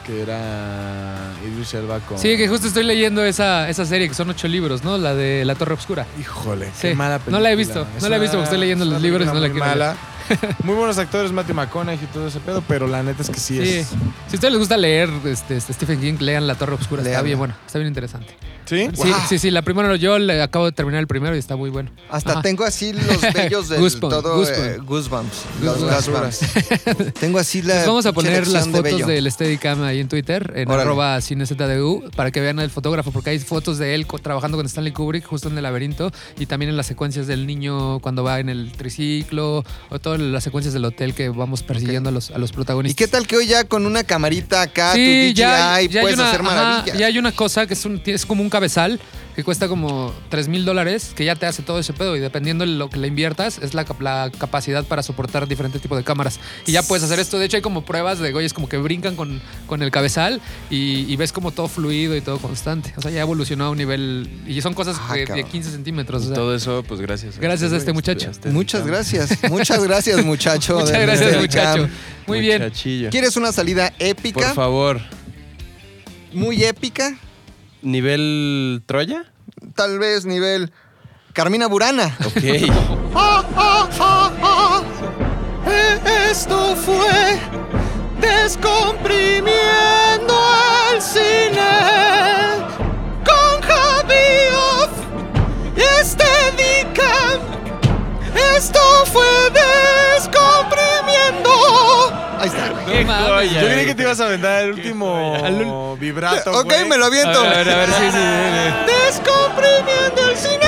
que 0.07 0.23
era 0.23 1.17
Idris 1.47 1.75
Elba 1.75 2.01
con... 2.01 2.19
Sí, 2.19 2.37
que 2.39 2.49
justo 2.49 2.67
estoy 2.69 2.85
leyendo 2.85 3.23
esa, 3.23 3.69
esa 3.69 3.85
serie, 3.85 4.09
que 4.09 4.15
son 4.15 4.31
ocho 4.31 4.49
libros, 4.49 4.83
¿no? 4.83 4.97
La 4.97 5.15
de 5.15 5.45
La 5.45 5.55
Torre 5.55 5.75
Oscura. 5.75 6.07
Híjole, 6.19 6.67
Sí. 6.75 6.89
qué 6.89 6.95
mala 6.95 7.19
película. 7.19 7.37
No 7.39 7.43
la 7.43 7.53
he 7.53 7.57
visto, 7.57 7.87
Es 7.97 8.03
no 8.03 8.09
la 8.09 8.17
he 8.17 8.21
visto 8.21 8.37
porque 8.39 8.45
estoy 8.45 8.61
leyendo 8.61 8.87
los 8.87 9.03
libros 9.03 9.25
y 9.25 9.27
no 9.27 9.35
la 9.35 9.51
quiero 9.51 9.67
mala. 9.67 9.97
Muy 10.65 10.75
buenos 10.75 10.99
actores, 10.99 11.33
Matthew 11.33 11.55
McConaughey 11.55 12.03
y 12.05 12.07
todo 12.13 12.29
ese 12.29 12.41
pedo, 12.41 12.63
pero 12.67 12.87
la 12.87 13.03
neta 13.03 13.23
es 13.23 13.31
que 13.31 13.41
sí, 13.41 13.57
Sí. 13.65 13.75
es... 13.79 13.89
Si 13.89 13.95
a 13.97 14.35
ustedes 14.35 14.53
les 14.53 14.59
gusta 14.59 14.77
leer 14.77 15.11
este, 15.25 15.57
este 15.57 15.73
Stephen 15.73 16.01
King, 16.01 16.15
lean 16.21 16.47
La 16.47 16.55
Torre 16.55 16.75
Oscura. 16.75 17.03
Está 17.03 17.23
bien 17.23 17.39
bueno, 17.39 17.55
está 17.67 17.79
bien 17.79 17.89
interesante. 17.89 18.29
¿Sí? 18.67 18.89
Sí, 18.95 19.03
Wow. 19.09 19.15
sí, 19.29 19.39
sí, 19.41 19.51
la 19.51 19.63
primera 19.63 19.97
yo 19.97 20.17
le 20.21 20.41
acabo 20.41 20.67
de 20.67 20.71
terminar 20.73 21.01
el 21.01 21.09
primero 21.09 21.35
y 21.35 21.39
está 21.41 21.57
muy 21.57 21.71
bueno. 21.71 21.91
Hasta 22.09 22.33
Ajá. 22.35 22.43
tengo 22.43 22.63
así 22.65 22.93
los 22.93 23.21
bellos 23.35 23.69
del 23.69 23.81
Goosebumps, 23.81 24.23
todo 24.23 24.37
goosebumps. 24.37 24.69
eh, 24.69 24.79
goosebumps. 24.85 25.37
Los 25.63 25.79
Goosebumps. 25.83 26.41
goosebumps. 26.41 27.15
tengo 27.21 27.39
así 27.41 27.63
la 27.63 27.75
Les 27.79 27.87
vamos 27.87 28.07
a 28.07 28.13
poner 28.13 28.47
las 28.47 28.67
de 28.67 28.71
fotos 28.71 28.83
bello. 28.85 29.07
del 29.09 29.33
Steadicam 29.33 29.83
ahí 29.83 29.99
en 29.99 30.09
Twitter, 30.09 30.53
en 30.55 30.69
Órale. 30.69 30.83
arroba 30.83 31.21
cinezdu, 31.21 32.05
para 32.15 32.31
que 32.31 32.41
vean 32.41 32.61
al 32.61 32.71
fotógrafo, 32.71 33.11
porque 33.11 33.31
hay 33.31 33.41
fotos 33.41 33.79
de 33.79 33.97
él 33.97 34.07
trabajando 34.23 34.57
con 34.57 34.67
Stanley 34.67 34.93
Kubrick 34.93 35.25
justo 35.27 35.49
en 35.49 35.57
el 35.57 35.65
laberinto 35.65 36.13
y 36.39 36.47
también 36.47 36.71
en 36.71 36.77
las 36.77 36.87
secuencias 36.87 37.27
del 37.27 37.49
niño 37.49 37.99
cuando 38.01 38.23
va 38.23 38.39
en 38.39 38.49
el 38.49 38.71
triciclo 38.71 39.65
o 39.89 39.99
todas 39.99 40.20
las 40.21 40.45
secuencias 40.45 40.73
del 40.75 40.85
hotel 40.85 41.15
que 41.15 41.29
vamos 41.29 41.63
persiguiendo 41.63 42.09
a, 42.11 42.13
los, 42.13 42.31
a 42.31 42.39
los 42.39 42.51
¿Y 42.51 42.53
protagonistas. 42.55 42.97
qué 42.97 43.09
tal 43.11 43.27
que 43.27 43.37
hoy 43.37 43.47
ya 43.47 43.65
con 43.65 43.87
una 43.87 44.05
camarita 44.05 44.63
acá, 44.63 44.93
Sí, 44.95 45.33
tu 45.35 45.41
DJI, 45.41 45.89
ya, 45.89 46.01
puedes 46.03 46.17
una, 46.19 46.29
hacer 46.29 46.41
ajá, 46.41 46.55
maravillas? 46.55 46.99
ya 46.99 47.07
hay 47.07 47.19
una 47.19 47.33
cosa 47.33 47.67
que 47.67 47.75
es, 47.75 47.85
un, 47.85 48.01
es 48.05 48.27
como 48.27 48.43
un 48.43 48.51
cabezal 48.51 49.01
que 49.35 49.45
cuesta 49.45 49.69
como 49.69 50.13
3 50.29 50.49
mil 50.49 50.65
dólares, 50.65 51.13
que 51.15 51.25
ya 51.25 51.35
te 51.37 51.47
hace 51.47 51.63
todo 51.63 51.79
ese 51.79 51.93
pedo 51.93 52.17
y 52.17 52.21
dependiendo 52.21 52.65
de 52.67 52.73
lo 52.73 52.91
que 52.91 52.99
le 52.99 53.07
inviertas 53.09 53.59
es 53.63 53.75
la, 53.75 53.87
la 54.01 54.31
capacidad 54.37 54.85
para 54.85 55.03
soportar 55.03 55.47
diferentes 55.49 55.81
tipos 55.81 55.97
de 55.97 56.05
cámaras. 56.05 56.41
Y 56.67 56.73
ya 56.73 56.83
puedes 56.83 57.05
hacer 57.05 57.19
esto. 57.21 57.39
De 57.39 57.47
hecho 57.47 57.57
hay 57.57 57.63
como 57.63 57.85
pruebas 57.85 58.19
de 58.19 58.33
güeyes 58.33 58.53
como 58.53 58.69
que 58.69 58.77
brincan 58.77 59.17
con, 59.17 59.41
con 59.67 59.83
el 59.83 59.91
cabezal 59.91 60.41
y, 60.69 61.11
y 61.13 61.17
ves 61.17 61.33
como 61.33 61.51
todo 61.53 61.69
fluido 61.69 62.17
y 62.17 62.21
todo 62.21 62.39
constante. 62.39 62.93
O 62.97 63.01
sea, 63.03 63.11
ya 63.11 63.21
evolucionó 63.21 63.67
a 63.67 63.71
un 63.71 63.79
nivel... 63.79 64.29
Y 64.47 64.61
son 64.63 64.75
cosas 64.75 64.97
Ah, 65.01 65.13
que- 65.15 65.21
de 65.21 65.27
cabrón. 65.27 65.49
15 65.51 65.71
centímetros. 65.71 66.23
o 66.23 66.27
sea. 66.27 66.35
Todo 66.35 66.55
eso, 66.55 66.83
pues 66.87 67.01
gracias. 67.01 67.39
Gracias 67.39 67.73
a 67.73 67.77
este 67.77 67.93
muchacho. 67.93 68.31
Muchas 68.47 68.87
gracias, 68.87 69.39
muchas 69.51 69.83
gracias 69.85 70.25
muchacho. 70.25 70.79
Muchas 70.81 71.01
gracias 71.01 71.37
muchacho. 71.41 71.89
Muy 72.27 72.41
bien. 72.41 72.71
¿Quieres 73.11 73.37
una 73.37 73.53
salida 73.53 73.93
épica? 73.99 74.41
Por 74.47 74.55
favor. 74.55 75.01
Muy 76.33 76.63
épica, 76.65 77.17
¿Nivel 77.83 78.83
Troya? 78.87 79.25
tal 79.75 79.99
vez 79.99 80.25
nivel 80.27 80.73
Carmina 81.33 81.67
Burana. 81.67 82.17
Ok. 82.25 82.37
Esto 86.31 86.77
fue 86.77 87.39
Descomprimiendo 88.21 90.35
el 90.95 91.03
cine 91.03 91.71
con 93.25 93.61
Javi 93.63 94.49
Off 94.55 94.91
y 95.77 95.81
Steadicam. 96.05 97.41
Esto 98.57 98.81
fue 99.13 99.27
Descomprimiendo. 99.51 101.51
Ahí 102.39 102.49
está. 102.49 102.69
No 102.71 102.77
mames. 103.07 103.53
Yo 103.53 103.59
creí 103.61 103.87
que 103.87 103.95
te 103.95 104.00
ibas 104.11 104.21
a 104.21 104.27
aventar 104.27 104.65
el 104.65 104.73
último 104.73 105.97
vibrato, 105.97 106.51
Ok, 106.53 106.65
güey. 106.65 106.85
me 106.89 106.97
lo 106.99 107.05
A 107.05 107.09
aviento. 107.09 107.41
a 107.41 107.49
ver, 107.49 107.71
a 107.71 107.77
ver, 107.77 107.89
sí, 107.89 108.05
sí, 108.11 108.19
sí. 108.19 108.93
Descomprimiendo 109.07 110.31
el 110.31 110.37
cine. 110.37 110.67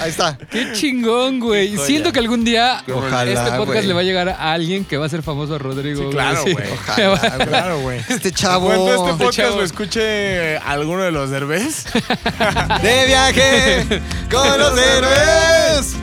Ahí 0.00 0.08
está. 0.08 0.38
Qué 0.50 0.72
chingón, 0.72 1.40
güey. 1.40 1.76
Siento 1.76 2.10
que 2.10 2.20
algún 2.20 2.42
día 2.42 2.82
Ojalá, 2.90 3.30
este 3.30 3.50
podcast 3.58 3.74
güey. 3.80 3.86
le 3.86 3.92
va 3.92 4.00
a 4.00 4.02
llegar 4.02 4.28
a 4.30 4.52
alguien 4.52 4.86
que 4.86 4.96
va 4.96 5.04
a 5.04 5.08
ser 5.10 5.22
famoso 5.22 5.54
a 5.54 5.58
Rodrigo. 5.58 6.04
Sí, 6.04 6.08
claro, 6.10 6.42
güey. 6.42 6.56
Ojalá, 7.12 7.46
Claro, 7.46 7.80
güey. 7.80 8.00
Este 8.08 8.32
chavo. 8.32 8.68
Cuando 8.68 8.94
este 8.94 9.22
podcast 9.24 9.36
chavo. 9.48 9.56
lo 9.58 9.62
escuche 9.64 10.56
alguno 10.56 11.02
de 11.02 11.12
los 11.12 11.28
derbés, 11.28 11.84
De 12.82 13.06
viaje 13.06 13.86
con 14.30 14.58
los 14.58 14.78
héroes. 14.78 15.96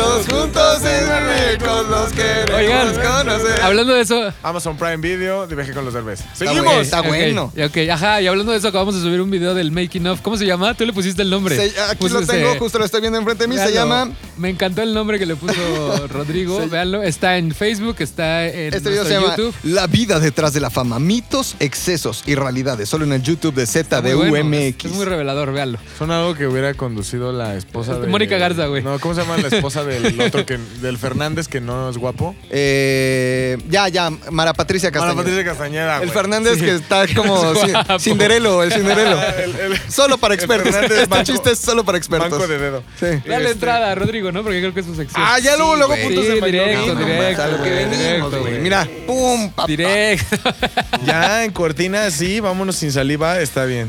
Todos 0.00 0.26
juntos 0.28 0.82
en 0.84 1.60
con 1.60 1.90
los 1.90 2.10
queremos 2.12 2.54
Oigan, 2.58 2.94
conocer. 2.94 3.60
hablando 3.62 3.92
de 3.92 4.00
eso. 4.00 4.32
Amazon 4.42 4.76
Prime 4.78 4.96
Video, 4.96 5.46
de 5.46 5.54
viaje 5.54 5.72
con 5.74 5.84
los 5.84 5.92
derbés. 5.92 6.20
Está 6.20 6.46
Seguimos. 6.46 6.74
está 6.78 7.02
bueno. 7.02 7.52
Ok, 7.54 7.76
ajá, 7.92 8.22
y 8.22 8.26
hablando 8.26 8.52
de 8.52 8.58
eso, 8.58 8.68
acabamos 8.68 8.94
de 8.94 9.02
subir 9.02 9.20
un 9.20 9.30
video 9.30 9.52
del 9.54 9.70
making 9.72 10.06
of. 10.06 10.22
¿Cómo 10.22 10.38
se 10.38 10.46
llama? 10.46 10.72
Tú 10.74 10.86
le 10.86 10.94
pusiste 10.94 11.20
el 11.20 11.28
nombre. 11.28 11.54
Se- 11.56 11.80
aquí 11.82 12.08
lo 12.08 12.24
tengo, 12.24 12.54
justo 12.58 12.78
lo 12.78 12.86
estoy 12.86 13.02
viendo 13.02 13.18
enfrente 13.18 13.44
de 13.44 13.48
mí. 13.48 13.58
Se 13.58 13.72
llama. 13.74 14.10
Me 14.38 14.48
encantó 14.48 14.80
el 14.80 14.94
nombre 14.94 15.18
que 15.18 15.26
le 15.26 15.36
puso 15.36 15.52
Rodrigo. 16.08 16.60
Se- 16.60 16.66
Véanlo. 16.68 17.02
Está 17.02 17.36
en 17.36 17.52
Facebook, 17.54 17.96
está 17.98 18.46
en 18.46 18.72
Este 18.72 18.88
video 18.88 19.04
se 19.04 19.12
llama 19.12 19.36
YouTube. 19.36 19.54
La 19.64 19.86
vida 19.86 20.18
detrás 20.18 20.54
de 20.54 20.60
la 20.60 20.70
fama, 20.70 20.98
mitos, 20.98 21.56
excesos 21.60 22.22
y 22.26 22.36
realidades. 22.36 22.88
Solo 22.88 23.04
en 23.04 23.12
el 23.12 23.22
YouTube 23.22 23.54
de 23.54 23.66
muy 24.14 24.28
bueno, 24.30 24.48
ZDUMX. 24.56 24.84
Es, 24.86 24.90
es 24.90 24.92
muy 24.96 25.04
revelador, 25.04 25.52
véanlo. 25.52 25.78
Son 25.98 26.10
algo 26.10 26.34
que 26.34 26.46
hubiera 26.46 26.72
conducido 26.74 27.32
la 27.32 27.54
esposa 27.56 27.98
de... 27.98 28.06
Mónica 28.06 28.38
Garza, 28.38 28.66
güey. 28.66 28.82
No, 28.82 28.98
¿cómo 28.98 29.14
se 29.14 29.20
llama 29.22 29.36
la 29.36 29.48
esposa 29.48 29.84
del 29.98 30.20
otro 30.20 30.46
que... 30.46 30.58
del 30.80 30.98
Fernández 30.98 31.48
que 31.48 31.60
no 31.60 31.88
es 31.90 31.96
guapo? 31.98 32.34
Eh, 32.50 33.58
ya, 33.68 33.88
ya, 33.88 34.10
Mara 34.30 34.52
Patricia 34.54 34.90
Mara 34.90 35.00
Castañeda. 35.00 35.22
Patricia 35.22 35.44
Castañeda, 35.44 35.94
El 35.96 36.00
güey. 36.00 36.10
Fernández 36.10 36.54
Sí. 36.58 36.64
que 36.64 36.74
está 36.76 37.06
como 37.14 37.52
Es. 37.52 38.02
Cinderelo, 38.02 38.62
el 38.62 38.72
Cinderelo. 38.72 39.20
El- 39.22 39.56
el- 39.72 39.80
Solo 39.90 40.18
para 40.18 40.34
expertos. 40.34 40.72
Fernández 40.72 40.98
Este 40.98 41.06
banco- 41.10 41.24
chiste 41.24 41.50
es 41.52 41.58
solo 41.58 41.84
para 41.84 41.98
expertos. 41.98 42.30
Banco 42.30 42.46
de 42.46 42.58
dedo. 42.58 42.82
Sí. 42.98 43.06
Dale 43.06 43.36
Este- 43.36 43.50
entrada 43.52 43.90
a 43.92 43.94
Rodrigo, 43.94 44.32
¿no? 44.32 44.42
Porque 44.42 44.60
creo 44.60 44.74
que 44.74 44.80
es 44.80 44.86
su 44.86 44.94
sección. 44.94 45.22
Ah, 45.24 45.38
ya 45.38 45.56
luego, 45.56 45.76
luego 45.76 45.92
güey. 45.92 46.04
puntos 46.04 46.24
Sí, 46.26 46.30
directo, 46.32 46.94
No, 46.94 47.00
directo, 47.06 47.58
güey, 47.58 47.70
venimos, 47.74 47.98
directo, 47.98 48.40
güey. 48.40 48.58
Mira, 48.60 48.88
pum, 49.06 49.50
papá. 49.50 49.66
Directo. 49.66 50.36
Ya 51.06 51.44
en 51.44 51.52
cortina, 51.52 52.10
sí, 52.10 52.40
vámonos 52.40 52.76
sin 52.76 52.92
saliva, 52.92 53.40
está 53.40 53.64
bien. 53.64 53.88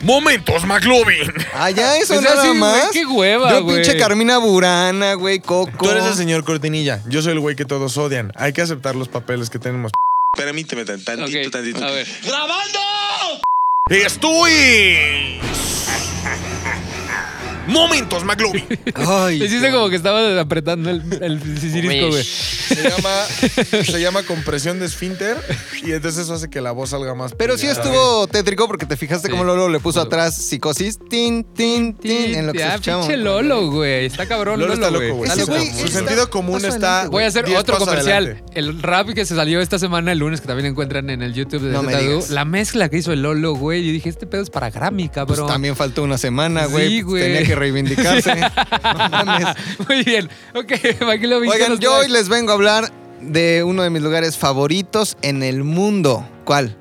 Momentos, 0.00 0.64
McLovin. 0.64 1.32
Ah, 1.54 1.70
ya, 1.70 1.96
eso 1.96 2.20
nada 2.20 2.42
sí, 2.42 2.54
más. 2.58 2.88
qué 2.92 3.04
hueva, 3.06 3.50
Yo 3.50 3.62
güey. 3.64 3.76
pinche 3.82 3.96
Carmina 3.98 4.38
Burana, 4.38 5.14
güey, 5.14 5.40
Coco. 5.44 5.70
Tú 5.84 5.90
eres 5.90 6.04
el 6.06 6.14
señor 6.14 6.44
Cortinilla. 6.44 7.00
Yo 7.08 7.22
soy 7.22 7.32
el 7.32 7.40
güey 7.40 7.56
que 7.56 7.64
todos 7.64 7.96
odian. 7.98 8.32
Hay 8.36 8.52
que 8.52 8.62
aceptar 8.62 8.94
los 8.96 9.08
papeles 9.08 9.50
que 9.50 9.58
tenemos. 9.58 9.92
Permíteme 10.36 10.84
tan- 10.84 11.04
tantito, 11.04 11.46
Ok, 11.48 11.52
tantito. 11.52 11.84
a 11.84 11.90
ver. 11.90 12.06
¡Estoy! 13.90 15.40
Momentos, 17.68 18.24
McLovin. 18.24 18.64
Ay, 18.94 19.42
Hiciste 19.42 19.70
como 19.70 19.88
que 19.88 19.96
estabas 19.96 20.36
apretando 20.38 20.90
el, 20.90 21.02
el 21.20 21.40
sisirisco, 21.60 22.08
güey. 22.08 22.24
Se 22.24 22.88
llama, 22.88 23.24
se 23.84 24.00
llama 24.00 24.22
compresión 24.24 24.78
de 24.80 24.86
esfínter 24.86 25.36
y 25.84 25.92
entonces 25.92 26.22
eso 26.24 26.34
hace 26.34 26.48
que 26.50 26.60
la 26.60 26.72
voz 26.72 26.90
salga 26.90 27.14
más. 27.14 27.34
Pero 27.34 27.56
sí 27.58 27.66
estuvo 27.66 28.26
tétrico 28.26 28.66
porque 28.66 28.86
te 28.86 28.96
fijaste 28.96 29.28
Sí. 29.28 29.30
cómo 29.30 29.44
Lolo 29.44 29.68
le 29.68 29.78
puso 29.78 30.00
atrás 30.00 30.34
psicosis, 30.34 30.98
tin, 31.08 31.44
tin, 31.44 31.94
tin, 31.94 32.34
en 32.34 32.46
lo 32.46 32.52
que 32.52 32.58
Ya, 32.60 32.70
escuchamos. 32.74 33.06
pinche 33.06 33.22
Lolo, 33.22 33.70
güey. 33.70 34.06
Está 34.06 34.26
cabrón, 34.26 34.58
Lolo 34.58 34.74
Lolo, 34.74 34.86
está 34.86 34.90
loco, 34.98 35.16
güey. 35.18 35.30
Ese 35.30 35.44
Su 35.44 35.52
está- 35.86 35.98
sentido 35.98 36.30
común 36.30 36.54
paso 36.54 36.68
está. 36.68 36.88
adelante, 37.00 37.10
Voy 37.12 37.24
a 37.24 37.26
hacer 37.28 37.44
10 37.44 37.60
otro 37.60 37.74
pasos 37.74 37.88
comercial. 37.88 38.24
adelante. 38.26 38.44
El 38.58 38.82
rap 38.82 39.10
que 39.10 39.24
se 39.24 39.36
salió 39.36 39.60
esta 39.60 39.78
semana, 39.78 40.10
el 40.12 40.18
lunes, 40.18 40.40
que 40.40 40.46
también 40.48 40.66
encuentran 40.66 41.08
en 41.10 41.22
el 41.22 41.34
YouTube 41.34 41.62
de 41.62 41.70
No 41.72 41.82
me 41.82 41.96
digas. 41.96 42.30
La 42.30 42.44
mezcla 42.44 42.88
que 42.88 42.96
hizo 42.98 43.12
el 43.12 43.22
Lolo, 43.22 43.54
güey. 43.54 43.86
Y 43.88 43.92
dije, 43.92 44.08
este 44.08 44.26
pedo 44.26 44.42
es 44.42 44.50
para 44.50 44.70
Grammy, 44.70 45.04
Pues 45.08 45.14
cabrón. 45.14 45.46
también 45.46 45.76
faltó 45.76 46.02
una 46.02 46.18
semana, 46.18 46.66
güey. 46.66 46.88
Sí, 46.88 47.00
güey. 47.02 47.22
Tenía 47.22 47.44
que 47.44 47.51
reivindicarse. 47.54 48.34
No 48.82 49.08
mames. 49.08 49.46
Muy 49.88 50.02
bien. 50.02 50.28
Ok, 50.54 50.72
vi. 51.40 51.48
Oigan, 51.48 51.78
yo 51.78 51.94
hoy 51.96 52.08
les 52.08 52.28
vengo 52.28 52.50
a 52.52 52.54
hablar 52.54 52.92
de 53.20 53.62
uno 53.64 53.82
de 53.82 53.90
mis 53.90 54.02
lugares 54.02 54.36
favoritos 54.36 55.16
en 55.22 55.42
el 55.42 55.62
mundo. 55.64 56.26
¿Cuál? 56.44 56.76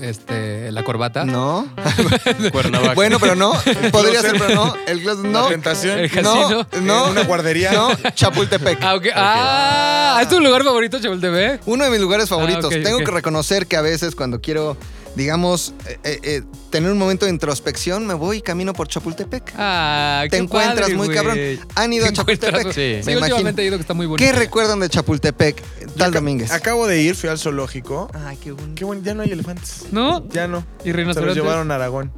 Este, 0.00 0.70
la 0.72 0.82
corbata. 0.82 1.24
¿No? 1.24 1.66
Cuernavaca. 2.52 2.94
Bueno, 2.94 3.18
pero 3.18 3.34
no. 3.34 3.52
Podría 3.90 4.20
ser, 4.20 4.32
pero 4.38 4.54
no. 4.54 4.74
El 4.86 5.02
La 5.04 5.14
no. 5.14 5.46
tentación. 5.48 5.98
El 5.98 6.10
No, 6.22 6.34
casino. 6.34 6.66
no. 6.82 7.04
En 7.06 7.10
una 7.12 7.22
guardería. 7.24 7.72
No, 7.72 7.88
Chapultepec. 8.14 8.78
Ah, 8.82 8.94
ok. 8.94 9.06
Ah, 9.14 10.18
¿es 10.22 10.28
tu 10.28 10.38
lugar 10.40 10.64
favorito, 10.64 11.00
TV? 11.20 11.60
Uno 11.66 11.84
de 11.84 11.90
mis 11.90 12.00
lugares 12.00 12.28
favoritos. 12.28 12.64
Ah, 12.64 12.76
ok, 12.76 12.82
Tengo 12.82 12.98
que 12.98 13.10
reconocer 13.10 13.66
que 13.66 13.76
a 13.76 13.80
veces 13.82 14.14
cuando 14.14 14.40
quiero 14.40 14.76
digamos, 15.16 15.74
eh, 15.88 15.98
eh, 16.04 16.20
eh, 16.22 16.42
tener 16.70 16.92
un 16.92 16.98
momento 16.98 17.24
de 17.26 17.32
introspección, 17.32 18.06
me 18.06 18.14
voy 18.14 18.36
y 18.38 18.40
camino 18.42 18.72
por 18.74 18.86
Chapultepec. 18.86 19.52
Ah, 19.56 20.20
Te 20.24 20.30
qué 20.30 20.36
encuentras 20.36 20.82
padre, 20.82 20.94
muy 20.94 21.08
cabrón. 21.08 21.38
Han 21.74 21.92
ido 21.92 22.06
a 22.06 22.12
Chapultepec. 22.12 22.72
Sí. 22.72 22.80
Me 22.98 23.02
Sí, 23.02 23.10
imagino. 23.12 23.24
últimamente 23.36 23.62
he 23.62 23.66
ido 23.66 23.76
que 23.78 23.80
está 23.82 23.94
muy 23.94 24.06
bonito. 24.06 24.24
¿Qué 24.24 24.38
recuerdan 24.38 24.78
de 24.80 24.88
Chapultepec? 24.88 25.62
Tal 25.96 26.12
Yo 26.12 26.20
Domínguez. 26.20 26.52
Acabo 26.52 26.86
de 26.86 27.00
ir, 27.00 27.14
fui 27.16 27.28
al 27.30 27.38
zoológico. 27.38 28.10
Ay, 28.12 28.36
qué 28.36 28.52
bonito. 28.52 28.74
Qué 28.74 28.84
bueno, 28.84 29.02
ya 29.02 29.14
no 29.14 29.22
hay 29.22 29.30
elefantes. 29.32 29.86
¿No? 29.90 30.28
Ya 30.28 30.46
no. 30.46 30.58
¿Y 30.80 30.82
Se 30.84 30.88
los 30.88 30.96
rinocerontes? 30.96 31.36
llevaron 31.42 31.70
a 31.70 31.76
Aragón. 31.76 32.12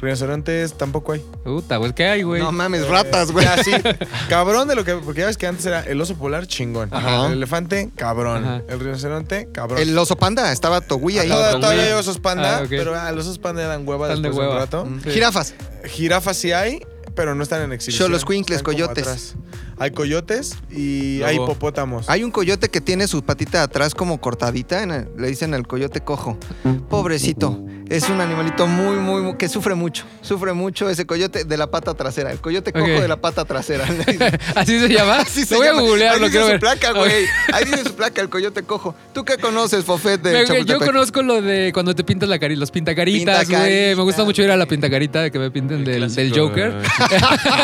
Rinocerontes 0.00 0.74
tampoco 0.74 1.12
hay. 1.12 1.20
Puta, 1.44 1.78
pues 1.78 1.92
¿qué 1.92 2.06
hay, 2.06 2.22
güey? 2.22 2.40
No 2.42 2.52
mames, 2.52 2.88
ratas, 2.88 3.30
güey. 3.32 3.44
Ya, 3.44 3.62
sí. 3.62 3.70
Cabrón 4.28 4.66
de 4.68 4.74
lo 4.74 4.84
que. 4.84 4.94
Porque 4.94 5.20
ya 5.20 5.26
ves 5.26 5.36
que 5.36 5.46
antes 5.46 5.66
era 5.66 5.80
el 5.80 6.00
oso 6.00 6.16
polar 6.16 6.46
chingón. 6.46 6.88
Ajá. 6.92 7.26
El 7.26 7.32
elefante, 7.34 7.90
cabrón. 7.96 8.44
Ajá. 8.44 8.62
El 8.68 8.80
rinoceronte, 8.80 9.48
cabrón. 9.52 9.78
El 9.80 9.96
oso 9.98 10.16
panda, 10.16 10.50
estaba 10.52 10.80
Togui 10.80 11.18
ahí. 11.18 11.28
Toda- 11.28 11.50
Ajá. 11.50 11.60
todavía 11.60 11.84
hay 11.84 11.92
osos 11.92 12.18
panda, 12.18 12.58
Ah, 12.58 12.66
pero 12.68 12.94
ah, 12.98 13.12
los 13.12 13.26
osos 13.26 13.38
panda 13.38 13.66
dan 13.66 13.86
hueva 13.86 14.06
Están 14.08 14.22
de 14.22 14.28
después 14.28 14.44
de 14.44 14.48
un 14.48 14.54
hueva. 14.56 14.64
rato. 14.66 14.84
Mm. 14.86 15.00
Sí. 15.04 15.10
Jirafas. 15.10 15.54
Jirafas 15.84 16.36
sí 16.36 16.52
hay, 16.52 16.80
pero 17.14 17.34
no 17.34 17.42
están 17.42 17.62
en 17.62 17.72
exhibición. 17.72 18.06
Xoloscuincles, 18.08 18.58
Están 18.58 18.74
como 18.74 18.86
coyotes. 18.86 19.34
Hay 19.80 19.92
coyotes 19.92 20.56
y 20.70 21.18
Lobo. 21.20 21.28
hay 21.30 21.36
hipopótamos. 21.36 22.10
Hay 22.10 22.22
un 22.22 22.30
coyote 22.30 22.68
que 22.68 22.82
tiene 22.82 23.08
su 23.08 23.22
patita 23.24 23.58
de 23.58 23.64
atrás 23.64 23.94
como 23.94 24.20
cortadita, 24.20 24.82
en 24.82 24.90
el- 24.90 25.08
le 25.16 25.28
dicen 25.28 25.54
el 25.54 25.66
coyote 25.66 26.02
cojo. 26.02 26.36
Pobrecito. 26.90 27.58
Es 27.88 28.08
un 28.08 28.20
animalito 28.20 28.66
muy, 28.68 28.96
muy, 28.98 29.20
muy- 29.22 29.36
que 29.36 29.48
sufre 29.48 29.74
mucho. 29.74 30.04
Sufre 30.20 30.52
mucho 30.52 30.88
ese 30.90 31.06
coyote 31.06 31.42
de 31.44 31.56
la 31.56 31.70
pata 31.72 31.94
trasera. 31.94 32.30
El 32.30 32.38
coyote 32.40 32.72
cojo 32.72 32.86
de 32.86 33.08
la 33.08 33.16
pata 33.16 33.44
trasera. 33.46 33.84
¿Así 34.54 34.78
se 34.78 34.88
llama? 34.88 35.20
Así 35.20 35.44
se 35.44 35.54
Lo 35.54 35.60
voy 35.60 35.66
llama. 35.68 35.80
a 35.80 35.82
googlear, 35.82 36.14
Ahí 36.14 36.20
lo 36.20 36.26
dice 36.26 36.40
su 36.40 36.46
ver. 36.46 36.60
placa, 36.60 36.92
güey. 36.92 37.24
Ahí 37.52 37.64
dice 37.64 37.82
su 37.84 37.94
placa, 37.94 38.20
el 38.20 38.28
coyote 38.28 38.62
cojo. 38.62 38.94
¿Tú 39.14 39.24
qué 39.24 39.38
conoces, 39.38 39.84
Fofet 39.84 40.20
de 40.22 40.46
Me- 40.46 40.64
yo 40.64 40.78
conozco 40.78 41.22
lo 41.22 41.40
de 41.42 41.72
cuando 41.72 41.94
te 41.94 42.04
pintas 42.04 42.28
la 42.28 42.38
carita, 42.38 42.60
los 42.60 42.70
pintacaritas, 42.70 43.48
güey. 43.48 43.96
Me 43.96 44.02
gusta 44.02 44.24
mucho 44.24 44.42
ir 44.42 44.50
a 44.50 44.56
la 44.58 44.66
pintacarita 44.66 45.22
de 45.22 45.30
que 45.32 45.38
me 45.38 45.50
pinten 45.50 45.84
del, 45.84 46.32
Joker. 46.32 46.82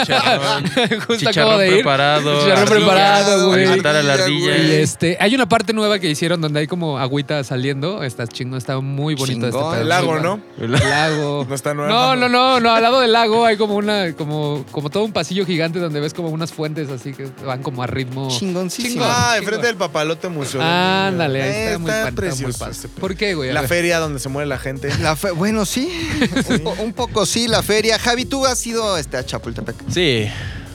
Chicharrón. 0.02 0.64
Justo 1.06 1.16
Chicharrón 1.16 1.28
acabo 1.28 1.58
de 1.58 1.68
ir. 1.68 1.74
preparado. 1.74 2.05
Ardilla, 2.14 2.64
preparado, 2.64 3.46
güey. 3.48 3.62
Alimentar 3.64 3.96
a 3.96 4.02
la 4.02 4.14
Ardilla. 4.14 4.56
Y 4.58 4.72
este, 4.72 5.16
hay 5.20 5.34
una 5.34 5.48
parte 5.48 5.72
nueva 5.72 5.98
que 5.98 6.08
hicieron 6.08 6.40
donde 6.40 6.60
hay 6.60 6.66
como 6.66 6.98
agüita 6.98 7.42
saliendo. 7.44 8.02
Está 8.02 8.26
chingón, 8.26 8.58
está 8.58 8.78
muy 8.80 9.14
bonito 9.14 9.46
Chingón. 9.46 9.48
este 9.48 9.58
pedo. 9.72 9.80
El 9.82 9.88
lago, 9.88 10.18
¿no? 10.20 10.40
El 10.60 10.72
lago. 10.72 11.44
No 11.48 11.54
está 11.54 11.74
nueva. 11.74 11.90
No, 11.90 12.16
no, 12.16 12.28
no, 12.28 12.60
no. 12.60 12.70
Al 12.74 12.82
lado 12.82 13.00
del 13.00 13.12
lago 13.12 13.44
hay 13.44 13.56
como 13.56 13.74
una, 13.76 14.12
como, 14.14 14.64
como 14.70 14.90
todo 14.90 15.04
un 15.04 15.12
pasillo 15.12 15.44
gigante 15.46 15.78
donde 15.78 16.00
ves 16.00 16.14
como 16.14 16.28
unas 16.28 16.52
fuentes 16.52 16.88
así 16.90 17.12
que 17.12 17.28
van 17.44 17.62
como 17.62 17.82
a 17.82 17.86
ritmo. 17.86 18.28
Chingoncísimo. 18.30 18.94
Chingón. 19.04 19.08
Ah, 19.10 19.34
enfrente 19.38 19.66
del 19.66 19.76
papalote 19.76 20.28
museo. 20.28 20.60
Ándale, 20.62 21.42
ahí 21.42 21.48
está, 21.50 21.72
Eh, 21.72 21.78
muy 21.78 21.90
padre, 21.90 22.00
está 22.00 22.10
muy 22.10 22.16
precioso. 22.16 22.58
padre. 22.58 22.72
ese 22.72 22.88
pedo. 22.88 23.00
¿Por 23.00 23.16
qué, 23.16 23.34
güey? 23.34 23.50
A 23.50 23.54
La 23.54 23.60
ver. 23.62 23.68
feria 23.68 23.98
donde 23.98 24.18
se 24.18 24.28
muere 24.28 24.48
la 24.48 24.58
gente. 24.58 24.88
La 25.00 25.16
fe- 25.16 25.30
bueno, 25.32 25.64
sí. 25.64 25.90
un, 26.50 26.58
po- 26.60 26.76
un 26.82 26.92
poco 26.92 27.26
sí, 27.26 27.48
la 27.48 27.62
feria. 27.62 27.98
Javi, 27.98 28.24
tú 28.24 28.44
has 28.46 28.66
ido 28.66 28.96
este, 28.98 29.16
a 29.16 29.24
Chapultepec. 29.24 29.76
Sí, 29.88 30.26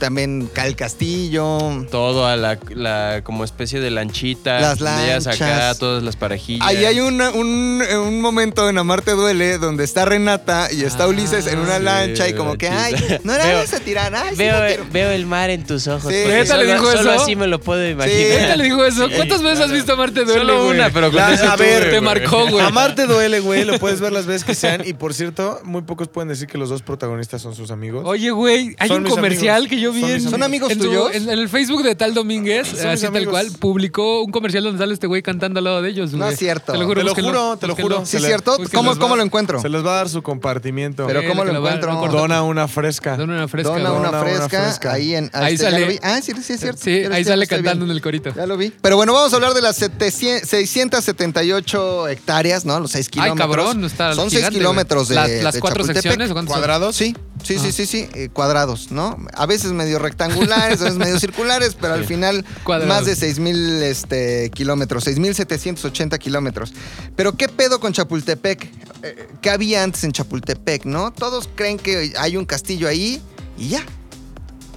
También 0.01 0.49
Cal 0.51 0.75
Castillo. 0.75 1.85
todo 1.91 2.25
a 2.25 2.35
la, 2.35 2.57
la- 2.73 3.21
como 3.23 3.43
especie 3.43 3.79
de 3.79 3.91
lanchita. 3.91 4.59
Las 4.59 4.79
llegas 4.79 5.27
acá, 5.27 5.47
lanchas. 5.47 5.77
todas 5.77 6.01
las 6.01 6.15
parejillas. 6.15 6.67
Ahí 6.67 6.83
hay 6.85 6.99
una- 6.99 7.29
un, 7.29 7.81
un 7.81 8.19
momento 8.19 8.67
en 8.67 8.79
Amarte 8.79 9.11
Duele 9.11 9.59
donde 9.59 9.83
está 9.83 10.05
Renata 10.05 10.69
y 10.71 10.83
está 10.83 11.03
Ah, 11.03 11.07
Ulises 11.07 11.45
en 11.45 11.59
una 11.59 11.77
sí, 11.77 11.83
lancha 11.83 12.27
y 12.27 12.33
como 12.33 12.57
que, 12.57 12.67
ay, 12.69 12.95
no 13.23 13.33
era 13.33 13.45
Veo- 13.45 13.61
ese 13.61 13.79
tirar, 13.79 14.13
ay, 14.15 14.31
sí 14.31 14.35
Veo, 14.37 14.55
quiero. 14.65 14.85
veo 14.91 15.11
el 15.11 15.25
mar 15.27 15.49
en 15.51 15.65
tus 15.67 15.87
ojos. 15.87 16.11
Sí. 16.11 16.19
¿Neta 16.27 16.57
le 16.57 16.63
solo- 16.65 16.73
dijo 16.73 16.91
Solo 16.97 17.13
eso? 17.13 17.21
así 17.23 17.35
me 17.35 17.45
lo 17.47 17.59
puedo 17.61 17.87
imaginar. 17.87 18.41
¿Neta 18.41 18.55
le 18.55 18.63
dijo 18.63 18.83
eso? 18.83 19.07
Sí, 19.07 19.13
¿Cuántas 19.15 19.43
veces 19.43 19.59
has 19.65 19.71
visto 19.71 19.93
Amarte 19.93 20.25
Duele, 20.25 20.39
Solo 20.41 20.63
güey? 20.65 20.77
una, 20.77 20.89
pero 20.89 21.07
con 21.11 21.17
La- 21.17 21.27
a 21.27 21.55
ver, 21.55 21.83
Te 21.83 21.89
güey. 21.89 22.01
marcó, 22.01 22.47
güey. 22.49 22.65
Amarte 22.65 23.05
duele, 23.05 23.39
güey. 23.39 23.65
Lo 23.65 23.77
puedes 23.77 23.99
ver 24.01 24.11
las 24.11 24.25
veces 24.25 24.43
que 24.45 24.55
sean. 24.55 24.81
Y 24.85 24.93
por 24.93 25.13
cierto, 25.13 25.59
muy 25.63 25.83
pocos 25.83 26.07
pueden 26.07 26.29
decir 26.29 26.47
que 26.47 26.57
los 26.57 26.69
dos 26.69 26.81
protagonistas 26.81 27.41
son 27.41 27.53
sus 27.55 27.69
amigos. 27.69 28.03
Oye, 28.07 28.31
güey, 28.31 28.75
hay 28.79 28.87
Son 28.87 29.03
un 29.05 29.09
comercial 29.11 29.57
amigos. 29.57 29.69
que 29.69 29.79
yo 29.79 29.90
vi 29.91 30.01
Son 30.01 30.09
en, 30.09 30.15
mis 30.21 30.29
¿Son 30.31 30.43
amigos 30.43 30.71
en 30.71 30.79
tuyos? 30.79 31.13
en, 31.13 31.23
en 31.23 31.39
el 31.39 31.49
Facebook 31.49 31.83
de 31.83 31.95
Tal 31.95 32.13
Domínguez, 32.13 32.73
así 32.83 33.07
tal 33.07 33.27
cual, 33.27 33.49
publicó 33.59 34.21
un 34.23 34.31
comercial 34.31 34.63
donde 34.63 34.79
sale 34.79 34.93
este 34.93 35.07
güey 35.07 35.21
cantando 35.21 35.59
al 35.59 35.63
lado 35.65 35.81
de 35.81 35.89
ellos, 35.89 36.13
No 36.13 36.27
es 36.27 36.37
cierto. 36.39 36.71
Te 36.71 36.77
lo 36.77 36.85
juro, 36.85 36.99
Te 36.99 37.03
lo 37.03 37.09
búsquenlo, 37.11 37.29
juro, 37.31 37.57
te 37.57 37.67
lo 37.67 37.73
búsquenlo. 37.73 37.95
juro. 37.97 38.05
¿Sí 38.05 38.17
es 38.17 38.23
cierto? 38.25 38.57
¿Cómo, 38.73 38.97
cómo 38.97 39.15
lo 39.15 39.23
encuentro? 39.23 39.61
Se 39.61 39.69
les 39.69 39.85
va 39.85 39.93
a 39.93 39.95
dar 39.97 40.09
su 40.09 40.21
compartimiento. 40.21 41.05
Pero 41.07 41.21
Sí, 41.21 41.27
¿cómo 41.27 41.43
lo 41.43 41.55
encuentro? 41.55 41.93
no. 41.93 42.07
Dona 42.11 42.43
una 42.43 42.67
fresca. 42.67 43.17
Dona 43.17 43.33
una 43.35 43.47
fresca. 43.47 43.71
Dona 43.77 43.91
una 43.93 44.11
fresca, 44.49 44.91
ahí 44.93 45.15
en... 45.15 45.29
Ahí 45.33 45.53
este, 45.55 45.69
sale-. 45.69 45.99
Ah, 46.03 46.19
sí, 46.21 46.33
sí 46.43 46.53
es 46.53 46.59
cierto. 46.59 46.81
Sí, 46.83 47.03
ahí 47.11 47.23
sale 47.23 47.47
cantando 47.47 47.85
en 47.85 47.91
el 47.91 48.01
corito. 48.01 48.33
Ya 48.35 48.45
lo 48.45 48.57
vi. 48.57 48.71
Pero 48.81 48.95
bueno, 48.95 49.13
vamos 49.13 49.31
a 49.33 49.35
hablar 49.35 49.53
de 49.53 49.61
las 49.61 49.75
700 49.77 50.47
678 50.49 52.07
hectáreas, 52.09 52.65
¿no? 52.65 52.79
Los 52.79 52.91
6 52.91 53.07
Ay, 53.07 53.11
kilómetros. 53.11 53.37
cabrón, 53.47 53.85
está 53.85 54.13
Son 54.13 54.29
6 54.29 54.39
gigante, 54.39 54.59
kilómetros 54.59 55.07
de. 55.09 55.41
Las- 55.43 55.59
cuatro 55.59 55.83
secciones. 55.83 56.31
¿Cuadrados? 56.31 56.95
Sí, 56.95 57.15
sí, 57.43 57.55
sí, 57.55 57.59
Ajá. 57.59 57.71
sí, 57.71 57.85
sí, 57.85 58.09
eh, 58.13 58.29
cuadrados, 58.29 58.91
¿no? 58.91 59.17
A 59.33 59.45
veces 59.45 59.71
medio 59.71 59.99
rectangulares, 59.99 60.81
a 60.81 60.85
veces 60.85 60.99
medio 60.99 61.19
circulares, 61.19 61.75
pero 61.79 61.93
al 61.93 62.05
final 62.05 62.45
más 62.87 63.05
de 63.05 63.13
6.000 63.13 63.81
este, 63.83 64.49
kilómetros, 64.51 65.07
6.780 65.07 66.17
kilómetros. 66.19 66.73
Pero 67.15 67.33
¿qué 67.33 67.47
pedo 67.47 67.79
con 67.79 67.93
Chapultepec? 67.93 68.69
Eh, 69.03 69.27
¿Qué 69.41 69.49
había 69.49 69.83
antes 69.83 70.03
en 70.03 70.11
Chapultepec, 70.11 70.85
no? 70.85 71.11
Todos 71.11 71.49
creen 71.55 71.77
que 71.77 72.13
hay 72.17 72.37
un 72.37 72.45
castillo 72.45 72.87
ahí 72.87 73.21
y 73.57 73.69
ya. 73.69 73.83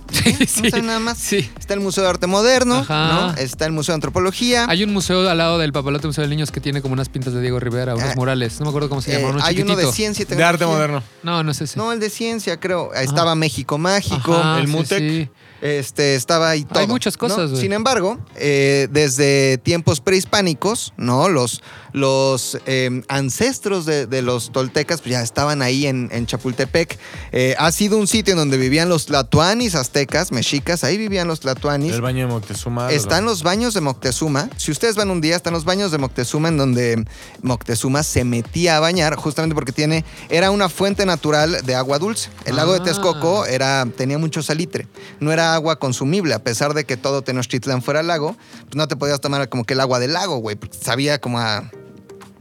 Sí, 0.24 0.36
No 0.38 0.46
sí. 0.46 0.66
está 0.66 0.80
nada 0.82 1.00
más. 1.00 1.18
Sí. 1.18 1.50
Está 1.58 1.74
el 1.74 1.80
Museo 1.80 2.02
de 2.04 2.10
Arte 2.10 2.26
Moderno, 2.26 2.76
Ajá. 2.76 3.08
¿no? 3.32 3.34
Está 3.36 3.66
el 3.66 3.72
Museo 3.72 3.92
de 3.92 3.96
Antropología. 3.96 4.66
Hay 4.68 4.84
un 4.84 4.92
museo 4.92 5.28
al 5.28 5.38
lado 5.38 5.58
del 5.58 5.72
Papalote 5.72 6.06
Museo 6.06 6.22
de 6.22 6.28
Niños 6.28 6.50
que 6.50 6.60
tiene 6.60 6.80
como 6.82 6.92
unas 6.94 7.08
pintas 7.08 7.32
de 7.34 7.40
Diego 7.40 7.58
Rivera, 7.60 7.94
unos 7.94 8.10
Ah, 8.10 8.14
murales. 8.16 8.58
No 8.60 8.64
me 8.66 8.68
acuerdo 8.70 8.88
cómo 8.88 9.02
se 9.02 9.12
Eh, 9.14 9.18
llama, 9.20 9.34
uno 9.34 9.44
hay 9.44 9.60
uno 9.62 9.76
de 9.76 9.90
ciencia 9.92 10.22
y 10.22 10.26
De 10.26 10.42
arte 10.44 10.58
tecnología. 10.58 10.88
moderno. 10.88 11.02
No, 11.22 11.42
no 11.42 11.52
sé 11.54 11.66
si. 11.66 11.78
No, 11.78 11.92
el 11.92 12.00
de 12.00 12.10
ciencia, 12.10 12.58
creo. 12.60 12.92
Estaba 12.94 13.34
México 13.34 13.78
Mágico. 13.78 14.34
Ajá, 14.34 14.60
el 14.60 14.68
Mutec. 14.68 14.98
sí. 15.00 15.28
Este, 15.60 16.14
estaba 16.14 16.50
ahí 16.50 16.64
todo. 16.64 16.86
muchas 16.88 17.16
cosas, 17.16 17.38
¿no? 17.38 17.48
güey. 17.50 17.60
Sin 17.62 17.72
embargo, 17.72 18.18
eh, 18.36 18.86
desde 18.90 19.56
tiempos 19.58 20.00
prehispánicos, 20.02 20.92
¿no? 20.98 21.30
Los, 21.30 21.62
los 21.94 22.58
eh, 22.66 23.02
ancestros 23.08 23.86
de, 23.86 24.08
de 24.08 24.20
los 24.20 24.50
toltecas 24.50 25.00
pues, 25.00 25.12
ya 25.12 25.22
estaban 25.22 25.62
ahí 25.62 25.86
en, 25.86 26.08
en 26.12 26.26
Chapultepec. 26.26 26.98
Eh, 27.30 27.54
ha 27.56 27.70
sido 27.70 27.98
un 27.98 28.08
sitio 28.08 28.32
en 28.32 28.38
donde 28.38 28.56
vivían 28.56 28.88
los 28.88 29.06
tlatoanis 29.06 29.76
aztecas, 29.76 30.32
mexicas, 30.32 30.82
ahí 30.82 30.98
vivían 30.98 31.28
los 31.28 31.38
tlatoanis. 31.38 31.92
El 31.94 32.02
baño 32.02 32.26
de 32.26 32.32
Moctezuma. 32.32 32.90
Están 32.90 33.24
los 33.24 33.44
baños 33.44 33.74
de 33.74 33.80
Moctezuma. 33.80 34.50
Si 34.56 34.72
ustedes 34.72 34.96
van 34.96 35.08
un 35.08 35.20
día, 35.20 35.36
están 35.36 35.52
los 35.52 35.64
baños 35.64 35.92
de 35.92 35.98
Moctezuma 35.98 36.48
en 36.48 36.56
donde 36.56 37.04
Moctezuma 37.42 38.02
se 38.02 38.24
metía 38.24 38.76
a 38.76 38.80
bañar, 38.80 39.14
justamente 39.14 39.54
porque 39.54 39.70
tiene, 39.70 40.04
era 40.30 40.50
una 40.50 40.68
fuente 40.68 41.06
natural 41.06 41.64
de 41.64 41.74
agua 41.76 42.00
dulce. 42.00 42.28
El 42.44 42.56
lago 42.56 42.72
de 42.72 42.80
Ah. 42.80 42.82
Texcoco 42.82 43.46
era, 43.46 43.86
tenía 43.96 44.18
mucho 44.18 44.42
salitre. 44.42 44.88
No 45.20 45.30
era 45.30 45.54
agua 45.54 45.78
consumible, 45.78 46.34
a 46.34 46.42
pesar 46.42 46.74
de 46.74 46.84
que 46.84 46.96
todo 46.96 47.22
Tenochtitlán 47.22 47.82
fuera 47.82 48.02
lago, 48.02 48.36
pues 48.64 48.74
no 48.74 48.88
te 48.88 48.96
podías 48.96 49.20
tomar 49.20 49.48
como 49.48 49.64
que 49.64 49.74
el 49.74 49.80
agua 49.80 50.00
del 50.00 50.12
lago, 50.12 50.38
güey, 50.38 50.56
porque 50.56 50.76
sabía 50.76 51.20
como 51.20 51.38
a 51.38 51.70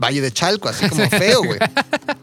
Valle 0.03 0.21
de 0.21 0.31
Chalco, 0.31 0.69
así 0.69 0.87
como 0.89 1.09
feo, 1.09 1.41
güey. 1.43 1.59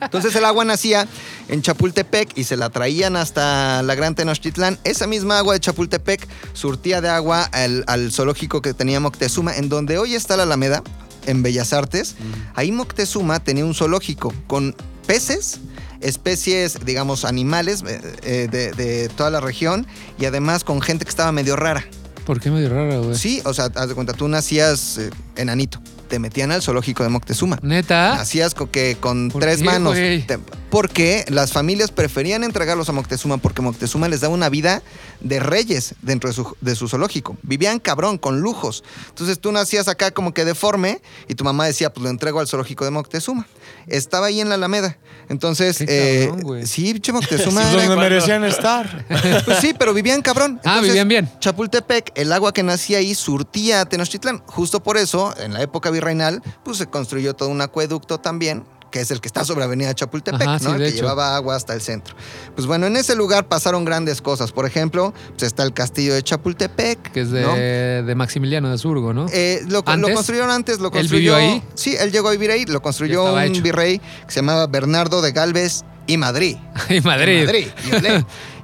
Entonces 0.00 0.34
el 0.36 0.44
agua 0.44 0.64
nacía 0.64 1.08
en 1.48 1.62
Chapultepec 1.62 2.36
y 2.36 2.44
se 2.44 2.56
la 2.56 2.68
traían 2.70 3.16
hasta 3.16 3.82
la 3.82 3.94
Gran 3.94 4.14
Tenochtitlán. 4.14 4.78
Esa 4.84 5.06
misma 5.06 5.38
agua 5.38 5.54
de 5.54 5.60
Chapultepec 5.60 6.28
surtía 6.52 7.00
de 7.00 7.08
agua 7.08 7.44
al, 7.44 7.84
al 7.86 8.12
zoológico 8.12 8.60
que 8.60 8.74
tenía 8.74 9.00
Moctezuma, 9.00 9.56
en 9.56 9.68
donde 9.68 9.98
hoy 9.98 10.14
está 10.14 10.36
la 10.36 10.42
Alameda, 10.42 10.82
en 11.26 11.42
Bellas 11.42 11.72
Artes. 11.72 12.16
Ahí 12.54 12.72
Moctezuma 12.72 13.40
tenía 13.42 13.64
un 13.64 13.74
zoológico 13.74 14.32
con 14.46 14.74
peces, 15.06 15.60
especies, 16.00 16.78
digamos, 16.84 17.24
animales 17.24 17.82
eh, 17.86 18.00
eh, 18.22 18.48
de, 18.50 18.72
de 18.72 19.08
toda 19.08 19.30
la 19.30 19.40
región 19.40 19.86
y 20.18 20.24
además 20.24 20.64
con 20.64 20.80
gente 20.80 21.04
que 21.04 21.10
estaba 21.10 21.32
medio 21.32 21.56
rara. 21.56 21.84
¿Por 22.24 22.40
qué 22.40 22.50
medio 22.50 22.68
rara, 22.68 22.98
güey? 22.98 23.16
Sí, 23.16 23.42
o 23.44 23.52
sea, 23.54 23.70
haz 23.74 23.88
de 23.88 23.94
cuenta, 23.94 24.12
tú 24.12 24.28
nacías 24.28 24.98
eh, 24.98 25.10
enanito. 25.36 25.80
Te 26.10 26.18
metían 26.18 26.50
al 26.50 26.60
zoológico 26.60 27.04
de 27.04 27.08
Moctezuma. 27.08 27.58
¿Neta? 27.62 28.16
Nacías 28.16 28.54
con, 28.54 28.66
que, 28.68 28.96
con 28.98 29.30
¿Por 29.30 29.40
tres 29.40 29.58
qué, 29.60 29.64
manos. 29.64 29.94
Te- 29.94 30.38
porque 30.70 31.24
las 31.28 31.52
familias 31.52 31.90
preferían 31.90 32.44
entregarlos 32.44 32.88
a 32.88 32.92
Moctezuma 32.92 33.38
porque 33.38 33.60
Moctezuma 33.60 34.08
les 34.08 34.20
daba 34.20 34.32
una 34.32 34.48
vida 34.48 34.82
de 35.20 35.40
reyes 35.40 35.96
dentro 36.00 36.30
de 36.30 36.34
su, 36.34 36.56
de 36.60 36.76
su 36.76 36.88
zoológico. 36.88 37.36
Vivían 37.42 37.80
cabrón, 37.80 38.18
con 38.18 38.40
lujos. 38.40 38.84
Entonces 39.08 39.40
tú 39.40 39.50
nacías 39.50 39.88
acá 39.88 40.12
como 40.12 40.32
que 40.32 40.44
deforme 40.44 41.02
y 41.28 41.34
tu 41.34 41.44
mamá 41.44 41.66
decía, 41.66 41.92
pues 41.92 42.04
lo 42.04 42.10
entrego 42.10 42.40
al 42.40 42.46
zoológico 42.46 42.84
de 42.84 42.92
Moctezuma. 42.92 43.46
Estaba 43.88 44.26
ahí 44.26 44.40
en 44.40 44.48
la 44.48 44.54
Alameda. 44.54 44.98
Entonces, 45.28 45.78
Qué 45.78 45.86
eh, 45.88 46.26
cabrón, 46.26 46.42
güey. 46.42 46.66
sí, 46.66 46.92
pinche 46.92 47.12
Moctezuma. 47.12 47.64
Donde 47.64 47.96
merecían 47.96 48.44
estar. 48.44 49.06
pues 49.44 49.58
sí, 49.58 49.74
pero 49.76 49.92
vivían 49.92 50.22
cabrón. 50.22 50.60
Ah, 50.64 50.80
vivían 50.80 51.08
bien. 51.08 51.30
Chapultepec, 51.40 52.12
el 52.14 52.32
agua 52.32 52.52
que 52.52 52.62
nacía 52.62 52.98
ahí 52.98 53.14
surtía 53.14 53.80
a 53.80 53.86
Tenochtitlán. 53.86 54.42
Justo 54.46 54.82
por 54.82 54.96
eso, 54.96 55.34
en 55.38 55.52
la 55.52 55.62
época 55.62 55.90
virreinal, 55.90 56.42
pues 56.64 56.78
se 56.78 56.86
construyó 56.86 57.34
todo 57.34 57.48
un 57.48 57.60
acueducto 57.60 58.18
también 58.18 58.64
que 58.90 59.00
es 59.00 59.10
el 59.10 59.20
que 59.20 59.28
está 59.28 59.44
sobre 59.44 59.64
Avenida 59.64 59.94
Chapultepec, 59.94 60.42
Ajá, 60.42 60.58
sí, 60.58 60.66
que 60.76 60.88
hecho. 60.88 60.96
llevaba 60.96 61.36
agua 61.36 61.56
hasta 61.56 61.74
el 61.74 61.80
centro. 61.80 62.14
Pues 62.54 62.66
bueno, 62.66 62.86
en 62.86 62.96
ese 62.96 63.14
lugar 63.14 63.46
pasaron 63.48 63.84
grandes 63.84 64.20
cosas. 64.20 64.52
Por 64.52 64.66
ejemplo, 64.66 65.14
pues 65.30 65.44
está 65.44 65.62
el 65.62 65.72
castillo 65.72 66.14
de 66.14 66.22
Chapultepec. 66.22 67.12
Que 67.12 67.20
es 67.22 67.30
de, 67.30 67.42
¿no? 67.42 67.54
de 67.54 68.14
Maximiliano 68.14 68.70
de 68.70 68.78
Surgo, 68.78 69.12
¿no? 69.12 69.26
Eh, 69.32 69.62
lo, 69.68 69.82
construyeron 69.84 70.50
antes, 70.50 70.78
lo 70.78 70.86
¿Él 70.86 70.92
construyó. 70.92 71.36
vivió 71.36 71.36
ahí? 71.36 71.62
Sí, 71.74 71.96
él 71.98 72.12
llegó 72.12 72.28
a 72.28 72.32
vivir 72.32 72.50
ahí. 72.50 72.64
Lo 72.64 72.82
construyó 72.82 73.32
un 73.32 73.40
hecho. 73.40 73.62
virrey 73.62 73.98
que 73.98 74.32
se 74.32 74.36
llamaba 74.40 74.66
Bernardo 74.66 75.22
de 75.22 75.32
Galvez 75.32 75.84
y 76.06 76.16
Madrid. 76.16 76.56
y 76.88 77.00
Madrid. 77.00 77.44
Madrid, 77.46 77.66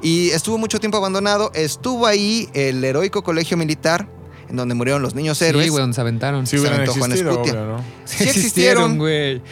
y 0.02 0.30
estuvo 0.30 0.58
mucho 0.58 0.78
tiempo 0.80 0.98
abandonado. 0.98 1.50
Estuvo 1.54 2.06
ahí 2.06 2.48
el 2.54 2.84
heroico 2.84 3.22
colegio 3.22 3.56
militar, 3.56 4.08
en 4.48 4.56
donde 4.56 4.74
murieron 4.74 5.02
los 5.02 5.14
niños 5.14 5.40
héroes. 5.42 5.64
Sí, 5.64 5.70
güey, 5.70 5.80
donde 5.80 5.94
se 5.94 6.00
aventaron. 6.00 6.46
Si 6.46 6.58
Se 6.58 6.68
aventó 6.68 6.92
Juan 6.94 7.12
Escutia. 7.12 7.52
obvio, 7.52 7.66
¿no? 7.66 7.84
Sí 8.04 8.24
existieron. 8.24 8.98
güey. 8.98 9.42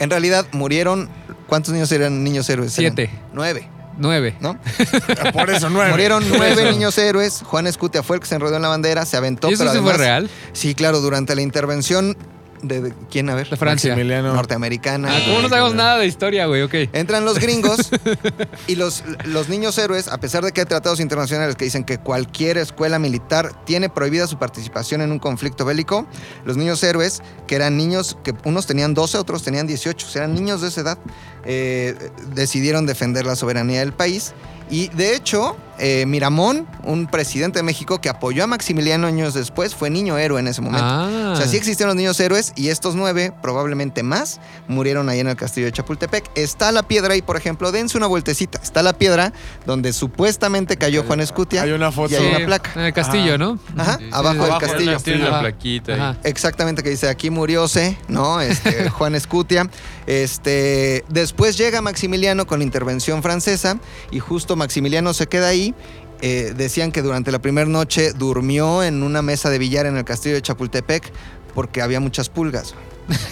En 0.00 0.10
realidad 0.10 0.46
murieron. 0.50 1.08
¿Cuántos 1.46 1.72
niños 1.72 1.92
eran 1.92 2.24
niños 2.24 2.48
héroes? 2.50 2.76
Eran 2.78 2.96
Siete. 2.96 3.12
Nueve, 3.32 3.68
Nueve. 3.98 4.34
¿no? 4.40 4.58
Por 5.32 5.50
eso 5.50 5.68
nueve. 5.68 5.90
Murieron 5.90 6.24
nueve 6.28 6.72
niños 6.72 6.96
héroes. 6.98 7.42
Juan 7.44 7.66
Escutia 7.66 8.02
fue 8.02 8.16
el 8.16 8.20
que 8.22 8.26
se 8.28 8.34
enredó 8.34 8.56
en 8.56 8.62
la 8.62 8.68
bandera, 8.68 9.04
se 9.04 9.16
aventó. 9.16 9.50
¿Y 9.50 9.54
eso 9.54 9.64
pero 9.64 9.76
sí 9.76 9.82
fue 9.82 9.96
real? 9.96 10.30
Sí, 10.52 10.74
claro, 10.74 11.00
durante 11.00 11.34
la 11.34 11.42
intervención 11.42 12.16
de, 12.62 12.80
de- 12.82 12.94
¿quién? 13.10 13.28
A 13.30 13.34
ver. 13.34 13.48
De 13.48 13.56
Francia. 13.56 13.90
Maximiliano. 13.90 14.34
Norteamericana. 14.34 15.08
Ah, 15.10 15.20
¿Cómo 15.26 15.42
no 15.42 15.48
sabemos 15.48 15.74
nada 15.74 15.98
de 15.98 16.06
historia, 16.06 16.46
güey? 16.46 16.62
Ok. 16.62 16.74
Entran 16.92 17.24
los 17.24 17.38
gringos 17.38 17.90
y 18.66 18.76
los, 18.76 19.02
los 19.24 19.48
niños 19.48 19.76
héroes, 19.78 20.08
a 20.08 20.18
pesar 20.18 20.44
de 20.44 20.52
que 20.52 20.60
hay 20.60 20.66
tratados 20.66 21.00
internacionales 21.00 21.56
que 21.56 21.64
dicen 21.64 21.84
que 21.84 21.98
cualquier 21.98 22.58
escuela 22.58 22.98
militar 22.98 23.52
tiene 23.64 23.88
prohibida 23.88 24.26
su 24.26 24.38
participación 24.38 25.00
en 25.00 25.12
un 25.12 25.18
conflicto 25.18 25.64
bélico, 25.64 26.06
los 26.44 26.56
niños 26.56 26.82
héroes, 26.82 27.22
que 27.46 27.56
eran 27.56 27.76
niños 27.76 28.16
que 28.22 28.34
unos 28.44 28.66
tenían 28.66 28.94
12, 28.94 29.18
otros 29.18 29.42
tenían 29.42 29.66
18, 29.66 30.06
o 30.06 30.10
sea, 30.10 30.22
eran 30.24 30.34
niños 30.34 30.60
de 30.60 30.68
esa 30.68 30.80
edad, 30.82 30.98
eh, 31.44 31.94
decidieron 32.34 32.86
defender 32.86 33.26
la 33.26 33.36
soberanía 33.36 33.80
del 33.80 33.92
país. 33.92 34.32
Y 34.70 34.88
de 34.88 35.16
hecho, 35.16 35.56
eh, 35.78 36.04
Miramón, 36.06 36.66
un 36.84 37.06
presidente 37.08 37.58
de 37.58 37.62
México 37.64 38.00
que 38.00 38.08
apoyó 38.08 38.44
a 38.44 38.46
Maximiliano 38.46 39.06
años 39.06 39.34
después, 39.34 39.74
fue 39.74 39.90
niño 39.90 40.16
héroe 40.18 40.38
en 40.40 40.46
ese 40.46 40.60
momento. 40.60 40.86
Ah. 40.88 41.32
O 41.32 41.36
sea, 41.36 41.48
sí 41.48 41.56
existieron 41.56 41.88
los 41.88 41.96
niños 41.96 42.20
héroes 42.20 42.52
y 42.54 42.68
estos 42.68 42.94
nueve, 42.94 43.32
probablemente 43.42 44.02
más, 44.02 44.40
murieron 44.68 45.08
ahí 45.08 45.20
en 45.20 45.26
el 45.28 45.36
castillo 45.36 45.66
de 45.66 45.72
Chapultepec. 45.72 46.30
Está 46.36 46.70
la 46.70 46.82
piedra 46.84 47.14
ahí, 47.14 47.22
por 47.22 47.36
ejemplo, 47.36 47.72
dense 47.72 47.96
una 47.96 48.06
vueltecita. 48.06 48.60
Está 48.62 48.82
la 48.82 48.92
piedra 48.92 49.32
donde 49.66 49.92
supuestamente 49.92 50.76
cayó 50.76 51.02
Juan 51.04 51.20
Escutia. 51.20 51.62
Hay 51.62 51.72
una 51.72 51.90
foto. 51.90 52.12
Y 52.12 52.16
hay 52.16 52.22
Sí, 52.30 52.36
una 52.36 52.46
placa. 52.46 52.70
En 52.76 52.80
el 52.82 52.92
castillo, 52.92 53.34
Ajá. 53.34 53.38
¿no? 53.38 53.58
Ajá, 53.76 53.96
Sí, 53.98 54.04
sí, 54.04 54.10
abajo 54.12 54.32
sí. 54.34 54.38
del 54.40 54.50
Abajo 54.50 54.60
castillo. 54.60 55.00
Tiene 55.00 55.28
una 55.28 55.40
plaquita 55.40 56.10
ahí. 56.10 56.18
Exactamente, 56.24 56.82
que 56.82 56.90
dice 56.90 57.08
aquí 57.08 57.30
murióse, 57.30 57.98
¿no? 58.08 58.40
Este, 58.40 58.88
Juan 58.90 59.14
Escutia. 59.14 59.68
Este, 60.06 61.04
después 61.08 61.56
llega 61.56 61.80
Maximiliano 61.82 62.46
con 62.46 62.58
la 62.58 62.64
intervención 62.64 63.22
francesa 63.22 63.78
y 64.10 64.18
justo 64.18 64.56
Maximiliano 64.60 65.12
se 65.12 65.26
queda 65.26 65.48
ahí. 65.48 65.74
Eh, 66.22 66.52
decían 66.54 66.92
que 66.92 67.02
durante 67.02 67.32
la 67.32 67.40
primera 67.40 67.66
noche 67.66 68.12
durmió 68.12 68.82
en 68.82 69.02
una 69.02 69.22
mesa 69.22 69.48
de 69.48 69.58
billar 69.58 69.86
en 69.86 69.96
el 69.96 70.04
castillo 70.04 70.34
de 70.34 70.42
Chapultepec 70.42 71.10
porque 71.54 71.82
había 71.82 71.98
muchas 71.98 72.28
pulgas. 72.28 72.74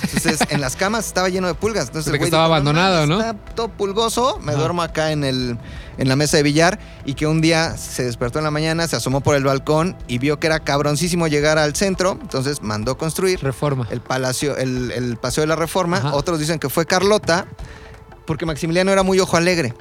Entonces, 0.02 0.40
en 0.50 0.60
las 0.60 0.74
camas 0.74 1.06
estaba 1.06 1.28
lleno 1.28 1.46
de 1.46 1.54
pulgas. 1.54 1.86
Entonces, 1.86 2.12
el 2.12 2.18
güey 2.18 2.28
estaba 2.28 2.44
dijo, 2.44 2.54
abandonado, 2.54 3.06
¿no? 3.06 3.20
Está 3.20 3.34
todo 3.54 3.68
pulgoso, 3.68 4.38
me 4.42 4.54
duermo 4.54 4.82
acá 4.82 5.12
en, 5.12 5.22
el, 5.22 5.56
en 5.98 6.08
la 6.08 6.16
mesa 6.16 6.36
de 6.36 6.42
billar. 6.42 6.80
Y 7.04 7.14
que 7.14 7.26
un 7.26 7.40
día 7.40 7.76
se 7.76 8.04
despertó 8.04 8.38
en 8.38 8.44
la 8.44 8.50
mañana, 8.50 8.88
se 8.88 8.96
asomó 8.96 9.20
por 9.20 9.36
el 9.36 9.44
balcón 9.44 9.96
y 10.08 10.18
vio 10.18 10.40
que 10.40 10.48
era 10.48 10.60
cabroncísimo 10.60 11.28
llegar 11.28 11.58
al 11.58 11.76
centro. 11.76 12.18
Entonces, 12.20 12.62
mandó 12.62 12.98
construir 12.98 13.40
Reforma. 13.40 13.86
el 13.90 14.00
palacio, 14.00 14.56
el, 14.56 14.90
el 14.90 15.16
paseo 15.16 15.42
de 15.42 15.48
la 15.48 15.56
Reforma. 15.56 15.98
Ajá. 15.98 16.14
Otros 16.14 16.40
dicen 16.40 16.58
que 16.58 16.68
fue 16.68 16.86
Carlota, 16.86 17.46
porque 18.26 18.46
Maximiliano 18.46 18.90
era 18.90 19.02
muy 19.02 19.20
ojo 19.20 19.36
alegre. 19.36 19.74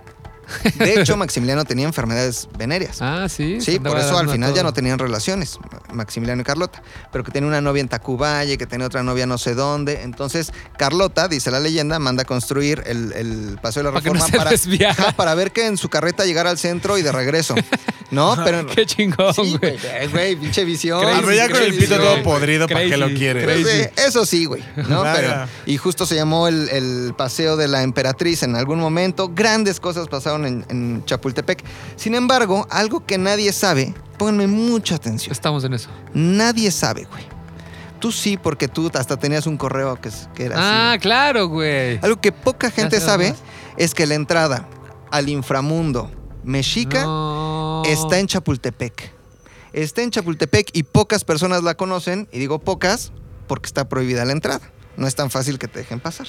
De 0.80 1.02
hecho, 1.02 1.18
Maximiliano 1.18 1.66
tenía 1.66 1.86
enfermedades 1.86 2.48
venéreas. 2.58 3.02
Ah, 3.02 3.28
sí. 3.30 3.60
Sí, 3.62 3.80
por 3.80 3.98
eso 3.98 4.18
al 4.18 4.30
final 4.30 4.54
ya 4.54 4.64
no 4.64 4.74
tenían 4.74 5.00
relaciones, 5.00 5.60
Maximiliano 5.94 6.42
y 6.42 6.46
Carlota. 6.46 6.82
Pero 7.12 7.24
que 7.24 7.32
tenía 7.32 7.48
una 7.48 7.62
novia 7.62 7.82
en 7.82 7.88
Tacuvalle, 7.90 8.58
que 8.58 8.66
tenía 8.68 8.88
otra 8.88 9.04
novia 9.04 9.26
no 9.26 9.38
sé 9.38 9.56
dónde. 9.56 10.04
Entonces, 10.04 10.52
Carlota, 10.78 11.28
dice 11.28 11.52
la 11.52 11.60
leyenda, 11.60 12.00
manda 12.00 12.24
a 12.24 12.26
construir 12.26 12.84
el, 12.86 13.14
el 13.14 13.60
Paseo 13.62 13.84
de 13.84 13.90
la 13.90 13.94
Para 13.94 14.04
que 14.04 14.10
no 14.10 14.26
Reforma 14.26 14.52
se 14.58 14.78
para, 14.78 15.12
para 15.14 15.36
ver 15.36 15.52
que 15.52 15.66
en 15.68 15.78
su 15.78 15.90
carreta 15.90 16.26
llegara 16.26 16.50
al 16.50 16.58
centro 16.58 16.98
y 16.98 17.02
de 17.02 17.12
regreso. 17.12 17.56
¿No? 18.12 18.36
Pero. 18.46 18.66
Qué 18.68 18.86
chingón, 18.86 19.34
Sí, 19.34 19.58
güey. 19.60 19.78
güey, 19.78 20.08
güey, 20.08 20.36
pinche 20.38 20.64
visión. 20.64 21.02
Crazy, 21.02 21.36
ya 21.36 21.50
con 21.50 21.62
el 21.62 21.76
pito 21.76 21.96
güey. 21.98 22.08
todo 22.08 22.24
podrido, 22.24 22.68
¿para 22.68 22.86
qué 22.86 22.98
lo 22.98 23.08
crazy. 23.08 23.44
Pues, 23.44 23.68
eh, 23.68 23.94
eso 23.98 24.26
sí, 24.26 24.46
güey. 24.46 24.64
¿no? 24.88 25.02
Vaya. 25.04 25.14
Pero, 25.16 25.48
y 25.66 25.78
justo 25.78 26.06
se 26.06 26.16
llamó 26.16 26.48
el, 26.48 26.70
el 26.70 27.14
Paseo 27.18 27.58
de 27.58 27.68
la 27.68 27.84
Emperatriz 27.84 28.44
en 28.44 28.56
algún 28.56 28.80
momento. 28.80 29.30
Grandes 29.34 29.80
cosas 29.80 30.08
pasaron 30.08 30.37
en, 30.46 30.66
en 30.70 31.04
Chapultepec. 31.06 31.64
Sin 31.96 32.16
embargo, 32.16 32.68
algo 32.70 33.06
que 33.06 33.18
nadie 33.18 33.52
sabe, 33.54 33.94
pónganme 34.18 34.48
mucha 34.48 34.96
atención. 34.96 35.32
Estamos 35.32 35.64
en 35.64 35.74
eso. 35.74 35.90
Nadie 36.14 36.72
sabe, 36.72 37.06
güey. 37.06 37.24
Tú 38.00 38.12
sí, 38.12 38.38
porque 38.38 38.68
tú 38.68 38.92
hasta 38.94 39.18
tenías 39.18 39.48
un 39.48 39.58
correo 39.58 40.00
que, 40.00 40.12
que 40.36 40.46
era 40.46 40.56
Ah, 40.58 40.92
así. 40.92 41.00
claro, 41.00 41.48
güey. 41.48 42.00
Algo 42.04 42.22
que 42.22 42.32
poca 42.32 42.70
gente 42.70 43.00
sabe 43.00 43.32
más. 43.32 43.40
es 43.78 43.96
que 43.96 44.06
la 44.06 44.14
entrada 44.16 44.68
al 45.10 45.30
inframundo 45.30 46.12
mexica 46.44 47.04
No. 47.04 47.82
está 47.86 48.20
en 48.20 48.28
Chapultepec. 48.28 49.12
Está 49.74 50.02
en 50.04 50.12
Chapultepec 50.12 50.70
y 50.74 50.84
pocas 50.84 51.24
personas 51.24 51.64
la 51.64 51.76
conocen, 51.76 52.28
y 52.32 52.40
digo 52.40 52.60
pocas 52.60 53.12
porque 53.48 53.66
está 53.68 53.90
prohibida 53.90 54.26
la 54.26 54.32
entrada. 54.34 54.62
No 54.96 55.08
es 55.08 55.16
tan 55.16 55.30
fácil 55.32 55.58
que 55.60 55.68
te 55.68 55.80
dejen 55.80 56.00
pasar. 56.00 56.28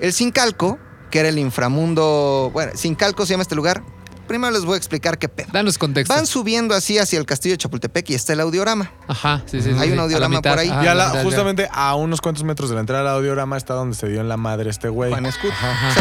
El 0.00 0.12
Sincalco, 0.12 0.78
que 1.10 1.20
era 1.20 1.28
el 1.28 1.38
inframundo, 1.38 2.50
bueno, 2.52 2.72
Sincalco 2.74 3.24
se 3.26 3.32
llama 3.34 3.42
este 3.42 3.54
lugar. 3.54 3.82
Primero 4.26 4.52
les 4.52 4.66
voy 4.66 4.74
a 4.74 4.76
explicar 4.76 5.16
qué 5.16 5.28
pedo. 5.30 5.48
Danos 5.52 5.78
contexto. 5.78 6.14
Van 6.14 6.26
subiendo 6.26 6.74
así 6.74 6.98
hacia 6.98 7.18
el 7.18 7.24
castillo 7.24 7.54
de 7.54 7.58
Chapultepec 7.58 8.10
y 8.10 8.14
está 8.14 8.34
el 8.34 8.40
audiorama. 8.40 8.90
Ajá, 9.08 9.42
sí, 9.46 9.62
sí. 9.62 9.72
sí, 9.72 9.78
Hay 9.78 9.88
sí. 9.88 9.92
un 9.94 10.00
audiorama 10.00 10.36
mitad. 10.36 10.50
por 10.50 10.58
ahí. 10.58 10.68
Y 10.68 10.86
a 10.86 10.94
la 10.94 11.14
ya. 11.14 11.22
justamente 11.22 11.66
a 11.72 11.94
unos 11.94 12.20
cuantos 12.20 12.44
metros 12.44 12.68
de 12.68 12.74
la 12.74 12.80
entrada 12.82 13.00
al 13.10 13.16
audiorama 13.16 13.56
está 13.56 13.72
donde 13.72 13.96
se 13.96 14.06
dio 14.08 14.20
en 14.20 14.28
la 14.28 14.36
madre 14.36 14.68
este 14.68 14.90
güey. 14.90 15.10
Juan. 15.10 15.24
Ajá. 15.24 15.94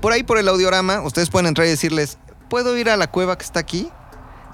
Por 0.00 0.12
ahí 0.12 0.22
por 0.22 0.38
el 0.38 0.48
audiorama, 0.48 1.02
ustedes 1.02 1.28
pueden 1.28 1.46
entrar 1.48 1.66
y 1.66 1.70
decirles, 1.70 2.16
¿puedo 2.48 2.74
ir 2.78 2.88
a 2.88 2.96
la 2.96 3.10
cueva 3.10 3.36
que 3.36 3.44
está 3.44 3.60
aquí? 3.60 3.90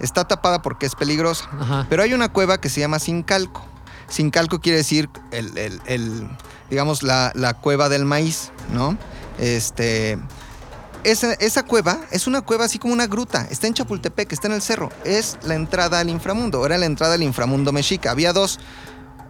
Está 0.00 0.24
tapada 0.26 0.60
porque 0.62 0.86
es 0.86 0.96
peligrosa. 0.96 1.48
Ajá. 1.60 1.86
Pero 1.88 2.02
hay 2.02 2.12
una 2.12 2.28
cueva 2.32 2.58
que 2.60 2.68
se 2.68 2.80
llama 2.80 2.98
Sincalco. 2.98 3.64
Sincalco 4.08 4.60
quiere 4.60 4.78
decir 4.78 5.08
el, 5.30 5.56
el- 5.56 5.80
el, 5.86 6.28
digamos, 6.70 7.04
la, 7.04 7.30
la 7.36 7.54
cueva 7.54 7.88
del 7.88 8.04
maíz, 8.04 8.50
¿no? 8.72 8.98
Este. 9.38 10.18
Esa, 11.04 11.34
esa 11.34 11.62
cueva 11.62 12.00
es 12.10 12.26
una 12.26 12.40
cueva 12.40 12.64
así 12.64 12.78
como 12.80 12.92
una 12.92 13.06
gruta. 13.06 13.46
Está 13.48 13.68
en 13.68 13.74
Chapultepec, 13.74 14.32
está 14.32 14.48
en 14.48 14.54
el 14.54 14.62
cerro. 14.62 14.90
Es 15.04 15.38
la 15.44 15.54
entrada 15.54 16.00
al 16.00 16.10
inframundo. 16.10 16.66
Era 16.66 16.78
la 16.78 16.86
entrada 16.86 17.14
al 17.14 17.22
inframundo 17.22 17.70
mexica. 17.72 18.10
Había 18.10 18.32
dos 18.32 18.58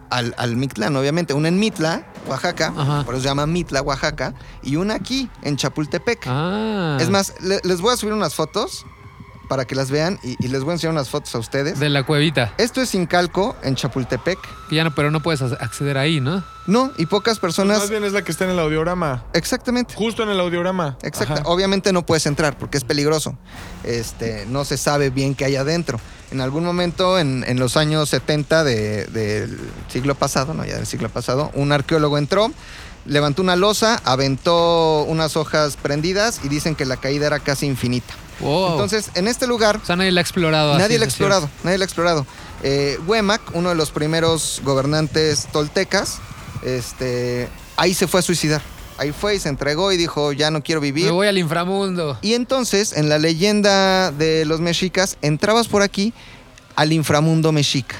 al, 0.09 0.33
al 0.39 0.55
Mictlán, 0.55 0.95
obviamente. 0.95 1.35
Una 1.35 1.49
en 1.49 1.59
Mitla, 1.59 2.07
Oaxaca. 2.27 2.73
Ajá. 2.75 3.03
Por 3.05 3.13
eso 3.13 3.21
se 3.23 3.29
llama 3.29 3.45
Mitla, 3.45 3.83
Oaxaca. 3.83 4.33
Y 4.63 4.77
una 4.77 4.95
aquí, 4.95 5.29
en 5.43 5.55
Chapultepec. 5.55 6.23
Ah. 6.25 6.97
Es 6.99 7.09
más, 7.11 7.35
le- 7.41 7.61
les 7.63 7.79
voy 7.79 7.93
a 7.93 7.97
subir 7.97 8.13
unas 8.13 8.33
fotos 8.33 8.83
para 9.47 9.65
que 9.65 9.75
las 9.75 9.89
vean 9.91 10.19
y, 10.23 10.35
y 10.43 10.47
les 10.49 10.61
voy 10.63 10.71
a 10.71 10.73
enseñar 10.73 10.93
unas 10.93 11.09
fotos 11.09 11.33
a 11.35 11.39
ustedes. 11.39 11.79
De 11.79 11.89
la 11.89 12.03
cuevita. 12.03 12.53
Esto 12.57 12.81
es 12.81 12.89
Sincalco, 12.89 13.55
en 13.63 13.75
Chapultepec. 13.75 14.37
Que 14.69 14.75
ya 14.75 14.83
no, 14.83 14.93
pero 14.93 15.11
no 15.11 15.21
puedes 15.21 15.41
ac- 15.41 15.57
acceder 15.59 15.97
ahí, 15.97 16.19
¿no? 16.19 16.43
No, 16.67 16.91
y 16.97 17.05
pocas 17.05 17.39
personas. 17.39 17.79
Más 17.79 17.89
bien 17.89 18.03
es 18.03 18.11
la 18.13 18.21
que 18.23 18.31
está 18.31 18.43
en 18.45 18.51
el 18.51 18.59
audiorama. 18.59 19.23
Exactamente. 19.33 19.93
Justo 19.95 20.23
en 20.23 20.29
el 20.29 20.39
audiorama. 20.39 20.97
Exacto. 21.01 21.41
Obviamente 21.45 21.93
no 21.93 22.05
puedes 22.05 22.25
entrar 22.25 22.57
porque 22.57 22.77
es 22.77 22.83
peligroso. 22.83 23.37
Este, 23.83 24.45
no 24.47 24.65
se 24.65 24.77
sabe 24.77 25.09
bien 25.09 25.35
qué 25.35 25.45
hay 25.45 25.55
adentro. 25.55 25.99
En 26.31 26.41
algún 26.41 26.65
momento, 26.65 27.17
en, 27.19 27.45
en 27.47 27.57
los 27.57 27.77
años 27.77 28.09
70 28.09 28.63
de- 28.65 29.05
del 29.05 29.57
siglo 29.87 30.15
pasado, 30.15 30.53
no 30.53 30.65
ya 30.65 30.75
del 30.75 30.85
siglo 30.85 31.07
pasado, 31.07 31.51
un 31.53 31.71
arqueólogo 31.71 32.17
entró, 32.17 32.51
levantó 33.07 33.41
una 33.41 33.55
losa, 33.55 34.01
aventó 34.03 35.03
unas 35.03 35.35
hojas 35.35 35.77
prendidas 35.77 36.41
y 36.43 36.49
dicen 36.49 36.75
que 36.75 36.85
la 36.85 36.97
caída 36.97 37.27
era 37.27 37.39
casi 37.39 37.65
infinita. 37.65 38.13
Wow. 38.39 38.73
Entonces, 38.73 39.09
en 39.15 39.27
este 39.27 39.47
lugar 39.47 39.79
o 39.81 39.85
sea, 39.85 39.95
nadie 39.95 40.11
la 40.11 40.21
ha 40.21 40.23
explorado. 40.23 40.77
Nadie 40.77 40.97
lo 40.97 41.03
ha 41.03 41.07
explorado, 41.07 41.49
nadie 41.63 41.77
lo 41.77 41.83
ha 41.83 41.85
explorado. 41.85 42.27
Eh, 42.63 42.99
Huemac, 43.07 43.41
uno 43.53 43.69
de 43.69 43.75
los 43.75 43.91
primeros 43.91 44.61
gobernantes 44.63 45.47
toltecas, 45.51 46.19
este, 46.63 47.49
ahí 47.77 47.93
se 47.93 48.07
fue 48.07 48.19
a 48.19 48.23
suicidar. 48.23 48.61
Ahí 48.99 49.11
fue 49.11 49.35
y 49.35 49.39
se 49.39 49.49
entregó 49.49 49.91
y 49.91 49.97
dijo, 49.97 50.33
ya 50.33 50.49
no 50.49 50.63
quiero 50.63 50.81
vivir. 50.81 51.05
Me 51.05 51.11
voy 51.11 51.27
al 51.27 51.37
inframundo. 51.37 52.17
Y 52.23 52.33
entonces, 52.33 52.93
en 52.93 53.09
la 53.09 53.19
leyenda 53.19 54.11
de 54.11 54.43
los 54.45 54.59
mexicas, 54.59 55.17
entrabas 55.21 55.67
por 55.67 55.83
aquí 55.83 56.13
al 56.75 56.91
inframundo 56.91 57.51
mexica, 57.51 57.95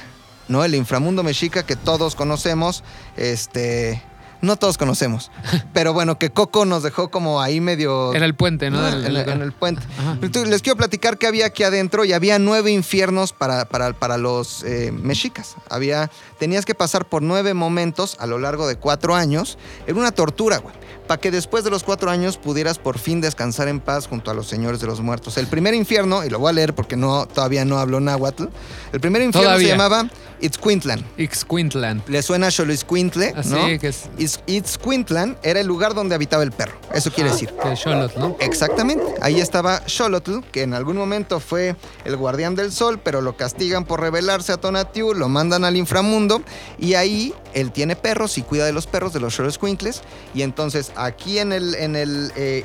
¿no? 0.48 0.64
El 0.64 0.74
inframundo 0.74 1.22
mexica 1.22 1.64
que 1.64 1.76
todos 1.76 2.16
conocemos, 2.16 2.82
este, 3.16 4.02
no 4.40 4.56
todos 4.56 4.78
conocemos. 4.78 5.30
Pero 5.72 5.92
bueno, 5.92 6.18
que 6.18 6.30
Coco 6.30 6.64
nos 6.64 6.82
dejó 6.82 7.10
como 7.10 7.40
ahí 7.40 7.60
medio... 7.60 8.14
En 8.14 8.22
el 8.22 8.34
puente, 8.34 8.70
¿no? 8.70 8.80
Ah, 8.80 8.90
en, 8.90 9.42
el 9.42 9.52
puente. 9.52 9.82
Entonces, 10.22 10.48
les 10.48 10.62
quiero 10.62 10.76
platicar 10.76 11.18
que 11.18 11.26
había 11.26 11.46
aquí 11.46 11.62
adentro 11.62 12.04
y 12.04 12.12
había 12.12 12.38
nueve 12.38 12.70
infiernos 12.70 13.32
para, 13.32 13.66
para, 13.66 13.92
para 13.92 14.18
los 14.18 14.62
eh, 14.64 14.92
mexicas. 14.92 15.56
Había, 15.70 16.10
tenías 16.38 16.64
que 16.64 16.74
pasar 16.74 17.06
por 17.06 17.22
nueve 17.22 17.54
momentos 17.54 18.16
a 18.20 18.26
lo 18.26 18.38
largo 18.38 18.66
de 18.66 18.76
cuatro 18.76 19.14
años. 19.14 19.58
Era 19.86 19.98
una 19.98 20.12
tortura, 20.12 20.58
güey. 20.58 20.74
Para 21.08 21.20
que 21.20 21.30
después 21.32 21.64
de 21.64 21.70
los 21.70 21.82
cuatro 21.82 22.10
años 22.10 22.36
pudieras 22.36 22.78
por 22.78 22.98
fin 22.98 23.20
descansar 23.20 23.66
en 23.66 23.80
paz 23.80 24.06
junto 24.06 24.30
a 24.30 24.34
los 24.34 24.46
señores 24.46 24.78
de 24.80 24.86
los 24.86 25.00
muertos. 25.00 25.36
El 25.38 25.46
primer 25.48 25.74
infierno, 25.74 26.24
y 26.24 26.30
lo 26.30 26.38
voy 26.38 26.50
a 26.50 26.52
leer 26.52 26.74
porque 26.74 26.96
no, 26.96 27.26
todavía 27.26 27.64
no 27.64 27.78
hablo 27.78 27.98
náhuatl. 27.98 28.44
El 28.92 29.00
primer 29.00 29.22
infierno 29.22 29.48
Todavía. 29.48 29.68
se 29.68 29.72
llamaba 29.72 30.08
Itzcuintlan. 30.40 31.04
Ixquintlan. 31.16 32.02
Le 32.06 32.22
suena 32.22 32.46
a 32.46 32.50
Xoloitzcuintle, 32.52 33.32
Así 33.36 33.48
¿no? 33.48 33.66
que 33.80 33.88
es 33.88 34.08
Itz- 34.18 34.40
Itzcuintlan 34.46 35.36
era 35.42 35.58
el 35.60 35.66
lugar 35.66 35.94
donde 35.94 36.14
habitaba 36.14 36.42
el 36.44 36.52
perro. 36.52 36.78
Eso 36.94 37.10
quiere 37.10 37.30
decir. 37.30 37.50
que 37.60 37.74
Xolotl, 37.74 38.20
¿no? 38.20 38.36
Exactamente. 38.38 39.04
Ahí 39.20 39.40
estaba 39.40 39.82
Xolotl, 39.88 40.40
que 40.52 40.62
en 40.62 40.74
algún 40.74 40.96
momento 40.96 41.40
fue 41.40 41.74
el 42.04 42.16
guardián 42.16 42.54
del 42.54 42.70
sol, 42.70 43.00
pero 43.02 43.20
lo 43.20 43.36
castigan 43.36 43.84
por 43.84 44.00
rebelarse 44.00 44.52
a 44.52 44.58
Tonatiuh, 44.58 45.14
lo 45.14 45.28
mandan 45.28 45.64
al 45.64 45.76
inframundo 45.76 46.42
y 46.78 46.94
ahí 46.94 47.34
él 47.54 47.72
tiene 47.72 47.96
perros 47.96 48.38
y 48.38 48.42
cuida 48.42 48.64
de 48.64 48.72
los 48.72 48.86
perros, 48.86 49.12
de 49.12 49.20
los 49.20 49.34
Xoloscuincles. 49.34 50.02
Y 50.34 50.42
entonces 50.42 50.92
aquí 50.98 51.38
en 51.38 51.52
el, 51.52 51.74
en 51.74 51.96
el 51.96 52.32
eh, 52.36 52.64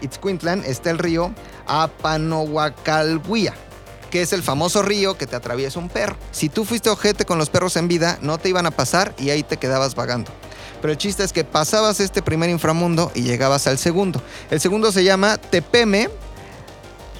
está 0.65 0.89
el 0.89 0.97
río 0.99 1.33
Apanohuacalhuia 1.67 3.53
que 4.09 4.21
es 4.21 4.31
el 4.31 4.43
famoso 4.43 4.83
río 4.83 5.17
que 5.17 5.25
te 5.25 5.35
atraviesa 5.35 5.79
un 5.79 5.89
perro. 5.89 6.15
Si 6.29 6.47
tú 6.47 6.65
fuiste 6.65 6.91
ojete 6.91 7.25
con 7.25 7.39
los 7.39 7.49
perros 7.49 7.75
en 7.77 7.87
vida, 7.87 8.19
no 8.21 8.37
te 8.37 8.47
iban 8.47 8.67
a 8.67 8.71
pasar 8.71 9.15
y 9.17 9.31
ahí 9.31 9.41
te 9.41 9.57
quedabas 9.57 9.95
vagando. 9.95 10.29
Pero 10.81 10.91
el 10.91 10.99
chiste 10.99 11.23
es 11.23 11.33
que 11.33 11.43
pasabas 11.43 11.99
este 11.99 12.21
primer 12.21 12.51
inframundo 12.51 13.11
y 13.15 13.23
llegabas 13.23 13.65
al 13.65 13.79
segundo. 13.79 14.21
El 14.51 14.59
segundo 14.59 14.91
se 14.91 15.03
llama 15.03 15.37
Tepeme 15.37 16.11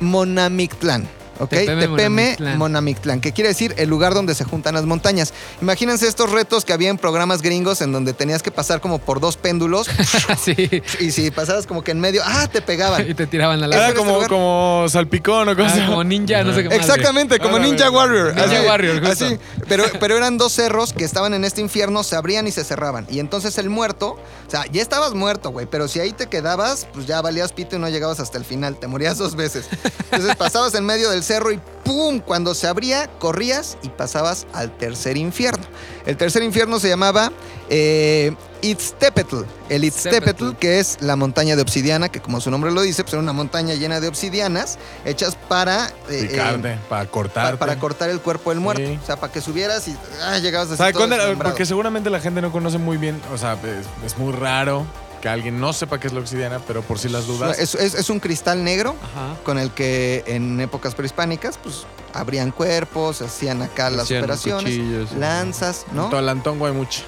Monamictlán. 0.02 1.08
¿Ok? 1.40 1.50
Tepeme 1.50 2.38
Monamictlán. 2.58 3.22
Que 3.22 3.32
quiere 3.32 3.50
decir 3.50 3.74
el 3.78 3.90
lugar 3.90 4.14
donde 4.14 4.36
se 4.36 4.44
juntan 4.44 4.76
las 4.76 4.86
montañas. 4.86 5.34
Imagínense 5.62 6.08
estos 6.08 6.32
retos 6.32 6.66
que 6.66 6.74
había 6.74 6.90
en 6.90 6.98
programas 6.98 7.42
gringos 7.42 7.82
en 7.82 7.92
donde 7.92 8.14
tenías 8.14 8.44
que 8.44 8.52
pasar 8.52 8.82
como 8.82 9.00
por 9.00 9.20
dos 9.20 9.38
péndulos 9.38 9.88
sí. 10.44 10.82
y 11.00 11.12
si 11.12 11.32
pasabas 11.32 11.68
como 11.68 11.84
que 11.84 11.92
en 11.92 12.00
medio, 12.00 12.22
¡ah! 12.26 12.48
te 12.52 12.62
pegaban. 12.62 13.04
Y 13.14 13.16
te 13.16 13.28
tiraban 13.28 13.62
a 13.62 13.68
la 13.68 13.76
Era 13.76 13.94
como, 13.94 14.12
este 14.12 14.14
lugar. 14.14 14.30
como 14.30 14.86
salpicón 14.90 15.50
o 15.50 15.56
cosas. 15.56 15.80
Ah, 15.82 15.88
como 15.88 16.04
ninja, 16.04 16.44
no 16.44 16.54
sé 16.54 16.64
qué 16.64 16.70
madre. 16.70 16.82
Exactamente, 16.82 17.40
como. 17.40 17.60
Ninja 17.60 17.90
Warrior. 17.92 18.34
Ninja 18.34 18.44
así, 18.44 18.66
Warrior, 18.66 19.06
justo. 19.06 19.26
así. 19.26 19.38
Pero, 19.68 19.84
pero 20.00 20.18
eran 20.18 20.38
dos 20.38 20.54
cerros 20.54 20.94
que 20.94 21.04
estaban 21.04 21.34
en 21.34 21.44
este 21.44 21.62
infierno, 21.62 22.04
se 22.04 22.16
abrían 22.16 22.48
y 22.48 22.52
se 22.52 22.64
cerraban. 22.64 23.08
Y 23.10 23.20
entonces 23.20 23.58
el 23.58 23.70
muerto, 23.70 24.18
o 24.48 24.52
sea, 24.52 24.66
ya 24.72 24.82
estabas 24.82 25.14
muerto, 25.14 25.52
güey, 25.52 25.66
pero 25.66 25.88
si 25.88 26.00
ahí 26.00 26.14
te 26.14 26.28
quedabas, 26.28 26.88
pues 26.94 27.06
ya 27.06 27.22
valías 27.22 27.52
pito 27.52 27.76
y 27.76 27.80
no 27.80 27.90
llegabas 27.90 28.20
hasta 28.20 28.38
el 28.38 28.46
final, 28.46 28.78
te 28.78 28.88
morías 28.88 29.18
dos 29.18 29.36
veces. 29.36 29.66
Entonces 30.12 30.36
pasabas 30.36 30.74
en 30.76 30.86
medio 30.86 31.10
del 31.10 31.23
cerro 31.24 31.52
y 31.52 31.60
¡pum! 31.84 32.20
Cuando 32.20 32.54
se 32.56 32.68
abría, 32.68 33.08
corrías 33.20 33.78
y 33.82 33.90
pasabas 33.90 34.46
al 34.54 34.76
tercer 34.78 35.18
infierno. 35.18 35.64
El 36.06 36.18
tercer 36.18 36.44
infierno 36.44 36.80
se 36.80 36.90
llamaba 36.90 37.32
eh, 37.70 38.34
Itztepetl. 38.62 39.44
El 39.70 39.84
Itztepetl, 39.86 40.52
que 40.54 40.80
es 40.80 40.98
la 41.02 41.16
montaña 41.16 41.56
de 41.56 41.62
obsidiana, 41.62 42.10
que 42.10 42.22
como 42.22 42.40
su 42.42 42.52
nombre 42.52 42.72
lo 42.72 42.82
dice, 42.82 43.04
pues 43.04 43.14
era 43.14 43.22
una 43.22 43.34
montaña 43.34 43.74
llena 43.76 44.00
de 44.00 44.08
obsidianas 44.08 44.78
hechas 45.06 45.36
para... 45.48 45.88
eh, 45.88 45.92
eh, 46.10 46.28
Picarte, 46.32 46.78
para 46.90 47.06
pa- 47.06 47.12
cortarte. 47.12 47.58
para 47.58 47.80
cortar 47.80 48.10
el 48.10 48.20
cuerpo 48.22 48.52
del 48.52 48.60
muerto. 48.60 48.86
Sí. 48.86 49.00
O 49.02 49.06
sea, 49.06 49.18
para 49.18 49.32
que 49.34 49.42
subieras 49.42 49.88
y 49.88 49.96
ah, 50.24 50.38
llegabas 50.40 50.70
desmembrado. 50.70 51.38
Porque 51.40 51.66
seguramente 51.66 52.10
la 52.10 52.20
gente 52.20 52.42
no 52.42 52.52
conoce 52.52 52.78
muy 52.78 52.98
bien, 52.98 53.22
o 53.34 53.38
sea, 53.38 53.54
es, 53.54 54.06
es 54.06 54.18
muy 54.18 54.34
raro 54.34 54.86
que 55.24 55.30
alguien 55.30 55.58
no 55.58 55.72
sepa 55.72 56.02
qué 56.02 56.08
es 56.08 56.14
la 56.14 56.20
obsidiana, 56.20 56.60
pero 56.68 56.82
por 56.82 57.00
si 57.00 57.08
las 57.08 57.26
dudas. 57.28 57.58
Es, 57.58 57.76
es- 57.76 57.94
es 57.94 58.10
un 58.10 58.20
cristal 58.20 58.62
negro 58.62 58.94
Ajá. 59.02 59.38
con 59.46 59.58
el 59.58 59.72
que 59.72 60.22
en 60.28 60.60
épocas 60.60 60.96
prehispánicas, 60.96 61.58
pues, 61.64 61.86
abrían 62.14 62.52
cuerpos, 62.52 63.22
hacían 63.22 63.62
acá 63.62 63.90
las 63.90 64.02
Hacían 64.04 64.24
operaciones, 64.24 65.14
lanzas, 65.14 65.86
¿no? 65.94 66.04
En 66.06 66.10
Tolantongo 66.10 66.66
hay 66.66 66.74
mucho. 66.74 67.04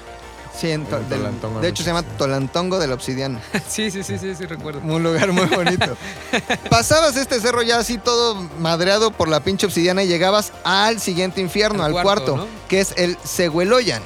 Sí, 0.58 0.70
en 0.70 0.86
to- 0.86 0.98
del- 1.00 1.18
Tolantongo 1.18 1.60
de 1.60 1.68
hecho 1.68 1.82
se 1.82 1.90
llama 1.90 2.04
Tolantongo 2.16 2.78
de 2.78 2.86
la 2.86 2.94
Obsidiana. 2.94 3.38
Sí, 3.68 3.90
sí, 3.90 4.02
sí, 4.02 4.16
sí, 4.18 4.34
sí, 4.34 4.46
recuerdo. 4.46 4.80
Un 4.82 5.02
lugar 5.02 5.30
muy 5.32 5.44
bonito. 5.44 5.94
Pasabas 6.70 7.16
este 7.18 7.38
cerro 7.38 7.60
ya 7.60 7.78
así 7.78 7.98
todo 7.98 8.36
madreado 8.60 9.10
por 9.10 9.28
la 9.28 9.40
pinche 9.40 9.66
obsidiana 9.66 10.02
y 10.04 10.08
llegabas 10.08 10.54
al 10.64 11.00
siguiente 11.00 11.42
infierno, 11.42 11.84
al, 11.84 11.94
Al 11.94 12.02
cuarto, 12.02 12.32
cuarto, 12.32 12.36
¿no? 12.36 12.68
que 12.68 12.80
es 12.80 12.94
el 12.96 13.18
Segueloyan. 13.22 14.02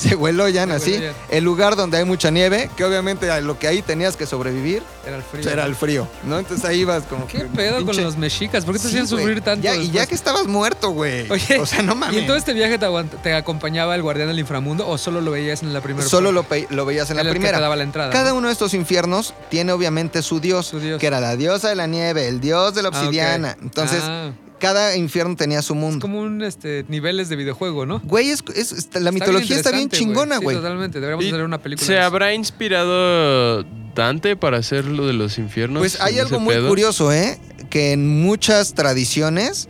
Segueloyan, 0.08 0.70
así, 0.70 0.92
Segueloyan. 0.92 1.14
el 1.30 1.44
lugar 1.44 1.76
donde 1.76 1.98
hay 1.98 2.04
mucha 2.04 2.30
nieve, 2.30 2.70
que 2.76 2.84
obviamente 2.84 3.30
a 3.30 3.40
lo 3.40 3.58
que 3.58 3.68
ahí 3.68 3.82
tenías 3.82 4.16
que 4.16 4.26
sobrevivir 4.26 4.82
Era 5.06 5.16
el 5.16 5.22
frío. 5.22 5.50
era 5.50 5.66
el 5.66 5.74
frío, 5.74 6.08
¿no? 6.24 6.38
Entonces 6.38 6.64
ahí 6.64 6.80
ibas 6.80 7.04
como 7.04 7.26
¿Qué 7.26 7.38
que 7.38 7.44
pedo 7.44 7.84
con 7.84 7.96
los 7.96 8.16
mexicas? 8.16 8.64
¿Por 8.64 8.74
qué 8.74 8.80
te 8.80 8.88
Sí, 8.88 8.94
hacían 8.98 9.06
güey. 9.06 9.22
sufrir 9.24 9.40
tanto? 9.42 9.62
Ya, 9.64 9.76
y 9.76 9.90
ya 9.90 10.06
que 10.06 10.14
estabas 10.14 10.46
muerto, 10.46 10.90
güey. 10.90 11.26
Oye, 11.30 11.58
o 11.60 11.66
sea, 11.66 11.82
no 11.82 11.94
mames. 11.94 12.16
¿Y 12.16 12.20
en 12.20 12.26
todo 12.26 12.36
este 12.36 12.52
viaje 12.52 12.78
te, 12.78 12.86
te 13.22 13.34
acompañaba 13.34 13.94
el 13.94 14.02
guardián 14.02 14.28
del 14.28 14.38
inframundo 14.38 14.88
o 14.88 14.98
solo 14.98 15.20
lo 15.20 15.30
veías 15.30 15.62
en 15.62 15.72
la 15.72 15.80
primera 15.80 16.06
Solo 16.08 16.32
lo, 16.32 16.44
lo 16.70 16.84
veías 16.86 17.10
en 17.10 17.16
la 17.16 17.22
primera. 17.30 17.58
te 17.58 17.62
daba 17.62 17.76
la 17.76 17.84
entrada. 17.84 18.10
Cada 18.10 18.30
¿no? 18.30 18.36
uno 18.36 18.46
de 18.48 18.52
estos 18.52 18.74
infiernos 18.74 19.34
tiene 19.50 19.72
obviamente 19.72 20.22
su 20.22 20.40
dios, 20.40 20.66
Su 20.66 20.80
dios. 20.80 21.00
que 21.00 21.06
era 21.06 21.20
la 21.20 21.36
diosa 21.36 21.68
de 21.68 21.74
la 21.76 21.86
nieve, 21.86 22.26
el 22.28 22.40
dios 22.40 22.74
de 22.74 22.82
la 22.82 22.88
Ah, 22.92 22.98
obsidiana. 22.98 23.56
Entonces, 23.62 24.00
Ah, 24.02 24.30
cada 24.60 24.94
infierno 24.96 25.34
tenía 25.34 25.62
su 25.62 25.72
es 25.74 25.80
mundo. 25.80 26.00
como 26.00 26.20
un 26.20 26.42
este, 26.42 26.84
niveles 26.88 27.28
de 27.28 27.36
videojuego, 27.36 27.86
¿no? 27.86 28.00
Güey, 28.04 28.30
es, 28.30 28.44
es- 28.54 28.70
está- 28.72 29.00
la 29.00 29.10
mitología 29.10 29.56
está 29.56 29.72
bien 29.72 29.88
chingona, 29.88 30.36
Sí, 30.38 30.44
güey. 30.44 30.56
totalmente. 30.56 31.00
Deberíamos 31.00 31.24
¿Y 31.24 31.28
hacer 31.28 31.42
una 31.42 31.58
película. 31.62 31.86
¿Se 31.86 31.98
habrá 31.98 32.32
inspirado 32.34 33.64
Dante 33.94 34.36
para 34.36 34.58
hacer 34.58 34.84
lo 34.84 35.06
de 35.06 35.12
los 35.14 35.38
infiernos? 35.38 35.80
pues 35.80 36.00
hay 36.00 36.18
algo 36.18 36.38
muy 36.40 36.54
pedo? 36.54 36.68
curioso, 36.68 37.12
¿eh? 37.12 37.38
Que 37.70 37.92
en 37.92 38.22
muchas 38.22 38.74
tradiciones 38.74 39.68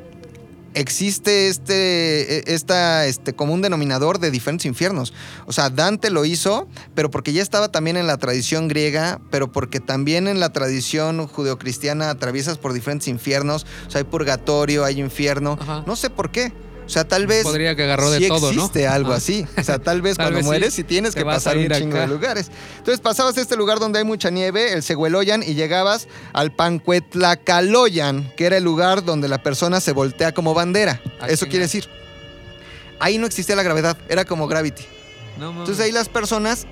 existe 0.74 1.48
este, 1.48 2.38
e- 2.38 2.54
esta, 2.54 3.06
este, 3.06 3.32
como 3.32 3.54
un 3.54 3.62
denominador 3.62 4.18
de 4.18 4.30
diferentes 4.30 4.66
infiernos. 4.66 5.12
O 5.46 5.52
sea, 5.52 5.70
Dante 5.70 6.10
lo 6.10 6.24
hizo, 6.24 6.68
pero 6.94 7.10
porque 7.10 7.32
ya 7.32 7.42
estaba 7.42 7.68
también 7.68 7.96
en 7.96 8.06
la 8.06 8.16
tradición 8.18 8.68
griega, 8.68 9.20
pero 9.30 9.50
porque 9.52 9.80
también 9.80 10.28
en 10.28 10.40
la 10.40 10.50
tradición 10.52 11.26
judeocristiana 11.26 12.10
atraviesas 12.10 12.58
por 12.58 12.72
diferentes 12.72 13.08
infiernos. 13.08 13.66
O 13.86 13.90
sea, 13.90 13.98
hay 14.00 14.04
purgatorio, 14.04 14.84
hay 14.84 15.00
infierno. 15.00 15.58
Ajá. 15.60 15.84
No 15.86 15.96
sé 15.96 16.10
por 16.10 16.30
qué. 16.30 16.52
O 16.90 16.92
sea, 16.92 17.06
tal 17.06 17.28
vez 17.28 17.44
Podría 17.44 17.76
que 17.76 17.84
agarró 17.84 18.10
de 18.10 18.18
sí 18.18 18.26
todo, 18.26 18.52
¿no? 18.52 18.64
existe 18.64 18.88
algo 18.88 19.12
Ah. 19.12 19.16
así. 19.18 19.46
O 19.56 19.62
sea, 19.62 19.78
tal 19.78 20.02
vez 20.02 20.16
Tal 20.16 20.24
cuando 20.26 20.38
vez 20.38 20.44
mueres 20.44 20.74
sí 20.74 20.82
tienes 20.82 21.14
que 21.14 21.24
pasar 21.24 21.56
un 21.56 21.68
chingo 21.68 21.92
acá. 21.96 22.00
de 22.00 22.06
lugares. 22.08 22.50
Entonces 22.78 23.00
pasabas 23.00 23.38
a 23.38 23.40
este 23.40 23.54
lugar 23.54 23.78
donde 23.78 24.00
hay 24.00 24.04
mucha 24.04 24.28
nieve, 24.30 24.72
el 24.72 24.82
Segueloyan, 24.82 25.44
y 25.44 25.54
llegabas 25.54 26.08
al 26.32 26.50
Pancuetlacaloyan, 26.50 28.32
que 28.36 28.46
era 28.46 28.56
el 28.56 28.64
lugar 28.64 29.04
donde 29.04 29.28
la 29.28 29.40
persona 29.40 29.80
se 29.80 29.92
voltea 29.92 30.32
como 30.32 30.52
bandera. 30.52 31.00
Eso 31.28 31.46
quiere 31.46 31.66
decir. 31.66 31.86
Ahí 32.98 33.18
no 33.18 33.26
existía 33.26 33.54
la 33.54 33.62
gravedad, 33.62 33.96
era 34.08 34.24
como 34.24 34.48
gravity. 34.48 34.82
No. 35.38 35.50
Entonces 35.50 35.78
ahí 35.80 35.92
las 35.92 36.08
personas 36.08 36.66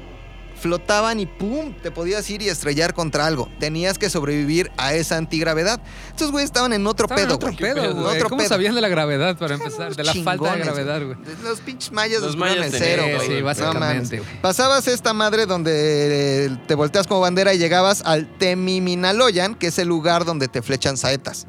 flotaban 0.58 1.20
y 1.20 1.26
¡pum! 1.26 1.72
te 1.82 1.90
podías 1.90 2.28
ir 2.30 2.42
y 2.42 2.48
estrellar 2.48 2.94
contra 2.94 3.26
algo. 3.26 3.48
Tenías 3.58 3.98
que 3.98 4.10
sobrevivir 4.10 4.70
a 4.76 4.94
esa 4.94 5.16
antigravedad. 5.16 5.80
Estos 6.10 6.30
güeyes 6.30 6.48
estaban 6.48 6.72
en 6.72 6.86
otro 6.86 7.04
Estaban 7.06 7.22
en 7.22 7.26
pedo, 7.28 7.34
otro 7.36 7.48
güey. 7.48 7.58
pedo, 7.58 7.84
En 7.84 7.92
güey. 8.02 8.16
otro 8.16 8.28
¿Cómo 8.28 8.38
pedo. 8.40 8.48
sabían 8.48 8.74
de 8.74 8.80
la 8.80 8.88
gravedad 8.88 9.36
para 9.38 9.54
empezar? 9.54 9.94
De 9.94 10.04
la 10.04 10.14
falta 10.14 10.54
de 10.56 10.60
gravedad, 10.64 11.02
güey. 11.04 11.16
Los 11.42 11.60
pinches 11.60 11.92
mayas 11.92 12.20
Los 12.22 12.36
mayas 12.36 12.66
el 12.66 12.72
cero, 12.72 13.04
güey. 13.16 13.26
Sí, 13.28 13.34
No 13.38 13.44
básicamente, 13.44 14.18
güey. 14.18 14.40
Pasabas 14.42 14.88
esta 14.88 15.12
madre 15.12 15.46
donde 15.46 16.46
eh, 16.46 16.56
te 16.66 16.74
volteas 16.74 17.06
como 17.06 17.20
bandera 17.20 17.54
y 17.54 17.58
llegabas 17.58 18.02
al 18.04 18.26
Temiminaloyan, 18.38 19.54
que 19.54 19.68
es 19.68 19.78
el 19.78 19.88
lugar 19.88 20.24
donde 20.24 20.48
te 20.48 20.62
flechan 20.62 20.96
saetas. 20.96 21.46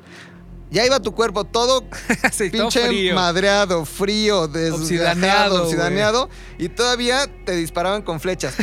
Ya 0.71 0.86
iba 0.86 0.99
tu 0.99 1.13
cuerpo 1.15 1.45
todo 1.45 1.84
Sí, 2.32 2.51
todo 2.51 2.63
pinche 2.69 2.86
frío. 2.88 3.15
madreado, 3.15 3.86
frío, 3.86 4.41
Obsidaneado, 4.43 4.77
desganeado, 4.79 5.63
obsidaneado, 5.63 6.29
y 6.60 6.69
todavía 6.69 7.27
te 7.45 7.55
disparaban 7.55 8.01
con 8.03 8.19
flechas. 8.19 8.53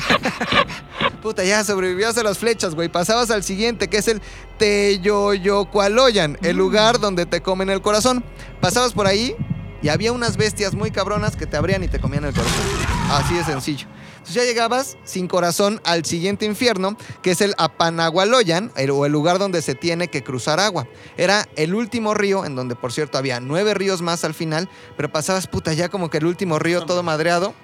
Puta, 1.23 1.43
ya 1.45 1.65
sobrevivías 1.65 2.17
a 2.19 2.23
las 2.23 2.39
flechas, 2.39 2.75
güey. 2.77 2.89
Pasabas 2.89 3.31
al 3.33 3.43
siguiente, 3.43 3.89
que 3.89 3.99
es 3.99 4.07
el 4.09 4.23
Teyoyocualoyan, 4.59 6.33
Mm. 6.41 6.45
el 6.47 6.57
lugar 6.57 7.01
donde 7.01 7.27
te 7.27 7.41
comen 7.41 7.71
el 7.71 7.83
corazón. 7.83 8.25
Pasabas 8.61 8.93
por 8.93 9.07
ahí 9.07 9.35
y 9.83 9.89
había 9.89 10.13
unas 10.13 10.37
bestias 10.37 10.75
muy 10.75 10.91
cabronas 10.91 11.37
que 11.37 11.47
te 11.47 11.57
abrían 11.57 11.83
y 11.83 11.89
te 11.89 11.99
comían 11.99 12.25
el 12.25 12.33
corazón. 12.33 12.63
Así 13.11 13.35
de 13.35 13.45
sencillo. 13.45 13.87
Entonces 14.27 14.43
ya 14.43 14.49
llegabas 14.49 14.97
sin 15.05 15.29
corazón 15.29 15.81
al 15.85 16.05
siguiente 16.05 16.47
infierno, 16.47 16.97
que 17.23 17.31
es 17.31 17.41
el 17.41 17.55
Apanagualoyan, 17.59 18.73
el- 18.75 18.91
o 18.91 19.07
el 19.07 19.13
lugar 19.13 19.39
donde 19.39 19.63
se 19.63 19.77
tiene 19.77 20.09
que 20.09 20.25
cruzar 20.25 20.59
agua. 20.59 20.89
Era 21.17 21.47
el 21.55 21.77
último 21.77 22.13
río, 22.13 22.45
en 22.45 22.57
donde 22.57 22.75
por 22.75 22.93
cierto 22.93 23.19
había 23.19 23.39
nueve 23.39 23.73
ríos 23.75 24.03
más 24.03 24.25
al 24.25 24.35
final, 24.35 24.69
pero 24.97 25.13
pasabas 25.13 25.47
puta 25.47 25.73
ya 25.75 25.89
como 25.91 26.11
que 26.11 26.19
el 26.19 26.27
último 26.27 26.59
río 26.59 26.85
todo 26.87 27.05
madreado. 27.05 27.55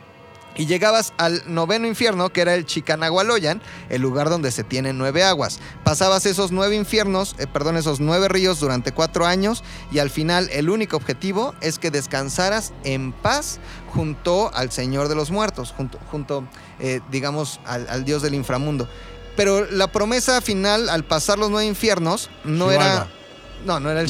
Y 0.55 0.67
llegabas 0.67 1.15
al 1.17 1.43
noveno 1.47 1.87
infierno, 1.87 2.31
que 2.31 2.43
era 2.43 2.55
el 2.55 2.67
Chicanahualoyan, 2.67 3.63
el 3.89 4.03
lugar 4.03 4.29
donde 4.29 4.51
se 4.51 4.65
tienen 4.65 4.99
nueve 4.99 5.25
aguas. 5.25 5.61
Pasabas 5.83 6.27
esos 6.27 6.53
nueve 6.53 6.77
infiernos, 6.77 7.35
eh, 7.39 7.47
perdón, 7.47 7.77
esos 7.77 8.01
nueve 8.01 8.29
ríos 8.29 8.61
durante 8.61 8.93
cuatro 8.93 9.25
años 9.25 9.65
y 9.91 9.99
al 9.99 10.11
final 10.11 10.51
el 10.53 10.69
único 10.69 10.97
objetivo 10.97 11.55
es 11.61 11.79
que 11.79 11.91
descansaras 11.91 12.73
en 12.85 13.13
paz 13.13 13.61
junto 13.95 14.51
al 14.55 14.71
Señor 14.71 15.09
de 15.09 15.15
los 15.15 15.31
Muertos, 15.31 15.73
junto, 15.75 15.99
junto 16.11 16.45
eh, 16.81 17.01
digamos, 17.11 17.59
al, 17.65 17.89
al 17.89 18.05
Dios 18.05 18.21
del 18.23 18.35
inframundo. 18.35 18.89
Pero 19.37 19.65
la 19.71 19.87
promesa 19.87 20.43
final, 20.43 20.91
al 20.91 21.05
pasar 21.05 21.39
los 21.39 21.51
nueve 21.51 21.67
infiernos, 21.67 22.29
no 22.45 22.71
era... 22.71 23.09
No, 23.65 23.79
no 23.81 23.91
era 23.91 24.01
el 24.01 24.09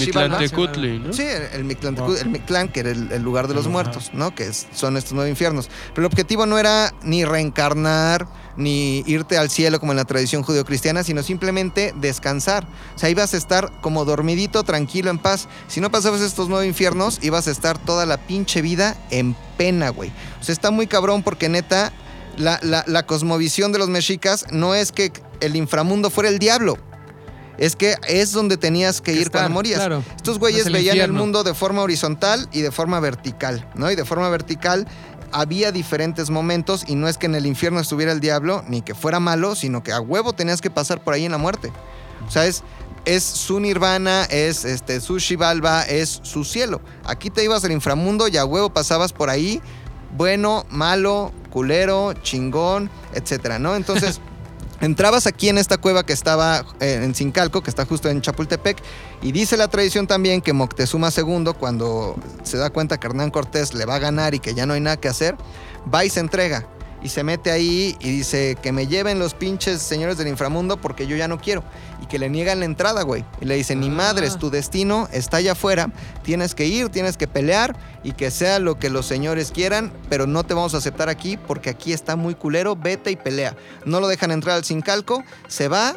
¿no? 0.99 1.13
Sí, 1.13 1.23
el, 1.23 1.43
el 1.61 1.65
Mictlantecu- 1.65 2.19
el 2.21 2.29
Mictlán, 2.29 2.69
que 2.69 2.81
era 2.81 2.91
el, 2.91 3.13
el 3.13 3.23
lugar 3.23 3.49
de 3.49 3.55
los 3.55 3.65
Ajá. 3.65 3.73
muertos, 3.73 4.11
¿no? 4.15 4.35
Que 4.35 4.45
es- 4.49 4.67
son 4.75 4.97
estos 4.97 5.13
nueve 5.13 5.29
infiernos. 5.31 5.69
Pero 5.95 6.07
el 6.07 6.13
objetivo 6.13 6.47
no 6.47 6.59
era 6.59 6.93
ni 7.03 7.25
reencarnar, 7.25 8.27
ni 8.57 9.03
irte 9.07 9.39
al 9.39 9.51
cielo 9.51 9.79
como 9.81 9.93
en 9.93 9.97
la 9.97 10.05
tradición 10.05 10.43
judeocristiana, 10.43 11.03
sino 11.05 11.23
simplemente 11.23 11.95
descansar. 11.97 12.67
O 12.95 12.99
sea, 12.99 13.09
ibas 13.11 13.35
a 13.35 13.37
estar 13.37 13.71
como 13.81 14.05
dormidito, 14.05 14.63
tranquilo, 14.63 15.11
en 15.11 15.19
paz. 15.19 15.49
Si 15.69 15.81
no 15.81 15.91
pasabas 15.91 16.21
estos 16.21 16.49
nueve 16.49 16.67
infiernos, 16.67 17.19
ibas 17.23 17.49
a 17.49 17.51
estar 17.51 17.79
toda 17.79 18.07
la 18.07 18.17
pinche 18.19 18.63
vida 18.63 18.97
en 19.11 19.35
pena, 19.57 19.91
güey. 19.91 20.11
O 20.41 20.45
sea, 20.45 20.53
está 20.53 20.71
muy 20.71 20.87
cabrón 20.87 21.23
porque 21.23 21.49
neta, 21.49 21.93
la, 22.37 22.59
la- 22.63 22.85
la 22.87 23.05
cosmovisión 23.07 23.73
de 23.73 23.79
los 23.79 23.89
mexicas 23.89 24.47
no 24.51 24.75
es 24.75 24.93
que 24.93 25.13
el 25.41 25.57
inframundo 25.57 26.11
fuera 26.11 26.29
el 26.31 26.39
diablo. 26.39 26.79
Es 27.63 27.77
que 27.77 27.95
es 28.09 28.33
donde 28.33 28.57
tenías 28.57 29.01
que 29.01 29.13
Que 29.13 29.19
ir 29.19 29.23
estar, 29.27 29.43
cuando 29.43 29.55
morías. 29.55 29.79
claro. 29.79 30.03
Estos 30.17 30.41
güeyes 30.41 30.67
el 30.67 30.73
veían 30.73 30.97
infierno. 30.97 31.15
el 31.15 31.21
mundo 31.21 31.45
de 31.45 31.55
forma 31.55 31.83
horizontal 31.83 32.49
y 32.51 32.61
de 32.61 32.73
forma 32.73 32.99
vertical, 32.99 33.69
¿no? 33.77 33.89
Y 33.89 33.95
de 33.95 34.05
forma 34.05 34.29
vertical 34.31 34.87
había 35.31 35.71
diferentes 35.71 36.29
momentos 36.29 36.83
y 36.89 36.97
no 36.97 37.07
es 37.07 37.19
que 37.19 37.27
en 37.27 37.37
el 37.37 37.47
infierno 37.47 37.79
estuviera 37.79 38.11
el 38.11 38.19
diablo 38.19 38.65
ni 38.67 38.83
que 38.83 38.97
fuera 38.97 39.21
malo, 39.21 39.55
sino 39.55 39.83
que 39.85 39.93
a 39.93 40.01
huevo 40.01 40.33
tenías 40.33 40.61
que 40.61 40.71
pasar 40.71 41.05
por 41.05 41.15
ahí 41.15 41.25
en 41.25 41.31
la 41.31 41.39
muerte. 41.39 41.71
O 42.27 42.31
sea, 42.33 42.47
es, 42.47 42.65
es 43.05 43.23
su 43.23 43.61
nirvana, 43.61 44.25
es 44.25 44.65
este, 44.65 45.01
su 45.01 45.21
Shivalba, 45.21 45.83
es 45.85 46.19
su 46.25 46.45
cielo. 46.45 46.81
Aquí 47.05 47.31
te 47.31 47.45
ibas 47.45 47.65
al 47.65 47.71
inframundo 47.71 48.27
y 48.27 48.39
a 48.39 48.45
huevo 48.45 48.71
pasabas 48.71 49.13
por 49.13 49.31
ahí, 49.31 49.63
bueno, 50.17 50.67
malo, 50.69 51.33
culero, 51.51 52.13
chingón, 52.23 52.91
etcétera, 53.15 53.61
¿no? 53.61 53.77
Entonces. 53.77 54.21
Entrabas 54.83 55.29
aquí 55.29 55.49
en 55.49 55.59
esta 55.59 55.79
cueva 55.79 56.05
que 56.05 56.13
estaba 56.13 56.67
eh, 56.81 57.01
en 57.05 57.15
Sincalco, 57.15 57.63
que 57.63 57.71
está 57.71 57.87
justo 57.87 58.09
en 58.09 58.21
Chapultepec, 58.21 58.83
y 59.23 59.31
dice 59.31 59.57
la 59.57 59.69
tradición 59.69 60.09
también 60.09 60.43
que 60.43 60.53
Moctezuma 60.53 61.11
II, 61.17 61.53
cuando 61.57 62.17
se 62.43 62.57
da 62.57 62.69
cuenta 62.71 62.99
que 62.99 63.07
Hernán 63.07 63.31
Cortés 63.31 63.75
le 63.75 63.85
va 63.87 63.95
a 63.95 63.99
ganar 64.01 64.35
y 64.35 64.41
que 64.41 64.55
ya 64.55 64.67
no 64.67 64.75
hay 64.75 64.81
nada 64.81 64.97
que 64.97 65.07
hacer, 65.07 65.37
va 65.93 66.05
y 66.05 66.11
se 66.11 66.19
entrega. 66.19 66.67
Y 67.03 67.09
se 67.09 67.25
mete 67.25 67.51
ahí 67.51 67.97
y 68.01 68.11
dice 68.11 68.57
que 68.63 68.71
me 68.71 68.87
lleven 68.87 69.19
los 69.19 69.35
pinches 69.35 69.83
señores 69.83 70.19
del 70.19 70.29
inframundo 70.29 70.77
porque 70.77 71.07
yo 71.07 71.17
ya 71.17 71.27
no 71.27 71.39
quiero. 71.39 71.65
Y 72.01 72.07
que 72.07 72.19
le 72.19 72.31
niegan 72.31 72.61
la 72.61 72.65
entrada, 72.65 73.03
güey. 73.03 73.25
Y 73.41 73.45
le 73.45 73.57
dicen, 73.57 73.81
ni 73.81 73.89
Ah. 73.89 73.93
madres, 73.93 74.39
tu 74.39 74.51
destino 74.51 75.09
está 75.13 75.39
allá 75.39 75.53
afuera. 75.53 75.91
Tienes 76.23 76.55
que 76.55 76.67
ir, 76.67 76.91
tienes 76.91 77.17
que 77.17 77.27
pelear 77.27 77.77
y 78.05 78.13
que 78.13 78.31
sea 78.31 78.61
lo 78.61 78.79
que 78.79 78.89
los 78.91 79.07
señores 79.07 79.51
quieran, 79.51 79.93
pero 80.09 80.27
no 80.27 80.45
te 80.45 80.55
vamos 80.55 80.75
a 80.75 80.79
aceptar 80.79 81.09
aquí 81.09 81.37
porque 81.37 81.71
aquí 81.71 81.93
está 81.93 82.15
muy 82.15 82.35
culero. 82.37 82.77
Vete 82.77 83.11
y 83.11 83.17
pelea. 83.17 83.57
No 83.85 83.99
lo 84.01 84.07
dejan 84.09 84.31
entrar 84.31 84.57
al 84.57 84.65
Sincalco, 84.65 85.25
se 85.49 85.67
va 85.69 85.97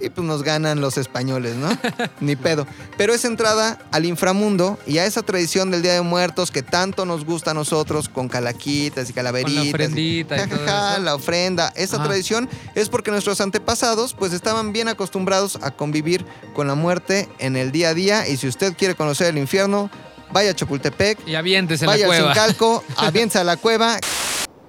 y 0.00 0.08
pues 0.10 0.26
nos 0.26 0.42
ganan 0.42 0.80
los 0.80 0.96
españoles, 0.98 1.56
¿no? 1.56 1.68
Ni 2.20 2.36
pedo. 2.36 2.66
Pero 2.96 3.12
esa 3.14 3.28
entrada 3.28 3.78
al 3.92 4.04
inframundo 4.06 4.78
y 4.86 4.98
a 4.98 5.04
esa 5.06 5.22
tradición 5.22 5.70
del 5.70 5.82
Día 5.82 5.92
de 5.94 6.00
Muertos 6.02 6.50
que 6.50 6.62
tanto 6.62 7.04
nos 7.06 7.24
gusta 7.24 7.50
a 7.50 7.54
nosotros 7.54 8.08
con 8.08 8.28
calaquitas 8.28 9.10
y 9.10 9.12
calaveritas. 9.12 9.64
y- 9.64 9.68
ofrendita 9.70 10.36
y 10.44 10.48
todo 10.48 10.58
Jajaja, 10.60 10.92
eso. 10.94 11.02
la 11.02 11.14
ofrenda. 11.14 11.72
Esa 11.76 11.96
Ajá. 11.96 12.06
tradición 12.06 12.48
es 12.74 12.88
porque 12.88 13.10
nuestros 13.10 13.40
antepasados 13.40 14.14
pues 14.14 14.32
estaban 14.32 14.72
bien 14.72 14.88
acostumbrados 14.88 15.58
a 15.62 15.70
convivir 15.70 16.24
con 16.54 16.66
la 16.66 16.74
muerte 16.74 17.28
en 17.38 17.56
el 17.56 17.72
día 17.72 17.90
a 17.90 17.94
día 17.94 18.26
y 18.28 18.36
si 18.36 18.48
usted 18.48 18.74
quiere 18.76 18.94
conocer 18.94 19.28
el 19.28 19.38
infierno, 19.38 19.90
vaya 20.32 20.50
a 20.50 20.54
Chapultepec, 20.54 21.26
Y 21.26 21.34
aviéntese 21.34 21.84
en 21.84 21.90
la 21.90 21.92
vaya 21.94 22.04
al 22.06 22.08
cueva. 22.10 22.34
Sincalco, 22.34 22.84
aviéntese 22.96 23.38
a 23.38 23.44
la 23.44 23.56
cueva 23.56 23.98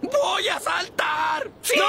¡Voy 0.02 0.48
a 0.48 0.60
saltar! 0.60 1.50
¡Sí! 1.62 1.74
¡No! 1.78 1.84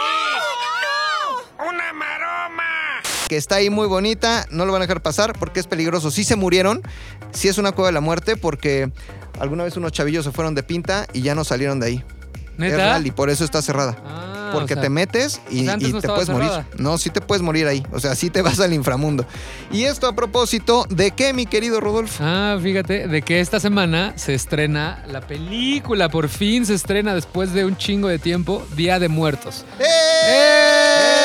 Que 3.32 3.38
está 3.38 3.54
ahí 3.54 3.70
muy 3.70 3.86
bonita, 3.86 4.44
no 4.50 4.66
lo 4.66 4.72
van 4.72 4.82
a 4.82 4.84
dejar 4.84 5.00
pasar 5.00 5.32
porque 5.38 5.58
es 5.58 5.66
peligroso. 5.66 6.10
Sí 6.10 6.22
se 6.22 6.36
murieron, 6.36 6.82
sí 7.30 7.48
es 7.48 7.56
una 7.56 7.72
cueva 7.72 7.88
de 7.88 7.92
la 7.92 8.02
muerte 8.02 8.36
porque 8.36 8.92
alguna 9.40 9.64
vez 9.64 9.74
unos 9.78 9.90
chavillos 9.92 10.26
se 10.26 10.32
fueron 10.32 10.54
de 10.54 10.62
pinta 10.62 11.06
y 11.14 11.22
ya 11.22 11.34
no 11.34 11.42
salieron 11.42 11.80
de 11.80 11.86
ahí. 11.86 11.94
Es 11.96 12.58
¿Neta? 12.58 12.76
real 12.76 13.06
y 13.06 13.10
por 13.10 13.30
eso 13.30 13.42
está 13.42 13.62
cerrada. 13.62 13.96
Ah, 14.04 14.50
Porque 14.52 14.74
o 14.74 14.76
sea, 14.76 14.82
te 14.82 14.90
metes 14.90 15.40
y, 15.50 15.62
o 15.62 15.64
sea, 15.64 15.72
antes 15.72 15.88
y 15.88 15.92
no 15.94 16.02
te 16.02 16.08
puedes 16.08 16.28
morir. 16.28 16.50
No, 16.76 16.98
sí 16.98 17.08
te 17.08 17.22
puedes 17.22 17.40
morir 17.40 17.66
ahí. 17.66 17.82
O 17.90 18.00
sea, 18.00 18.14
sí 18.14 18.28
te 18.28 18.42
vas 18.42 18.60
al 18.60 18.74
inframundo. 18.74 19.24
Y 19.72 19.84
esto 19.84 20.06
a 20.08 20.14
propósito 20.14 20.84
de 20.90 21.12
qué, 21.12 21.32
mi 21.32 21.46
querido 21.46 21.80
Rodolfo. 21.80 22.22
Ah, 22.22 22.58
fíjate, 22.62 23.08
de 23.08 23.22
que 23.22 23.40
esta 23.40 23.60
semana 23.60 24.12
se 24.16 24.34
estrena 24.34 25.02
la 25.08 25.22
película, 25.22 26.10
por 26.10 26.28
fin 26.28 26.66
se 26.66 26.74
estrena 26.74 27.14
después 27.14 27.54
de 27.54 27.64
un 27.64 27.78
chingo 27.78 28.08
de 28.08 28.18
tiempo, 28.18 28.62
Día 28.76 28.98
de 28.98 29.08
Muertos. 29.08 29.64
¡Eh! 29.80 31.21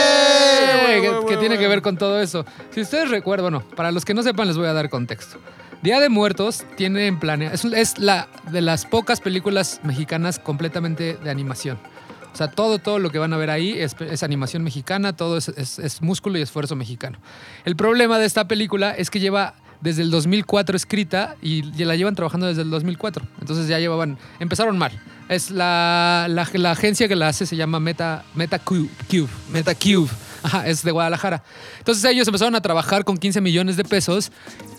Que, 0.87 1.25
que 1.27 1.37
tiene 1.37 1.57
que 1.57 1.67
ver 1.67 1.81
con 1.81 1.97
todo 1.97 2.19
eso. 2.21 2.45
Si 2.71 2.81
ustedes 2.81 3.09
recuerdan, 3.09 3.51
bueno, 3.53 3.67
para 3.75 3.91
los 3.91 4.05
que 4.05 4.13
no 4.13 4.23
sepan 4.23 4.47
les 4.47 4.57
voy 4.57 4.67
a 4.67 4.73
dar 4.73 4.89
contexto. 4.89 5.37
Día 5.83 5.99
de 5.99 6.09
Muertos 6.09 6.63
tiene 6.75 7.05
en 7.07 7.19
planea, 7.19 7.51
es, 7.53 7.63
es 7.65 7.99
la 7.99 8.27
de 8.51 8.61
las 8.61 8.85
pocas 8.85 9.21
películas 9.21 9.79
mexicanas 9.83 10.39
completamente 10.39 11.17
de 11.23 11.29
animación. 11.29 11.77
O 12.33 12.35
sea, 12.37 12.49
todo, 12.51 12.79
todo 12.79 12.99
lo 12.99 13.09
que 13.11 13.19
van 13.19 13.33
a 13.33 13.37
ver 13.37 13.49
ahí 13.51 13.73
es, 13.77 13.95
es 13.99 14.21
animación 14.23 14.63
mexicana, 14.63 15.15
todo 15.15 15.37
es, 15.37 15.49
es- 15.49 16.01
músculo 16.01 16.37
y 16.37 16.41
esfuerzo 16.41 16.75
mexicano. 16.75 17.17
El 17.65 17.75
problema 17.75 18.17
de 18.19 18.25
esta 18.25 18.47
película 18.47 18.91
es 18.91 19.09
que 19.09 19.19
lleva 19.19 19.55
desde 19.81 20.01
el 20.01 20.09
2004 20.11 20.75
escrita 20.75 21.35
y 21.41 21.61
la 21.83 21.95
llevan 21.95 22.15
trabajando 22.15 22.47
desde 22.47 22.63
el 22.63 22.69
2004. 22.71 23.25
Entonces 23.41 23.67
ya 23.67 23.77
llevaban, 23.79 24.17
empezaron 24.39 24.77
mal. 24.77 24.91
Es 25.29 25.51
la, 25.51 26.25
la, 26.29 26.47
la 26.53 26.71
agencia 26.71 27.07
que 27.07 27.15
la 27.15 27.27
hace 27.27 27.45
se 27.45 27.55
llama 27.55 27.79
Meta, 27.79 28.23
Meta 28.33 28.57
Cube, 28.59 28.89
Cube, 29.09 29.29
Meta 29.51 29.75
Cube. 29.75 30.09
Ajá, 30.47 30.65
es 30.65 30.81
de 30.81 30.91
Guadalajara. 30.91 31.43
Entonces 31.79 32.05
ellos 32.05 32.25
empezaron 32.25 32.55
a 32.55 32.61
trabajar 32.61 33.03
con 33.03 33.17
15 33.17 33.41
millones 33.41 33.75
de 33.75 33.83
pesos 33.83 34.31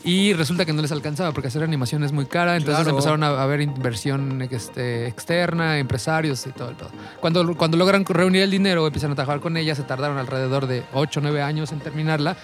y 0.02 0.32
resulta 0.32 0.64
que 0.64 0.72
no 0.72 0.80
les 0.80 0.92
alcanzaba 0.92 1.32
porque 1.32 1.48
hacer 1.48 1.62
animación 1.62 2.02
es 2.04 2.12
muy 2.12 2.24
cara. 2.24 2.56
Entonces 2.56 2.76
Claro. 2.84 2.90
empezaron 2.96 3.22
a, 3.22 3.44
ver 3.44 3.60
inversión 3.60 4.40
este, 4.50 5.06
externa, 5.08 5.78
empresarios 5.78 6.46
y 6.46 6.52
todo 6.52 6.70
el 6.70 6.76
todo. 6.76 6.90
Cuando, 7.20 7.54
cuando 7.56 7.76
logran 7.76 8.06
reunir 8.06 8.42
el 8.42 8.50
dinero, 8.50 8.86
empiezan 8.86 9.12
a 9.12 9.14
trabajar 9.14 9.40
con 9.40 9.58
ella, 9.58 9.74
se 9.74 9.82
tardaron 9.82 10.16
alrededor 10.16 10.66
de 10.66 10.84
8 10.94 11.20
o 11.20 11.22
9 11.22 11.42
años 11.42 11.70
en 11.72 11.80
terminarla. 11.80 12.36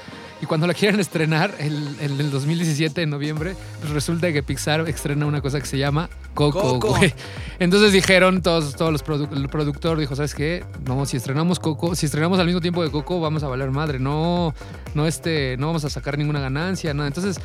Y 0.42 0.46
cuando 0.46 0.66
la 0.66 0.74
quieren 0.74 1.00
estrenar, 1.00 1.54
el- 1.58 1.96
en 2.00 2.20
el 2.20 2.30
2017, 2.30 3.02
en 3.02 3.10
noviembre, 3.10 3.54
pues 3.80 3.92
resulta 3.92 4.30
que 4.32 4.42
Pixar 4.42 4.86
estrena 4.88 5.24
una 5.26 5.40
cosa 5.40 5.58
que 5.60 5.66
se 5.66 5.78
llama 5.78 6.10
Coco. 6.34 6.78
Entonces 7.58 7.92
dijeron 7.92 8.42
todos, 8.42 8.74
todos 8.76 8.92
los 8.92 9.02
produ- 9.04 9.32
el 9.34 9.48
productor 9.48 9.96
dijo, 9.98 10.14
¿sabes 10.16 10.34
qué? 10.34 10.64
No, 10.86 11.06
si 11.06 11.16
estrenamos 11.16 11.60
Coco, 11.60 11.94
si 11.94 12.06
estrenamos 12.06 12.38
al 12.40 12.46
mismo 12.46 12.60
tiempo 12.60 12.82
de 12.82 12.90
Coco, 12.90 13.20
vamos 13.20 13.42
a 13.42 13.48
valer 13.48 13.70
madre. 13.70 13.98
No, 14.00 14.52
no, 14.94 15.06
este, 15.06 15.56
no 15.58 15.68
vamos 15.68 15.84
a 15.84 15.90
sacar 15.90 16.18
ninguna 16.18 16.40
ganancia, 16.40 16.92
nada. 16.92 17.06
Entonces, 17.06 17.36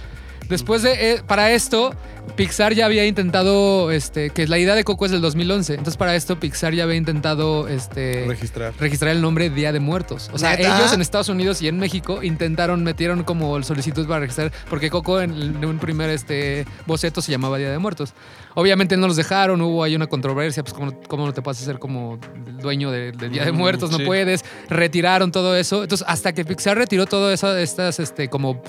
después 0.48 0.82
de, 0.82 1.14
eh, 1.14 1.22
para 1.28 1.52
esto, 1.52 1.94
Pixar 2.36 2.74
ya 2.74 2.86
había 2.86 3.06
intentado, 3.06 3.92
este, 3.92 4.30
que 4.30 4.48
la 4.48 4.58
idea 4.60 4.76
de 4.76 4.84
Coco 4.84 5.06
es 5.06 5.12
del 5.12 5.20
2011. 5.22 5.74
Entonces, 5.74 5.98
para 5.98 6.16
esto, 6.16 6.40
Pixar 6.40 6.74
ya 6.74 6.84
había 6.84 6.96
intentado, 6.96 7.68
este, 7.68 8.26
Registrar. 8.28 8.74
registrar 8.80 9.12
el 9.12 9.22
nombre 9.22 9.50
Día 9.50 9.72
de 9.72 9.80
Muertos. 9.80 10.30
O 10.32 10.38
sea, 10.38 10.56
¿Neta? 10.56 10.78
ellos 10.78 10.94
en 10.94 11.02
Estados 11.02 11.30
Unidos 11.30 11.62
y 11.62 11.68
en 11.68 11.80
México 11.80 12.22
intentaron, 12.24 12.84
metieron 12.84 13.24
como 13.24 13.62
solicitud 13.64 14.08
para 14.08 14.22
registrar, 14.22 14.52
porque 14.70 14.90
Coco 14.90 15.20
en, 15.22 15.32
en 15.34 15.66
un 15.66 15.80
primer 15.80 16.10
este, 16.12 16.66
boceto 16.86 17.22
se 17.22 17.32
llamaba 17.32 17.58
Día 17.58 17.72
de 17.72 17.80
Muertos. 17.80 18.14
Obviamente 18.56 18.96
no 18.98 19.08
los 19.08 19.16
dejaron, 19.16 19.62
hubo 19.62 19.84
ahí 19.84 19.96
una 19.96 20.08
controversia, 20.08 20.64
pues 20.64 20.74
cómo, 20.74 21.00
cómo 21.08 21.26
no 21.26 21.34
te 21.34 21.42
puedes 21.42 21.62
hacer 21.62 21.80
como 21.80 22.20
el 22.48 22.58
dueño 22.58 22.92
de, 22.92 23.12
de 23.12 23.30
Día 23.30 23.46
de 23.46 23.52
Mm, 23.52 23.58
Muertos, 23.58 23.90
no 23.92 23.98
sí. 23.98 24.06
puedes, 24.06 24.46
retiraron 24.70 25.32
todo 25.32 25.56
eso. 25.56 25.84
Entonces, 25.84 26.06
hasta 26.08 26.34
que 26.34 26.46
Pixar 26.46 26.78
retiró 26.78 27.06
todas 27.06 27.44
estas 27.44 28.00
este, 28.00 28.30
como 28.30 28.62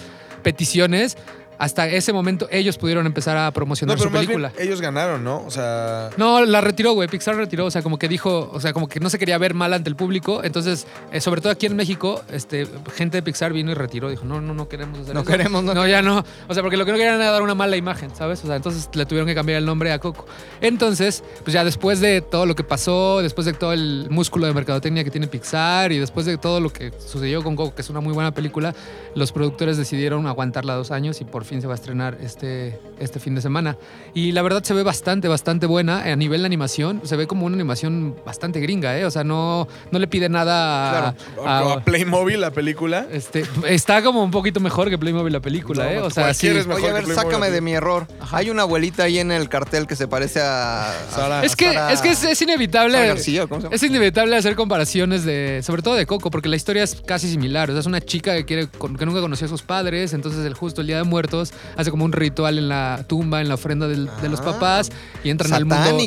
peticiones, 0.43 1.17
hasta 1.61 1.87
ese 1.89 2.13
momento 2.13 2.49
ellos 2.51 2.77
pudieron 2.79 3.07
empezar 3.07 3.37
a 3.37 3.51
promocionar 3.53 3.97
No, 3.97 3.99
pero 4.03 4.11
su 4.11 4.13
más 4.17 4.27
bien 4.27 4.41
película. 4.41 4.65
ellos 4.65 4.81
ganaron, 4.81 5.23
¿no? 5.23 5.45
O 5.47 5.51
sea. 5.51 6.11
No, 6.17 6.45
la 6.45 6.61
retiró, 6.61 6.95
güey. 6.95 7.07
Pixar 7.09 7.37
retiró, 7.37 7.67
o 7.67 7.71
sea, 7.71 7.83
como 7.83 7.99
que 7.99 8.09
dijo, 8.09 8.51
o 8.53 8.59
sea, 8.61 8.73
como 8.73 8.89
que 8.89 8.99
no 8.99 9.11
se 9.11 9.19
quería 9.19 9.37
ver 9.39 9.55
mal 9.55 9.73
ante 9.75 9.89
el 9.91 9.95
público. 9.95 10.43
Entonces, 10.43 10.87
eh, 11.13 11.21
sobre 11.21 11.41
todo 11.43 11.53
aquí 11.53 11.67
en 11.67 11.77
México, 11.77 12.23
este, 12.33 12.67
gente 12.97 13.19
de 13.19 13.23
Pixar 13.23 13.53
vino 13.53 13.71
y 13.71 13.75
retiró. 13.75 14.09
Dijo, 14.11 14.25
no, 14.25 14.41
no, 14.41 14.55
no 14.55 14.69
queremos 14.69 15.01
hacer 15.01 15.15
No 15.15 15.21
eso. 15.21 15.31
queremos, 15.31 15.63
no 15.63 15.75
No, 15.75 15.87
ya 15.87 16.03
no. 16.03 16.25
O 16.49 16.55
sea, 16.55 16.63
porque 16.63 16.77
lo 16.79 16.85
que 16.87 16.93
no 16.93 16.97
querían 16.99 17.17
era 17.21 17.31
dar 17.31 17.43
una 17.43 17.55
mala 17.55 17.77
imagen, 17.77 18.11
¿sabes? 18.17 18.43
O 18.43 18.47
sea, 18.47 18.57
entonces 18.57 18.89
le 18.95 19.05
tuvieron 19.05 19.29
que 19.29 19.35
cambiar 19.35 19.59
el 19.59 19.67
nombre 19.67 19.93
a 19.93 19.99
Coco. 19.99 20.25
Entonces, 20.63 21.23
pues 21.45 21.53
ya 21.53 21.65
después 21.65 22.01
de 22.01 22.21
todo 22.23 22.47
lo 22.47 22.55
que 22.55 22.65
pasó, 22.65 23.21
después 23.23 23.45
de 23.45 23.53
todo 23.53 23.73
el 23.73 24.07
músculo 24.11 24.47
de 24.47 24.55
mercadotecnia 24.55 25.05
que 25.05 25.11
tiene 25.11 25.27
Pixar 25.27 25.93
y 25.93 25.99
después 25.99 26.27
de 26.27 26.39
todo 26.39 26.61
lo 26.61 26.73
que 26.73 26.93
sucedió 27.07 27.43
con 27.43 27.57
Coco, 27.57 27.75
que 27.75 27.83
es 27.83 27.91
una 27.91 28.01
muy 28.01 28.13
buena 28.15 28.33
película, 28.33 28.75
los 29.15 29.33
productores 29.33 29.77
decidieron 29.77 30.27
aguantarla 30.27 30.75
dos 30.75 30.91
años 30.91 31.21
y 31.21 31.25
por 31.25 31.45
fin 31.51 31.61
se 31.61 31.67
va 31.67 31.73
a 31.73 31.81
estrenar 31.83 32.17
este, 32.21 32.79
este 33.01 33.19
fin 33.19 33.35
de 33.35 33.41
semana. 33.41 33.77
Y 34.15 34.33
la 34.33 34.43
verdad 34.43 34.63
se 34.63 34.75
ve 34.75 34.83
bastante, 34.83 35.27
bastante 35.29 35.67
buena 35.67 36.03
a 36.03 36.17
nivel 36.17 36.43
de 36.43 36.47
animación. 36.47 37.01
Se 37.05 37.17
ve 37.17 37.27
como 37.27 37.47
una 37.47 37.55
animación 37.57 38.15
bastante 38.25 38.61
gringa, 38.61 38.97
¿eh? 38.99 39.05
O 39.05 39.11
sea, 39.11 39.25
no, 39.25 39.67
no 39.91 39.99
le 39.99 40.07
pide 40.07 40.29
nada 40.29 41.09
a- 41.09 41.15
O 41.37 41.47
a- 41.47 41.73
a 41.75 41.85
Playmobil, 41.85 42.41
la 42.41 42.51
película. 42.51 43.07
este, 43.11 43.45
está 43.67 44.03
como 44.03 44.23
un 44.23 44.31
poquito 44.31 44.61
mejor 44.61 44.91
que 44.91 44.99
Playmobil 44.99 45.33
la 45.33 45.41
película, 45.41 45.85
No, 45.85 45.91
¿eh? 45.91 45.99
O 46.01 46.11
sea, 46.11 46.33
sí. 46.35 46.47
es 46.49 46.67
mejor 46.67 46.83
Oye, 46.83 46.91
a 46.91 46.93
ver, 46.93 47.07
sácame 47.15 47.51
de 47.51 47.61
mi 47.61 47.73
error. 47.73 48.07
Hay 48.33 48.51
una 48.51 48.63
abuelita 48.63 49.05
ahí 49.05 49.19
en 49.19 49.33
el 49.33 49.49
cartel 49.49 49.87
que 49.87 49.97
se 49.97 50.07
parece 50.09 50.41
a. 50.41 50.91
a- 50.91 50.95
Sara. 51.11 51.41
a 51.41 51.45
Es 51.45 51.57
que, 51.57 51.67
Sara- 51.73 51.93
es, 51.93 52.01
que 52.01 52.11
es, 52.11 52.23
es 52.25 52.43
inevitable. 52.43 53.07
García, 53.07 53.47
¿cómo 53.47 53.61
se 53.61 53.65
llama? 53.67 53.77
Es 53.77 53.83
inevitable 53.83 54.37
hacer 54.37 54.55
comparaciones 54.57 55.25
de, 55.25 55.63
sobre 55.65 55.83
todo 55.83 55.95
de 55.95 56.07
Coco, 56.07 56.31
porque 56.31 56.49
la 56.49 56.57
historia 56.57 56.83
es 56.83 56.97
casi 57.07 57.31
similar. 57.31 57.71
O 57.71 57.73
sea, 57.73 57.81
es 57.81 57.87
una 57.87 58.01
chica 58.01 58.35
que 58.35 58.45
quiere, 58.45 58.69
que 58.69 59.07
nunca 59.07 59.21
conoció 59.21 59.47
a 59.47 59.49
sus 59.51 59.63
padres, 59.63 60.13
entonces 60.13 60.45
el 60.45 60.55
justo 60.55 60.81
el 60.81 60.87
día 60.87 60.97
de 60.99 61.05
muertos 61.05 61.53
hace 61.77 61.91
como 61.91 62.05
un 62.05 62.13
ritual 62.13 62.59
en 62.59 62.69
la 62.69 62.90
tumba, 63.07 63.41
en 63.41 63.49
la 63.49 63.55
ofrenda 63.55 63.87
del- 63.89 64.09
de 64.23 64.29
los 64.29 64.41
Ah. 64.41 64.45
papás 64.45 64.91
y 65.25 65.31
entran 65.31 65.53
al 65.53 65.65
mundo 65.65 65.99
y 66.01 66.05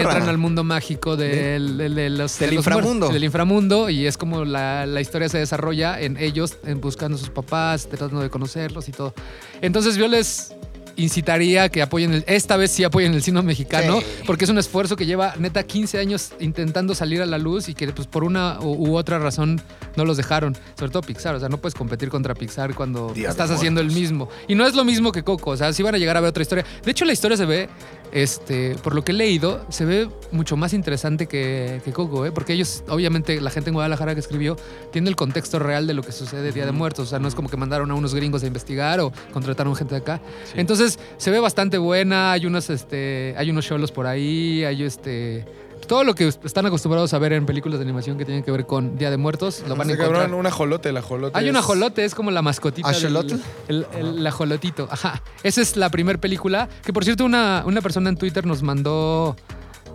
entran 0.00 0.28
al 0.28 0.38
mundo 0.38 0.64
mágico 0.64 1.16
del, 1.16 1.78
de 1.78 2.10
los, 2.10 2.38
Del 2.38 2.50
los 2.50 2.56
inframundo. 2.58 2.88
muertos, 3.06 3.12
del 3.14 3.24
inframundo 3.24 3.90
y 3.90 4.06
es 4.06 4.16
como 4.16 4.44
la, 4.44 4.86
la 4.86 5.00
historia 5.00 5.28
se 5.28 5.38
desarrolla 5.38 6.00
en 6.00 6.16
ellos 6.16 6.56
en 6.64 6.80
buscando 6.80 7.16
a 7.16 7.20
sus 7.20 7.30
papás, 7.30 7.86
tratando 7.88 8.20
de 8.20 8.30
conocerlos 8.30 8.88
y 8.88 8.92
todo. 8.92 9.14
Entonces 9.60 9.96
yo 9.96 10.08
les 10.08 10.54
incitaría 10.98 11.62
a 11.64 11.68
que 11.70 11.80
apoyen, 11.80 12.12
el- 12.12 12.24
esta 12.26 12.56
vez 12.56 12.70
sí 12.70 12.84
apoyen 12.84 13.14
el 13.14 13.22
cine 13.22 13.40
mexicano, 13.42 14.00
Sí. 14.00 14.06
porque 14.26 14.44
es 14.44 14.50
un 14.50 14.58
esfuerzo 14.58 14.96
que 14.96 15.06
lleva 15.06 15.34
neta 15.38 15.62
15 15.62 15.98
años 15.98 16.32
intentando 16.40 16.94
salir 16.94 17.22
a 17.22 17.26
la 17.26 17.38
luz 17.38 17.68
y 17.68 17.74
que 17.74 17.88
pues 17.88 18.06
por 18.06 18.24
una 18.24 18.58
u, 18.60 18.90
u 18.90 18.96
otra 18.96 19.18
razón 19.18 19.60
no 19.96 20.04
los 20.04 20.16
dejaron, 20.16 20.56
sobre 20.78 20.92
todo 20.92 21.02
Pixar, 21.02 21.34
o 21.34 21.40
sea, 21.40 21.48
no 21.48 21.58
puedes 21.58 21.74
competir 21.74 22.08
contra 22.08 22.34
Pixar 22.34 22.74
cuando 22.74 23.12
Día 23.14 23.30
estás 23.30 23.50
haciendo 23.50 23.80
el 23.80 23.90
mismo. 23.92 24.28
Y 24.48 24.54
no 24.54 24.66
es 24.66 24.74
lo 24.74 24.84
mismo 24.84 25.12
que 25.12 25.22
Coco, 25.22 25.50
o 25.52 25.56
sea, 25.56 25.72
sí 25.72 25.82
van 25.82 25.94
a 25.94 25.98
llegar 25.98 26.16
a 26.16 26.20
ver 26.20 26.30
otra 26.30 26.42
historia. 26.42 26.64
De 26.84 26.90
hecho, 26.90 27.04
la 27.04 27.12
historia 27.12 27.36
se 27.36 27.46
ve, 27.46 27.68
este, 28.12 28.76
por 28.82 28.94
lo 28.94 29.02
que 29.02 29.12
he 29.12 29.14
leído, 29.14 29.64
se 29.68 29.84
ve 29.84 30.08
mucho 30.30 30.56
más 30.56 30.72
interesante 30.72 31.26
que, 31.26 31.80
que 31.84 31.92
Coco, 31.92 32.26
¿eh? 32.26 32.32
porque 32.32 32.52
ellos, 32.52 32.84
obviamente, 32.88 33.40
la 33.40 33.50
gente 33.50 33.70
en 33.70 33.74
Guadalajara 33.74 34.14
que 34.14 34.20
escribió, 34.20 34.56
tiene 34.92 35.08
el 35.08 35.16
contexto 35.16 35.58
real 35.58 35.86
de 35.86 35.94
lo 35.94 36.02
que 36.02 36.12
sucede 36.12 36.52
Día 36.52 36.66
de 36.66 36.72
Muertos, 36.72 37.06
o 37.06 37.10
sea, 37.10 37.18
no 37.18 37.28
es 37.28 37.34
como 37.34 37.48
que 37.48 37.56
mandaron 37.56 37.90
a 37.90 37.94
unos 37.94 38.14
gringos 38.14 38.42
a 38.42 38.46
investigar 38.46 39.00
o 39.00 39.12
contrataron 39.32 39.74
gente 39.74 39.94
de 39.94 40.00
acá. 40.00 40.20
Entonces, 40.54 40.98
se 41.16 41.30
ve 41.30 41.40
bastante 41.40 41.78
buena, 41.78 42.32
hay 42.32 42.46
unos, 42.46 42.70
este, 42.70 43.34
hay 43.36 43.50
unos 43.50 43.64
shows 43.64 43.92
por 43.92 44.06
ahí, 44.06 44.64
hay 44.64 44.82
este... 44.82 45.44
Todo 45.88 46.04
lo 46.04 46.14
que 46.14 46.28
están 46.28 46.66
acostumbrados 46.66 47.12
a 47.14 47.18
ver 47.18 47.32
en 47.32 47.46
películas 47.46 47.78
de 47.78 47.84
animación 47.84 48.18
que 48.18 48.24
tienen 48.24 48.44
que 48.44 48.50
ver 48.50 48.66
con 48.66 48.96
Día 48.98 49.10
de 49.10 49.16
Muertos, 49.16 49.62
lo 49.66 49.74
van 49.74 49.88
a 49.88 49.92
encontrar. 49.94 50.12
cabrón, 50.20 50.34
un 50.38 50.46
ajolote, 50.46 50.90
el 50.90 50.96
ajolote. 50.98 51.36
Hay 51.38 51.48
un 51.48 51.56
es- 51.56 51.60
ajolote, 51.62 52.04
es 52.04 52.14
como 52.14 52.30
la 52.30 52.42
mascotita. 52.42 52.88
del- 52.88 52.96
¿Axolotl? 52.96 53.34
El, 53.68 53.86
el 53.96 54.26
ajolotito, 54.26 54.86
ajá. 54.90 55.22
Esa 55.42 55.60
es 55.62 55.76
la 55.76 55.90
primera 55.90 56.20
película. 56.20 56.68
Que 56.84 56.92
por 56.92 57.04
cierto, 57.04 57.24
una, 57.24 57.62
una 57.66 57.80
persona 57.80 58.10
en 58.10 58.16
Twitter 58.16 58.44
nos 58.46 58.62
mandó. 58.62 59.34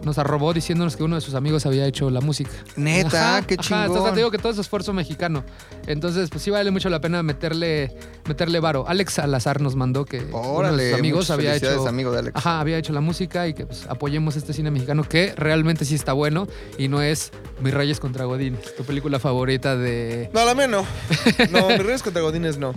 Nos 0.04 0.18
arrobó 0.18 0.54
diciéndonos 0.54 0.96
que 0.98 1.04
uno 1.04 1.16
de 1.16 1.22
sus 1.22 1.34
amigos 1.34 1.66
había 1.66 1.86
hecho 1.86 2.10
la 2.10 2.22
música. 2.22 2.52
Neta, 2.76 3.44
qué 3.48 3.56
Ajá, 3.56 3.64
chingón. 3.64 3.86
entonces 3.86 4.12
te 4.14 4.18
digo 4.20 4.32
que 4.32 4.38
todo 4.38 4.52
es 4.52 4.58
esfuerzo 4.58 4.94
mexicano. 4.94 5.44
Entonces, 5.88 6.30
pues 6.30 6.44
sí 6.44 6.52
vale 6.52 6.72
mucho 6.72 6.90
la 6.90 7.00
pena 7.02 7.24
meterle, 7.24 7.96
meterle 8.28 8.60
varo. 8.60 8.86
Alex 8.88 9.14
Salazar 9.14 9.62
nos 9.62 9.76
mandó 9.76 10.06
que 10.06 10.20
uno 10.20 10.28
de 10.28 10.48
Órale, 10.48 10.90
sus 10.92 11.00
amigos 11.00 11.30
había 11.30 11.56
hecho. 11.56 11.88
amigo 11.88 12.12
de 12.12 12.20
Alex. 12.20 12.36
Ajá, 12.38 12.60
había 12.60 12.78
hecho 12.78 12.94
la 12.94 13.02
música 13.02 13.48
y 13.48 13.54
que 13.54 13.66
pues 13.66 13.86
apoyemos 13.88 14.36
este 14.36 14.54
cine 14.54 14.72
mexicano 14.72 15.04
que 15.04 15.34
realmente 15.36 15.86
sí 15.86 15.96
está 15.96 16.14
bueno 16.14 16.48
y 16.78 16.88
no 16.88 17.02
es 17.02 17.32
Mis 17.62 17.74
Reyes 17.74 18.00
contra 18.00 18.26
Godín, 18.26 18.58
tu 18.78 18.84
película 18.84 19.20
favorita 19.20 19.76
de. 19.76 20.30
No, 20.34 20.46
la 20.46 20.54
no. 20.68 20.86
No, 21.52 21.68
mis 21.70 21.84
reyes 21.84 22.04
contra 22.04 22.22
Godines 22.22 22.58
no. 22.58 22.74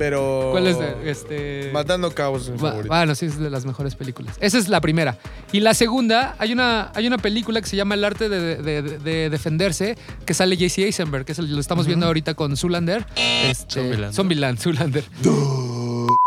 Pero. 0.00 0.48
¿Cuál 0.52 0.66
es 0.66 0.78
de- 0.78 1.10
este? 1.10 1.70
Matando 1.74 2.10
cabos 2.14 2.44
es 2.44 2.48
mi 2.48 2.58
favorito. 2.58 2.88
Bueno, 2.88 3.14
sí, 3.14 3.26
es 3.26 3.38
de 3.38 3.50
las 3.50 3.66
mejores 3.66 3.94
películas. 3.96 4.34
Esa 4.40 4.56
es 4.56 4.68
la 4.70 4.80
primera. 4.80 5.18
Y 5.52 5.60
la 5.60 5.74
segunda, 5.74 6.36
hay 6.38 6.54
una, 6.54 6.90
hay 6.94 7.06
una 7.06 7.18
película 7.18 7.60
que 7.60 7.66
se 7.68 7.76
llama 7.76 7.96
El 7.96 8.04
arte 8.04 8.30
de, 8.30 8.56
de- 8.62 8.80
de- 8.82 8.98
de 8.98 9.28
defenderse, 9.28 9.98
que 10.24 10.32
sale 10.32 10.56
JC 10.56 10.84
Eisenberg, 10.86 11.26
que 11.26 11.32
es 11.32 11.38
el- 11.38 11.52
lo 11.54 11.60
estamos 11.60 11.86
viendo 11.86 12.06
ahorita 12.06 12.32
con 12.32 12.56
Zoolander. 12.56 13.04
Este, 13.44 13.74
Zombieland. 13.82 14.14
Zombieland, 14.14 14.58
Zoolander. 14.58 15.04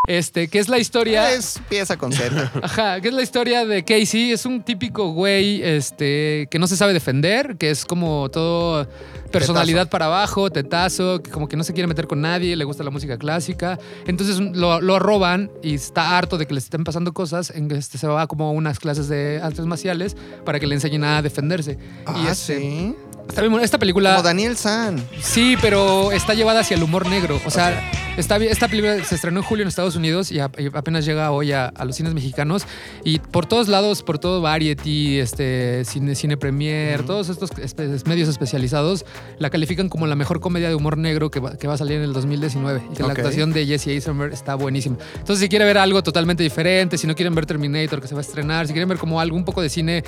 Este, 0.07 0.47
que 0.47 0.59
es 0.59 0.69
la 0.69 0.79
historia. 0.79 1.31
Es 1.31 1.61
pieza 1.69 1.97
con 1.97 2.11
Z. 2.11 2.51
Ajá, 2.63 2.99
que 3.01 3.07
es 3.07 3.13
la 3.13 3.21
historia 3.21 3.65
de 3.65 3.83
Casey. 3.83 4.31
Es 4.31 4.45
un 4.45 4.63
típico 4.63 5.09
güey 5.11 5.63
este, 5.63 6.47
que 6.51 6.59
no 6.59 6.67
se 6.67 6.75
sabe 6.75 6.93
defender, 6.93 7.57
que 7.57 7.69
es 7.69 7.85
como 7.85 8.29
todo 8.29 8.87
personalidad 9.31 9.89
para 9.89 10.05
abajo, 10.05 10.51
tetazo, 10.51 11.21
que 11.23 11.31
como 11.31 11.47
que 11.47 11.57
no 11.57 11.63
se 11.63 11.73
quiere 11.73 11.87
meter 11.87 12.07
con 12.07 12.21
nadie, 12.21 12.55
le 12.55 12.65
gusta 12.65 12.83
la 12.83 12.91
música 12.91 13.17
clásica. 13.17 13.79
Entonces 14.05 14.39
lo, 14.39 14.81
lo 14.81 14.99
roban 14.99 15.49
y 15.63 15.75
está 15.75 16.17
harto 16.17 16.37
de 16.37 16.45
que 16.45 16.53
le 16.53 16.59
estén 16.59 16.83
pasando 16.83 17.13
cosas. 17.13 17.49
En, 17.49 17.71
este, 17.71 17.97
se 17.97 18.07
va 18.07 18.27
como 18.27 18.47
a 18.47 18.51
unas 18.51 18.79
clases 18.79 19.07
de 19.07 19.39
artes 19.41 19.65
marciales 19.65 20.15
para 20.45 20.59
que 20.59 20.67
le 20.67 20.75
enseñen 20.75 21.03
a 21.03 21.21
defenderse. 21.21 21.73
y 21.73 22.27
ah, 22.27 22.31
este, 22.31 22.59
sí. 22.59 22.95
Está 23.27 23.41
bien 23.41 23.51
bueno. 23.51 23.63
Esta 23.65 23.77
película. 23.79 24.11
Como 24.11 24.23
Daniel 24.23 24.57
San. 24.57 25.03
Sí, 25.21 25.55
pero 25.61 26.11
está 26.11 26.33
llevada 26.33 26.61
hacia 26.61 26.75
el 26.77 26.83
humor 26.83 27.07
negro. 27.07 27.39
O 27.45 27.49
sea, 27.49 27.91
está, 28.17 28.37
esta 28.37 28.67
película 28.67 29.03
se 29.03 29.15
estrenó 29.15 29.39
en 29.39 29.45
julio 29.45 29.63
en 29.63 29.67
Estados 29.69 29.95
Unidos 29.95 30.31
y, 30.31 30.39
a- 30.39 30.51
y 30.57 30.67
apenas 30.73 31.05
llega 31.05 31.31
hoy 31.31 31.51
a, 31.51 31.67
a 31.67 31.85
los 31.85 31.95
cines 31.95 32.13
mexicanos. 32.13 32.65
Y 33.03 33.19
por 33.19 33.45
todos 33.45 33.67
lados, 33.67 34.03
por 34.03 34.19
todo 34.19 34.41
Variety, 34.41 35.19
este, 35.19 35.83
Cine, 35.85 36.15
Cine 36.15 36.37
Premier, 36.37 37.03
todos 37.05 37.29
estos 37.29 37.51
espe- 37.51 38.05
medios 38.07 38.29
especializados, 38.29 39.05
la 39.39 39.49
califican 39.49 39.89
como 39.89 40.05
la 40.07 40.15
mejor 40.15 40.39
comedia 40.39 40.69
de 40.69 40.75
humor 40.75 40.97
negro 40.97 41.31
que 41.31 41.39
va, 41.39 41.57
que 41.57 41.67
va 41.67 41.73
a 41.73 41.77
salir 41.77 41.97
en 41.97 42.03
el 42.03 42.13
2019. 42.13 42.81
Y 42.91 42.95
que 42.95 43.03
la 43.03 43.13
actuación 43.13 43.51
de 43.53 43.65
Jesse 43.65 43.87
Eisenberg 43.87 44.33
está 44.33 44.55
buenísima. 44.55 44.97
Entonces, 45.15 45.39
si 45.39 45.49
quieren 45.49 45.67
ver 45.67 45.77
algo 45.77 46.03
totalmente 46.03 46.43
diferente, 46.43 46.97
si 46.97 47.07
no 47.07 47.15
quieren 47.15 47.33
ver 47.35 47.45
Terminator 47.45 48.01
que 48.01 48.07
se 48.07 48.13
va 48.15 48.19
a 48.19 48.23
estrenar, 48.23 48.67
si 48.67 48.73
quieren 48.73 48.89
ver 48.89 48.97
como 48.97 49.19
algo 49.19 49.35
un 49.35 49.45
poco 49.45 49.61
de 49.61 49.69
cine 49.69 50.03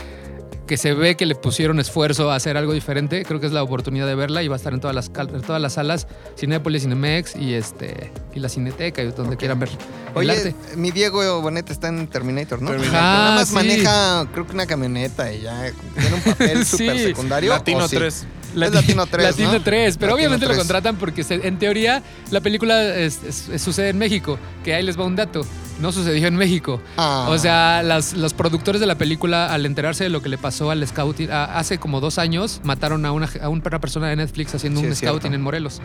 que 0.67 0.77
se 0.77 0.93
ve 0.93 1.15
que 1.15 1.25
le 1.25 1.35
pusieron 1.35 1.79
esfuerzo 1.79 2.31
a 2.31 2.35
hacer 2.35 2.57
algo 2.57 2.73
diferente, 2.73 3.23
creo 3.23 3.39
que 3.39 3.45
es 3.45 3.51
la 3.51 3.61
oportunidad 3.61 4.07
de 4.07 4.15
verla 4.15 4.41
y 4.43 4.47
va 4.47 4.55
a 4.55 4.57
estar 4.57 4.73
en 4.73 4.79
todas 4.79 4.95
las, 4.95 5.09
cal- 5.09 5.29
en 5.33 5.41
todas 5.41 5.61
las 5.61 5.73
salas, 5.73 6.07
Cinépolis, 6.39 6.81
Cinemex 6.83 7.35
y 7.35 7.53
este 7.53 8.11
y 8.33 8.39
la 8.39 8.49
Cineteca, 8.49 9.01
y 9.03 9.11
donde 9.11 9.37
quieran 9.37 9.59
ver 9.59 9.69
el 9.69 9.77
Oye, 10.17 10.31
arte. 10.31 10.55
mi 10.75 10.91
Diego 10.91 11.41
Bonet 11.41 11.69
está 11.69 11.87
en 11.89 12.07
Terminator, 12.07 12.61
¿no? 12.61 12.71
Terminator. 12.71 12.99
Nada 13.01 13.33
Ah, 13.33 13.35
más 13.35 13.49
sí. 13.49 13.53
maneja, 13.55 14.27
creo 14.33 14.47
que 14.47 14.53
una 14.53 14.65
camioneta 14.65 15.31
y 15.31 15.41
ya 15.41 15.71
tiene 15.99 16.15
un 16.15 16.21
papel 16.21 16.65
Sí. 16.65 16.77
súper 16.77 16.99
secundario. 16.99 17.49
Latino 17.51 17.85
¿o 17.85 17.87
sí? 17.87 17.95
3. 17.97 18.25
Es 18.63 18.73
Latino 18.73 19.05
3, 19.05 19.23
Latino 19.25 19.51
¿no? 19.53 19.61
3, 19.61 19.97
pero 19.97 20.11
Latino 20.11 20.15
obviamente 20.15 20.45
3. 20.45 20.57
lo 20.57 20.61
contratan 20.61 20.95
porque 20.97 21.23
se- 21.23 21.47
en 21.47 21.59
teoría 21.59 22.01
la 22.31 22.41
película 22.41 22.83
es- 22.95 23.19
es- 23.23 23.49
es- 23.49 23.61
sucede 23.61 23.89
en 23.89 23.97
México, 23.97 24.37
que 24.63 24.73
ahí 24.73 24.83
les 24.83 24.97
va 24.99 25.03
un 25.05 25.15
dato, 25.15 25.45
no 25.81 25.91
sucedió 25.91 26.27
en 26.27 26.35
México. 26.35 26.81
Ah. 26.97 27.27
O 27.29 27.37
sea, 27.37 27.83
las- 27.83 28.13
los 28.13 28.33
productores 28.33 28.79
de 28.81 28.87
la 28.87 28.95
película, 28.95 29.53
al 29.53 29.65
enterarse 29.65 30.03
de 30.05 30.09
lo 30.09 30.21
que 30.21 30.29
le 30.29 30.37
pasó 30.37 30.71
al 30.71 30.85
scouting, 30.87 31.29
a- 31.31 31.57
hace 31.59 31.77
como 31.77 31.99
dos 31.99 32.17
años, 32.17 32.61
mataron 32.63 33.05
a 33.05 33.11
una, 33.11 33.29
a 33.41 33.49
una 33.49 33.79
persona 33.81 34.07
de 34.07 34.15
Netflix 34.15 34.55
haciendo 34.55 34.79
Sí, 34.81 34.87
un 34.87 34.95
cierto. 34.95 35.17
scouting 35.17 35.33
en 35.33 35.41
Morelos. 35.41 35.81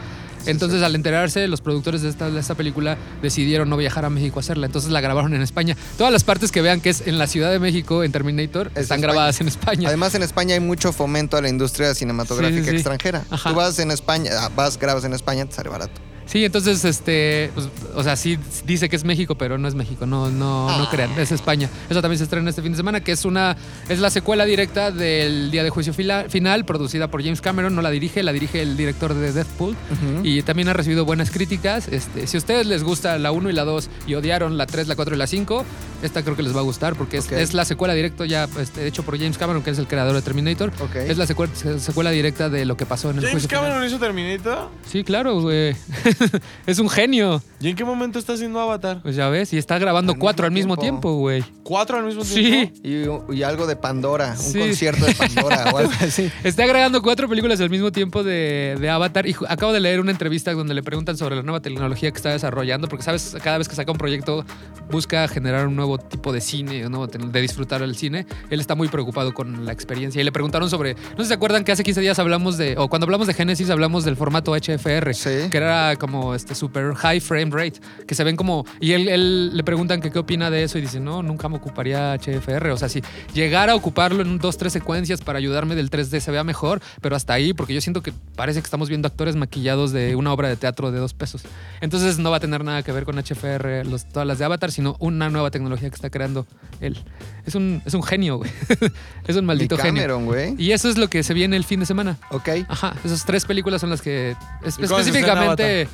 Entonces, 0.46 0.82
al 0.82 0.94
enterarse, 0.94 1.46
los 1.48 1.60
productores 1.60 2.02
de 2.02 2.08
esta, 2.08 2.30
de 2.30 2.40
esta 2.40 2.54
película 2.54 2.96
decidieron 3.20 3.68
no 3.68 3.76
viajar 3.76 4.04
a 4.04 4.10
México 4.10 4.38
a 4.38 4.40
hacerla. 4.40 4.66
Entonces 4.66 4.90
la 4.90 5.00
grabaron 5.00 5.34
en 5.34 5.42
España. 5.42 5.76
Todas 5.98 6.12
las 6.12 6.24
partes 6.24 6.50
que 6.50 6.62
vean 6.62 6.80
que 6.80 6.90
es 6.90 7.06
en 7.06 7.18
la 7.18 7.26
Ciudad 7.26 7.50
de 7.50 7.58
México, 7.58 8.04
en 8.04 8.12
Terminator, 8.12 8.68
Es 8.68 8.82
están 8.82 9.00
España. 9.00 9.02
grabadas 9.02 9.40
en 9.40 9.48
España. 9.48 9.88
Además, 9.88 10.14
en 10.14 10.22
España 10.22 10.54
hay 10.54 10.60
mucho 10.60 10.92
fomento 10.92 11.36
a 11.36 11.42
la 11.42 11.48
industria 11.48 11.94
cinematográfica 11.94 12.59
Sí, 12.64 12.70
sí. 12.70 12.76
extranjera. 12.76 13.24
Ajá. 13.30 13.50
Tú 13.50 13.56
vas 13.56 13.78
en 13.78 13.90
España, 13.90 14.30
ah, 14.38 14.50
vas, 14.54 14.78
grabas 14.78 15.04
en 15.04 15.12
España, 15.12 15.44
te 15.46 15.52
sale 15.52 15.68
barato. 15.68 16.00
Sí, 16.26 16.44
entonces, 16.44 16.84
este, 16.84 17.50
pues, 17.56 17.66
o 17.96 18.04
sea, 18.04 18.14
sí 18.14 18.38
dice 18.64 18.88
que 18.88 18.94
es 18.94 19.02
México, 19.02 19.34
pero 19.34 19.58
no 19.58 19.66
es 19.66 19.74
México, 19.74 20.06
no, 20.06 20.30
no, 20.30 20.68
no 20.78 20.84
Ah. 20.84 20.88
crean, 20.88 21.10
es 21.18 21.32
España. 21.32 21.68
Eso 21.88 22.00
también 22.00 22.18
se 22.18 22.22
estrena 22.24 22.48
este 22.48 22.62
fin 22.62 22.70
de 22.70 22.76
semana, 22.76 23.00
que 23.00 23.10
es 23.10 23.24
una, 23.24 23.56
es 23.88 23.98
la 23.98 24.10
secuela 24.10 24.44
directa 24.44 24.92
del 24.92 25.50
Día 25.50 25.64
de 25.64 25.70
Juicio 25.70 25.92
Fila- 25.92 26.26
Final, 26.28 26.64
producida 26.64 27.08
por 27.10 27.24
James 27.24 27.40
Cameron, 27.40 27.74
no 27.74 27.82
la 27.82 27.90
dirige, 27.90 28.22
la 28.22 28.32
dirige 28.32 28.62
el 28.62 28.76
director 28.76 29.12
de 29.12 29.32
Deathpool, 29.32 29.74
y 30.22 30.42
también 30.42 30.68
ha 30.68 30.72
recibido 30.72 31.04
buenas 31.04 31.32
críticas. 31.32 31.88
Este, 31.88 32.28
si 32.28 32.36
a 32.36 32.38
ustedes 32.38 32.64
les 32.64 32.84
gusta 32.84 33.18
la 33.18 33.32
1 33.32 33.50
y 33.50 33.52
la 33.52 33.64
2 33.64 33.90
y 34.06 34.14
odiaron 34.14 34.56
la 34.56 34.66
3, 34.66 34.86
la 34.86 34.94
4 34.94 35.16
y 35.16 35.18
la 35.18 35.26
5, 35.26 35.64
esta 36.02 36.22
creo 36.22 36.36
que 36.36 36.42
les 36.42 36.54
va 36.54 36.60
a 36.60 36.62
gustar, 36.62 36.94
porque 36.96 37.18
es, 37.18 37.54
la 37.54 37.64
secuela 37.64 37.94
directa 37.94 38.24
ya, 38.26 38.48
este, 38.58 38.86
hecho 38.86 39.02
por 39.02 39.18
James 39.18 39.36
Cameron, 39.38 39.62
que 39.62 39.70
es 39.70 39.78
el 39.78 39.86
creador 39.86 40.14
de 40.14 40.22
Terminator. 40.22 40.72
Ok. 40.80 40.96
Es 40.96 41.18
la 41.18 41.26
secue- 41.26 41.78
secuela 41.78 42.10
directa 42.10 42.48
de 42.48 42.64
lo 42.64 42.76
que 42.76 42.86
pasó 42.86 43.10
en 43.10 43.18
el 43.18 43.26
¿James 43.26 43.46
final. 43.46 43.64
Cameron 43.64 43.86
hizo 43.86 43.98
Terminator? 43.98 44.68
Sí, 44.86 45.04
claro, 45.04 45.40
güey. 45.40 45.74
es 46.66 46.78
un 46.78 46.88
genio. 46.88 47.42
¿Y 47.60 47.68
en 47.68 47.76
qué 47.76 47.84
momento 47.84 48.18
está 48.18 48.32
haciendo 48.34 48.60
Avatar? 48.60 49.00
Pues 49.02 49.16
ya 49.16 49.28
ves, 49.28 49.52
y 49.52 49.58
está 49.58 49.78
grabando 49.78 50.12
Al 50.12 50.18
cuatro 50.18 50.46
al 50.46 50.52
mismo 50.52 50.76
tiempo. 50.76 51.14
güey. 51.16 51.44
¿Cuatro 51.62 51.98
al 51.98 52.04
mismo 52.04 52.24
Sí. 52.24 52.70
tiempo? 52.82 53.32
Y, 53.32 53.36
y 53.38 53.42
algo 53.42 53.66
de 53.66 53.76
Pandora, 53.76 54.30
un 54.36 54.52
Sí. 54.52 54.58
concierto 54.58 55.04
de 55.06 55.14
Pandora 55.14 55.70
o 55.72 55.78
algo 55.78 55.92
así. 56.00 56.30
Está 56.44 56.64
agregando 56.64 57.02
cuatro 57.02 57.28
películas 57.28 57.60
al 57.60 57.70
mismo 57.70 57.92
tiempo 57.92 58.22
de, 58.22 58.76
de 58.80 58.90
Avatar. 58.90 59.26
Y 59.26 59.34
acabo 59.48 59.72
de 59.72 59.80
leer 59.80 60.00
una 60.00 60.10
entrevista 60.10 60.52
donde 60.52 60.74
le 60.74 60.82
preguntan 60.82 61.16
sobre 61.16 61.36
la 61.36 61.42
nueva 61.42 61.60
tecnología 61.60 62.10
que 62.10 62.16
está 62.16 62.30
desarrollando. 62.30 62.88
Porque, 62.88 63.04
sabes, 63.04 63.36
cada 63.42 63.58
vez 63.58 63.68
que 63.68 63.74
saca 63.74 63.92
un 63.92 63.98
proyecto, 63.98 64.44
busca 64.90 65.28
generar 65.28 65.66
un 65.66 65.76
nuevo 65.76 65.89
tipo 65.98 66.32
de 66.32 66.40
cine, 66.40 66.88
nuevo 66.90 67.08
te- 67.08 67.18
de 67.18 67.40
disfrutar 67.40 67.80
el 67.82 67.96
cine. 67.96 68.26
Él 68.50 68.60
está 68.60 68.74
muy 68.74 68.88
preocupado 68.88 69.32
con 69.32 69.64
la 69.64 69.72
experiencia. 69.72 70.20
Y 70.20 70.24
le 70.24 70.32
preguntaron 70.32 70.68
sobre. 70.68 70.94
No 70.94 71.16
sé 71.18 71.22
si 71.22 71.28
se 71.28 71.34
acuerdan 71.34 71.64
que 71.64 71.72
hace 71.72 71.82
15 71.82 72.00
días 72.02 72.18
hablamos 72.18 72.58
de. 72.58 72.74
O 72.76 72.88
cuando 72.88 73.06
hablamos 73.06 73.26
de 73.26 73.34
Genesis, 73.34 73.70
hablamos 73.70 74.04
del 74.04 74.16
formato 74.16 74.52
HFR. 74.54 75.14
Sí. 75.14 75.48
Que 75.50 75.56
era 75.56 75.96
como 75.96 76.10
como 76.10 76.34
este 76.34 76.56
super 76.56 76.92
high 76.96 77.20
frame 77.20 77.50
rate, 77.52 77.80
que 78.04 78.16
se 78.16 78.24
ven 78.24 78.34
como... 78.34 78.66
Y 78.80 78.94
él, 78.94 79.08
él 79.08 79.56
le 79.56 79.62
preguntan 79.62 80.00
que 80.00 80.10
qué 80.10 80.18
opina 80.18 80.50
de 80.50 80.64
eso 80.64 80.76
y 80.76 80.80
dice, 80.80 80.98
no, 80.98 81.22
nunca 81.22 81.48
me 81.48 81.54
ocuparía 81.58 82.16
HFR. 82.18 82.68
O 82.72 82.76
sea, 82.76 82.88
si 82.88 83.00
llegara 83.32 83.74
a 83.74 83.76
ocuparlo 83.76 84.22
en 84.22 84.38
dos, 84.38 84.56
tres 84.58 84.72
secuencias 84.72 85.20
para 85.20 85.38
ayudarme 85.38 85.76
del 85.76 85.88
3D 85.88 86.18
se 86.18 86.30
vea 86.32 86.42
mejor, 86.42 86.80
pero 87.00 87.14
hasta 87.14 87.32
ahí, 87.32 87.52
porque 87.52 87.74
yo 87.74 87.80
siento 87.80 88.02
que 88.02 88.12
parece 88.34 88.60
que 88.60 88.64
estamos 88.64 88.88
viendo 88.88 89.06
actores 89.06 89.36
maquillados 89.36 89.92
de 89.92 90.16
una 90.16 90.32
obra 90.32 90.48
de 90.48 90.56
teatro 90.56 90.90
de 90.90 90.98
dos 90.98 91.14
pesos. 91.14 91.42
Entonces 91.80 92.18
no 92.18 92.32
va 92.32 92.38
a 92.38 92.40
tener 92.40 92.64
nada 92.64 92.82
que 92.82 92.90
ver 92.90 93.04
con 93.04 93.14
HFR, 93.16 93.86
los, 93.88 94.06
todas 94.06 94.26
las 94.26 94.40
de 94.40 94.46
Avatar, 94.46 94.72
sino 94.72 94.96
una 94.98 95.30
nueva 95.30 95.52
tecnología 95.52 95.79
que 95.88 95.94
está 95.94 96.10
creando 96.10 96.46
él. 96.80 96.98
Es 97.46 97.54
un, 97.54 97.80
es 97.86 97.94
un 97.94 98.02
genio, 98.02 98.36
güey. 98.38 98.50
es 99.26 99.36
un 99.36 99.46
maldito 99.46 99.76
genio. 99.76 99.94
Cameron, 100.02 100.26
güey. 100.26 100.54
Y 100.58 100.72
eso 100.72 100.88
es 100.88 100.98
lo 100.98 101.08
que 101.08 101.22
se 101.22 101.32
viene 101.34 101.56
el 101.56 101.64
fin 101.64 101.80
de 101.80 101.86
semana. 101.86 102.18
Ok. 102.30 102.48
Ajá, 102.68 102.94
esas 103.04 103.24
tres 103.24 103.44
películas 103.44 103.80
son 103.80 103.90
las 103.90 104.02
que 104.02 104.30
es- 104.64 104.74
¿Y 104.74 104.86
cuándo 104.86 104.88
se 104.88 105.08
específicamente 105.10 105.88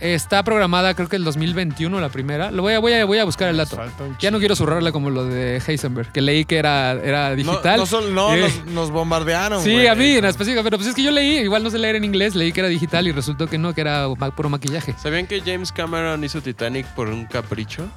está 0.00 0.42
programada, 0.42 0.94
creo 0.94 1.08
que 1.08 1.14
el 1.16 1.22
2021 1.22 2.00
la 2.00 2.08
primera. 2.08 2.50
Lo 2.50 2.62
voy 2.62 2.72
a, 2.74 2.80
voy 2.80 2.92
a, 2.92 3.04
voy 3.04 3.18
a 3.18 3.24
buscar 3.24 3.48
el 3.48 3.56
dato. 3.56 3.78
Ya 4.18 4.32
no 4.32 4.40
quiero 4.40 4.56
zurrarla 4.56 4.90
como 4.90 5.10
lo 5.10 5.24
de 5.24 5.62
Heisenberg, 5.64 6.10
que 6.10 6.20
leí 6.20 6.44
que 6.44 6.56
era, 6.58 6.92
era 6.92 7.30
No, 7.30 7.36
digital. 7.36 7.78
No, 7.78 7.86
solo- 7.86 8.10
no, 8.10 8.34
Eh, 8.34 8.40
nos, 8.40 8.66
nos 8.66 8.90
bombardearon. 8.90 9.62
Sí, 9.62 9.86
a 9.86 9.94
mí 9.94 10.16
en 10.16 10.24
específico, 10.24 10.62
pero 10.64 10.76
pues 10.76 10.88
es 10.88 10.94
que 10.96 11.04
yo 11.04 11.12
leí, 11.12 11.38
igual 11.38 11.62
no 11.62 11.70
sé 11.70 11.78
leer 11.78 11.96
en 11.96 12.04
inglés, 12.04 12.34
leí 12.34 12.50
que 12.52 12.60
era 12.60 12.68
digital 12.68 13.06
y 13.06 13.12
resultó 13.12 13.46
que 13.46 13.58
no, 13.58 13.74
que 13.74 13.80
era 13.82 14.08
puro 14.34 14.48
maquillaje. 14.48 14.94
¿Sabían 15.00 15.26
que 15.28 15.40
James 15.40 15.70
Cameron 15.70 16.24
hizo 16.24 16.40
Titanic 16.40 16.86
por 16.94 17.08
un 17.08 17.26
capricho? 17.26 17.88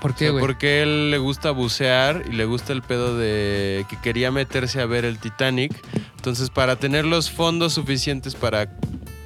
¿Por 0.00 0.12
O 0.12 0.14
qué, 0.14 0.30
sea, 0.30 0.38
porque 0.38 0.82
él 0.82 1.10
le 1.10 1.18
gusta 1.18 1.50
bucear 1.50 2.24
y 2.28 2.32
le 2.32 2.44
gusta 2.44 2.72
el 2.72 2.82
pedo 2.82 3.16
de 3.16 3.84
que 3.88 3.96
quería 4.00 4.30
meterse 4.30 4.80
a 4.80 4.86
ver 4.86 5.04
el 5.04 5.18
Titanic. 5.18 5.72
Entonces, 6.16 6.50
para 6.50 6.76
tener 6.76 7.04
los 7.04 7.30
fondos 7.30 7.74
suficientes 7.74 8.34
para 8.34 8.68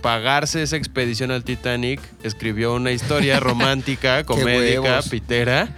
pagarse 0.00 0.62
esa 0.62 0.76
expedición 0.76 1.30
al 1.30 1.44
Titanic, 1.44 2.00
escribió 2.22 2.74
una 2.74 2.92
historia 2.92 3.40
romántica, 3.40 4.24
comédica, 4.24 5.00
pitera, 5.02 5.68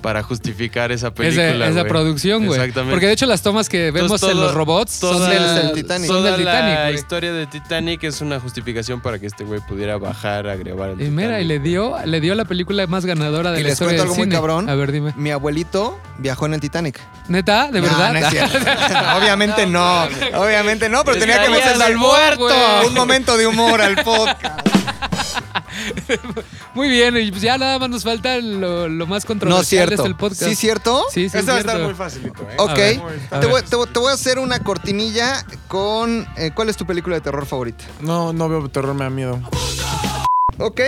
para 0.00 0.22
justificar 0.22 0.92
esa 0.92 1.08
Esa, 1.08 1.14
película. 1.14 1.66
esa 1.66 1.80
güey. 1.80 1.88
producción, 1.88 2.46
güey. 2.46 2.58
Exactamente. 2.60 2.92
Porque 2.94 3.06
de 3.06 3.12
hecho 3.12 3.26
las 3.26 3.42
tomas 3.42 3.68
que 3.68 3.90
vemos 3.90 4.12
Entonces, 4.12 4.30
en 4.30 4.40
los 4.40 4.54
robots 4.54 4.92
son 4.92 5.28
del, 5.28 5.54
del 5.54 5.72
Titanic. 5.72 6.06
son 6.06 6.22
del 6.24 6.36
Titanic, 6.36 6.74
la 6.78 6.90
historia 6.92 7.32
de 7.32 7.46
Titanic 7.46 8.04
es 8.04 8.20
una 8.20 8.40
justificación 8.40 9.00
para 9.00 9.18
que 9.18 9.26
este 9.26 9.44
güey 9.44 9.60
pudiera 9.60 9.96
bajar 9.98 10.48
a 10.48 10.56
grabar 10.56 10.90
el 10.90 11.02
Y 11.02 11.10
mira, 11.10 11.40
y 11.40 11.44
le 11.44 11.58
dio, 11.58 11.94
le 12.04 12.20
dio 12.20 12.34
la 12.34 12.44
película 12.44 12.86
más 12.86 13.04
ganadora 13.06 13.50
de 13.52 13.60
Y 13.60 13.62
la 13.62 13.68
les 13.68 13.72
historia 13.74 13.98
cuento 13.98 14.02
del 14.02 14.08
algo 14.10 14.14
muy 14.16 14.24
cine. 14.24 14.34
cabrón. 14.34 14.68
A 14.68 14.74
ver, 14.74 14.92
dime. 14.92 15.12
Mi 15.16 15.30
abuelito 15.30 15.98
viajó 16.18 16.46
en 16.46 16.54
el 16.54 16.60
Titanic. 16.60 17.00
¿Neta? 17.28 17.70
¿De 17.70 17.80
No, 17.80 17.86
verdad? 17.88 18.12
no 18.12 18.18
es 18.20 18.28
cierto. 18.30 18.58
obviamente 19.18 19.66
no. 19.66 20.04
Obviamente 20.34 20.88
no, 20.88 21.04
pero 21.04 21.18
tenía 21.18 21.42
que 21.42 21.50
meterle 21.50 21.84
al 21.84 21.96
muerto. 21.96 22.48
Un 22.86 22.94
momento 22.94 23.36
de 23.36 23.46
humor 23.46 23.80
al 23.80 23.96
podcast. 23.96 24.60
Muy 26.74 26.88
bien, 26.88 27.16
y 27.16 27.30
pues 27.30 27.42
ya 27.42 27.58
nada 27.58 27.78
más 27.78 27.88
nos 27.90 28.04
falta 28.04 28.36
lo, 28.38 28.88
lo 28.88 29.06
más 29.06 29.24
No 29.24 29.28
controversial 29.28 29.62
es 29.62 29.88
cierto. 29.88 30.02
de 30.02 30.08
este 30.08 30.18
podcast. 30.20 30.42
¿Sí 30.44 30.50
es 30.50 30.58
cierto? 30.58 31.04
Sí, 31.12 31.28
sí, 31.28 31.38
es 31.38 31.48
va 31.48 31.54
a 31.54 31.58
estar 31.58 31.76
cierto. 31.76 31.84
muy 31.84 31.94
facilito, 31.94 32.42
¿eh? 32.50 32.54
Ok. 32.58 32.74
Ver, 32.76 33.00
te, 33.40 33.46
voy, 33.46 33.62
te 33.62 33.76
voy- 33.76 33.88
te 33.88 33.98
voy 33.98 34.10
a 34.10 34.14
hacer 34.14 34.38
una 34.38 34.60
cortinilla 34.60 35.44
con... 35.68 36.26
eh, 36.36 36.50
¿Cuál 36.54 36.68
es 36.68 36.76
tu 36.76 36.86
película 36.86 37.16
de 37.16 37.20
terror 37.22 37.46
favorita? 37.46 37.84
No, 38.00 38.32
no 38.32 38.48
veo 38.48 38.68
terror, 38.68 38.94
me 38.94 39.04
da 39.04 39.10
miedo. 39.10 39.40
Ok. 40.58 40.80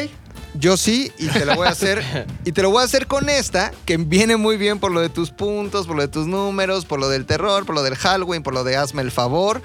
Yo 0.55 0.77
sí, 0.77 1.13
y 1.17 1.29
te 1.29 1.45
lo 1.45 1.55
voy 1.55 1.69
a 1.69 1.71
hacer. 1.71 2.27
y 2.45 2.51
te 2.53 2.63
lo 2.63 2.71
voy 2.71 2.83
a 2.83 2.85
hacer 2.85 3.07
con 3.07 3.29
esta, 3.29 3.71
que 3.87 3.97
viene 3.99 4.37
muy 4.37 4.57
bien 4.57 4.81
por 4.81 4.91
lo 4.91 5.01
de 5.01 5.09
tus 5.09 5.31
puntos, 5.31 5.87
por 5.87 5.95
lo 5.95 6.03
de 6.03 6.09
tus 6.09 6.27
números, 6.27 6.85
por 6.87 6.99
lo 6.99 7.09
del 7.09 7.25
terror, 7.25 7.65
por 7.65 7.77
lo 7.77 7.83
del 7.85 7.95
Halloween, 7.95 8.43
por 8.43 8.53
lo 8.53 8.65
de 8.65 8.77
hazme 8.77 9.01
el 9.03 9.13
favor, 9.13 9.63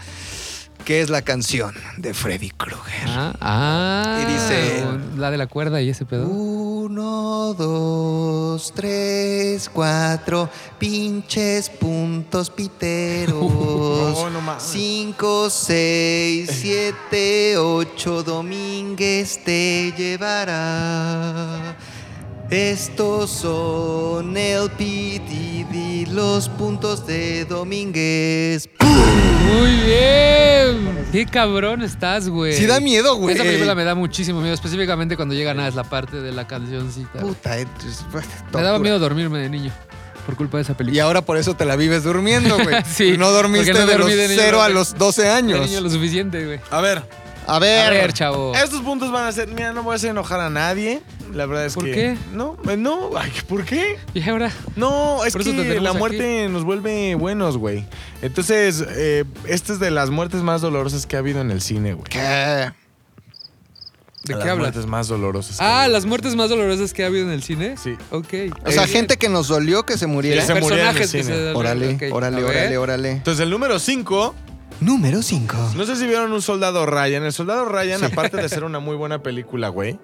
que 0.86 1.01
es 1.01 1.09
la 1.09 1.23
canción 1.23 1.73
de 1.97 2.13
Freddy 2.13 2.51
Krueger. 2.51 3.07
Ah, 3.09 3.33
ah. 3.41 4.19
Y 4.21 4.31
dice- 4.31 4.86
La 5.17 5.31
de 5.31 5.38
la 5.38 5.47
cuerda 5.47 5.81
y 5.81 5.89
ese 5.89 6.05
pedo. 6.05 6.27
Uno, 6.27 7.53
dos, 7.55 8.71
tres, 8.75 9.67
cuatro, 9.73 10.49
pinches 10.79 11.69
puntos 11.69 12.49
piteros. 12.49 13.36
Oh, 14.17 14.29
no. 14.29 14.41
Cinco, 14.59 15.49
seis, 15.49 16.49
siete, 16.61 17.57
ocho, 17.57 18.23
Domínguez 18.23 19.43
te 19.43 19.91
llevará. 19.97 21.75
Estos 22.51 23.31
son 23.31 24.37
el 24.37 24.69
PDD, 24.71 26.07
los 26.13 26.47
puntos 26.49 27.05
de 27.07 27.43
Domínguez. 27.45 28.69
Muy 28.81 29.71
bien. 29.85 31.05
Qué 31.11 31.25
cabrón 31.25 31.81
estás, 31.81 32.29
güey. 32.29 32.53
Sí 32.53 32.65
da 32.67 32.79
miedo, 32.79 33.15
güey. 33.15 33.33
Esa 33.35 33.43
película 33.43 33.73
me 33.73 33.83
da 33.83 33.95
muchísimo 33.95 34.41
miedo, 34.41 34.53
específicamente 34.53 35.15
cuando 35.15 35.33
llegan 35.33 35.59
a 35.59 35.69
la 35.71 35.83
parte 35.83 36.21
de 36.21 36.31
la 36.31 36.45
cancioncita. 36.45 37.19
güey. 37.21 37.33
Puta, 37.33 37.57
es- 37.57 37.69
Me 38.53 38.61
daba 38.61 38.77
miedo 38.79 38.99
dormirme 38.99 39.39
de 39.39 39.49
niño 39.49 39.71
por 40.27 40.35
culpa 40.35 40.57
de 40.57 40.63
esa 40.63 40.73
Y 40.73 40.75
película. 40.75 41.03
ahora 41.03 41.21
por 41.23 41.37
eso 41.37 41.55
te 41.55 41.65
la 41.65 41.75
vives 41.75 42.03
durmiendo, 42.03 42.57
güey. 42.61 42.75
Sí, 42.85 43.17
No 43.17 43.31
dormiste 43.31 43.71
porque 43.71 43.85
no 43.85 43.87
de 43.91 43.97
los 43.97 44.07
dormí 44.07 44.15
de 44.21 44.27
niño, 44.27 44.41
0 44.43 44.61
a 44.61 44.69
los 44.69 44.95
12 44.97 45.23
De 45.23 45.29
años. 45.29 45.67
niño 45.67 45.81
lo 45.81 45.89
suficiente, 45.89 46.45
güey. 46.45 46.59
A 46.69 46.79
ver, 46.81 47.01
A 47.47 47.59
ver. 47.59 47.85
A 47.87 47.89
ver, 47.91 48.13
chavo. 48.13 48.53
estos 48.55 48.81
puntos 48.81 49.11
van 49.11 49.25
a 49.27 49.31
ser. 49.31 49.47
Mira, 49.49 49.71
no 49.71 49.83
voy 49.83 49.93
a 49.93 49.95
hacer 49.95 50.09
enojar 50.11 50.39
a 50.39 50.49
nadie. 50.49 51.01
La 51.34 51.45
verdad 51.45 51.65
es 51.65 51.73
¿Por 51.76 51.86
que. 51.86 51.91
qué? 51.91 52.17
No, 52.34 52.57
eh, 52.69 52.78
no. 52.78 53.11
Ay, 53.17 53.32
¿por 53.47 53.65
qué? 53.65 53.97
Y 54.13 54.21
ahora, 54.30 54.51
No, 54.76 55.23
es 55.26 55.34
Por 55.34 55.41
eso 55.41 55.51
te 55.51 55.57
que 55.57 55.63
tenemos 55.63 55.84
la 55.84 55.89
aquí. 55.89 55.99
muerte 55.99 56.47
nos 56.49 56.63
vuelve 56.63 57.15
buenos, 57.15 57.57
güey. 57.57 57.86
Entonces, 58.21 58.84
eh, 58.89 59.26
esta 59.47 59.73
es 59.73 59.80
de 59.80 59.91
las 59.91 60.09
muertes 60.11 60.41
más 60.41 60.61
dolorosas 60.61 61.05
que 61.05 61.15
ha 61.15 61.19
habido 61.19 61.41
en 61.41 61.51
el 61.51 61.61
cine, 61.61 61.93
güey. 61.93 62.05
¿Qué? 62.09 62.71
¿de 64.23 64.34
las 64.34 64.43
qué 64.43 64.49
hablas? 64.49 64.57
muertes 64.71 64.86
más 64.88 65.07
dolorosas. 65.07 65.57
que 65.57 65.63
ha 65.63 65.67
Ah, 65.67 65.82
habido. 65.84 65.93
las 65.93 66.05
muertes 66.05 66.36
más 66.36 66.49
dolorosas 66.49 66.93
que 66.93 67.03
ha 67.03 67.07
habido 67.07 67.26
en 67.26 67.32
el 67.32 67.43
cine. 67.43 67.76
Sí. 67.78 67.95
Ok. 68.11 68.34
O 68.65 68.71
sea, 68.71 68.86
Eh, 68.86 68.88
gente 68.88 69.17
que 69.17 69.30
nos 69.30 69.47
dolió 69.49 69.84
que 69.84 69.97
se 69.97 70.07
muriera. 70.07 70.41
Sí, 70.41 70.47
se 70.47 70.53
murió 70.55 70.69
en 70.69 70.73
el 70.73 70.80
personajes 70.95 71.11
que 71.11 71.23
cine. 71.23 71.36
se 71.36 71.51
Órale, 71.53 71.95
ok. 71.95 72.03
órale, 72.15 72.38
ver. 72.41 72.45
órale, 72.49 72.78
órale. 72.78 73.11
Entonces, 73.11 73.41
el 73.43 73.49
número 73.49 73.78
5 73.80 74.34
Número 74.82 75.21
5. 75.21 75.55
No 75.78 75.86
sé 75.86 75.95
si 75.95 76.05
vieron 76.05 76.34
un 76.34 76.41
soldado 76.41 76.86
Ryan. 76.86 77.23
El 77.23 77.32
soldado 77.32 77.63
Ryan, 77.65 78.03
aparte 78.03 78.36
de 78.38 78.49
ser 78.49 78.63
una 78.65 78.80
muy 78.80 78.95
buena 78.97 79.23
película, 79.23 79.69
güey, 79.69 79.97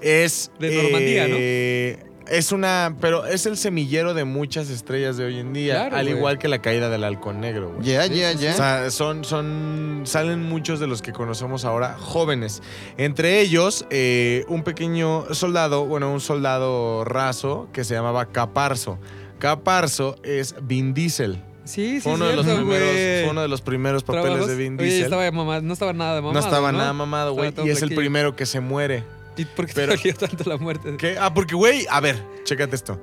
es. 0.00 0.50
De 0.58 0.74
Normandía, 0.82 1.28
¿no? 1.28 2.06
Es 2.28 2.50
una. 2.50 2.96
Pero 3.00 3.24
es 3.24 3.46
el 3.46 3.56
semillero 3.56 4.12
de 4.12 4.24
muchas 4.24 4.68
estrellas 4.68 5.16
de 5.16 5.26
hoy 5.26 5.38
en 5.38 5.52
día. 5.52 5.74
Claro, 5.74 5.96
al 5.96 6.06
güey. 6.06 6.16
igual 6.18 6.38
que 6.38 6.48
la 6.48 6.60
caída 6.60 6.88
del 6.90 7.04
halcón 7.04 7.40
negro, 7.40 7.70
güey. 7.74 7.86
Ya, 7.86 8.04
ya, 8.06 8.30
O 8.30 8.40
ya. 8.40 8.52
sea, 8.54 8.90
son, 8.90 9.24
son, 9.24 10.02
salen 10.06 10.42
muchos 10.42 10.80
de 10.80 10.88
los 10.88 11.02
que 11.02 11.12
conocemos 11.12 11.64
ahora 11.64 11.94
jóvenes. 12.00 12.62
Entre 12.96 13.40
ellos, 13.40 13.86
eh, 13.90 14.44
un 14.48 14.64
pequeño 14.64 15.32
soldado, 15.34 15.86
bueno, 15.86 16.12
un 16.12 16.20
soldado 16.20 17.04
raso 17.04 17.68
que 17.72 17.84
se 17.84 17.94
llamaba 17.94 18.26
Caparzo. 18.26 18.98
Caparzo 19.38 20.16
es 20.24 20.56
Vin 20.62 20.94
Diesel. 20.94 21.40
Sí, 21.64 21.96
sí, 21.96 22.00
Fue 22.00 22.14
uno, 22.14 22.26
de 22.26 22.36
los 22.36 22.46
primeros, 22.46 22.88
fue 22.90 23.28
uno 23.30 23.42
de 23.42 23.48
los 23.48 23.60
primeros 23.60 24.02
papeles 24.04 24.26
Trabajos- 24.26 24.48
de 24.48 24.56
Vin 24.56 24.74
Oye, 24.78 24.84
Diesel. 24.84 25.02
estaba 25.04 25.30
mamado, 25.30 25.62
no 25.62 25.72
estaba 25.72 25.92
nada 25.92 26.14
de 26.16 26.20
mamado. 26.22 26.40
no 26.40 26.44
estaba 26.44 26.72
nada 26.72 26.92
mamado, 26.92 27.34
güey. 27.34 27.52
Y 27.64 27.70
es 27.70 27.82
el 27.82 27.94
primero 27.94 28.34
que 28.34 28.46
se 28.46 28.60
muere. 28.60 29.04
¿Y 29.36 29.44
por 29.44 29.66
qué 29.66 29.72
Pero- 29.74 29.92
te 29.92 29.98
dolió 29.98 30.14
tanto 30.14 30.48
la 30.48 30.56
muerte? 30.58 30.96
¿Qué? 30.96 31.16
Ah, 31.20 31.32
porque, 31.34 31.54
güey, 31.54 31.86
a 31.90 32.00
ver, 32.00 32.22
chécate 32.44 32.74
esto. 32.76 33.00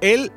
Él, 0.00 0.30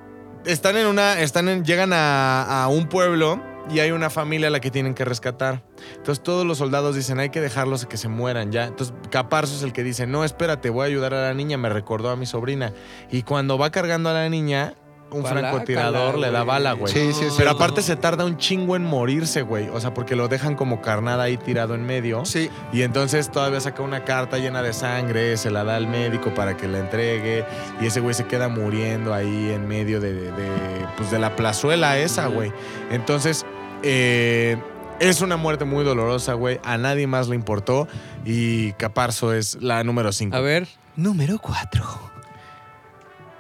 están 0.45 0.77
en 0.77 0.87
una, 0.87 1.19
están 1.21 1.49
en, 1.49 1.63
llegan 1.65 1.93
a, 1.93 2.63
a 2.63 2.67
un 2.69 2.87
pueblo 2.87 3.41
y 3.69 3.79
hay 3.79 3.91
una 3.91 4.09
familia 4.09 4.47
a 4.47 4.51
la 4.51 4.59
que 4.61 4.71
tienen 4.71 4.93
que 4.93 5.03
rescatar. 5.03 5.63
Entonces 5.97 6.23
todos 6.23 6.45
los 6.45 6.57
soldados 6.57 6.95
dicen, 6.95 7.19
hay 7.19 7.29
que 7.29 7.41
dejarlos 7.41 7.85
que 7.85 7.97
se 7.97 8.07
mueran 8.07 8.51
ya. 8.51 8.65
Entonces 8.65 8.95
Caparzo 9.11 9.55
es 9.55 9.63
el 9.63 9.73
que 9.73 9.83
dice, 9.83 10.07
no, 10.07 10.23
espérate, 10.23 10.69
voy 10.69 10.83
a 10.83 10.85
ayudar 10.85 11.13
a 11.13 11.21
la 11.23 11.33
niña, 11.33 11.57
me 11.57 11.69
recordó 11.69 12.09
a 12.09 12.15
mi 12.15 12.25
sobrina. 12.25 12.73
Y 13.11 13.23
cuando 13.23 13.57
va 13.57 13.69
cargando 13.71 14.09
a 14.09 14.13
la 14.13 14.29
niña, 14.29 14.75
un 15.11 15.23
francotirador 15.25 16.17
le 16.17 16.31
da 16.31 16.43
bala, 16.43 16.73
güey. 16.73 16.91
Sí, 16.91 17.13
sí, 17.13 17.25
sí. 17.29 17.35
Pero 17.37 17.51
aparte 17.51 17.81
se 17.81 17.95
tarda 17.95 18.25
un 18.25 18.37
chingo 18.37 18.75
en 18.75 18.83
morirse, 18.83 19.41
güey. 19.41 19.69
O 19.69 19.79
sea, 19.79 19.93
porque 19.93 20.15
lo 20.15 20.27
dejan 20.27 20.55
como 20.55 20.81
carnada 20.81 21.23
ahí 21.23 21.37
tirado 21.37 21.75
en 21.75 21.85
medio. 21.85 22.25
Sí. 22.25 22.49
Y 22.73 22.81
entonces 22.81 23.31
todavía 23.31 23.59
saca 23.61 23.81
una 23.83 24.03
carta 24.03 24.37
llena 24.37 24.61
de 24.61 24.73
sangre, 24.73 25.37
se 25.37 25.49
la 25.51 25.63
da 25.63 25.75
al 25.77 25.87
médico 25.87 26.33
para 26.33 26.57
que 26.57 26.67
la 26.67 26.79
entregue. 26.79 27.45
Y 27.81 27.85
ese 27.87 27.99
güey 27.99 28.13
se 28.13 28.25
queda 28.25 28.49
muriendo 28.49 29.13
ahí 29.13 29.51
en 29.51 29.67
medio 29.67 29.99
de, 30.01 30.13
de- 30.13 30.31
de, 30.31 30.49
pues 30.97 31.09
de 31.11 31.19
la 31.19 31.35
plazuela 31.35 31.97
esa, 31.97 32.27
güey. 32.27 32.51
Entonces, 32.91 33.45
eh, 33.83 34.57
es 34.99 35.21
una 35.21 35.37
muerte 35.37 35.63
muy 35.65 35.83
dolorosa, 35.85 36.33
güey. 36.33 36.59
A 36.63 36.77
nadie 36.77 37.07
más 37.07 37.27
le 37.29 37.35
importó. 37.35 37.87
Y 38.25 38.73
Caparzo 38.73 39.33
es 39.33 39.57
la 39.61 39.83
número 39.83 40.11
5. 40.11 40.35
A 40.35 40.39
ver, 40.41 40.67
Número 40.95 41.37
4. 41.39 41.83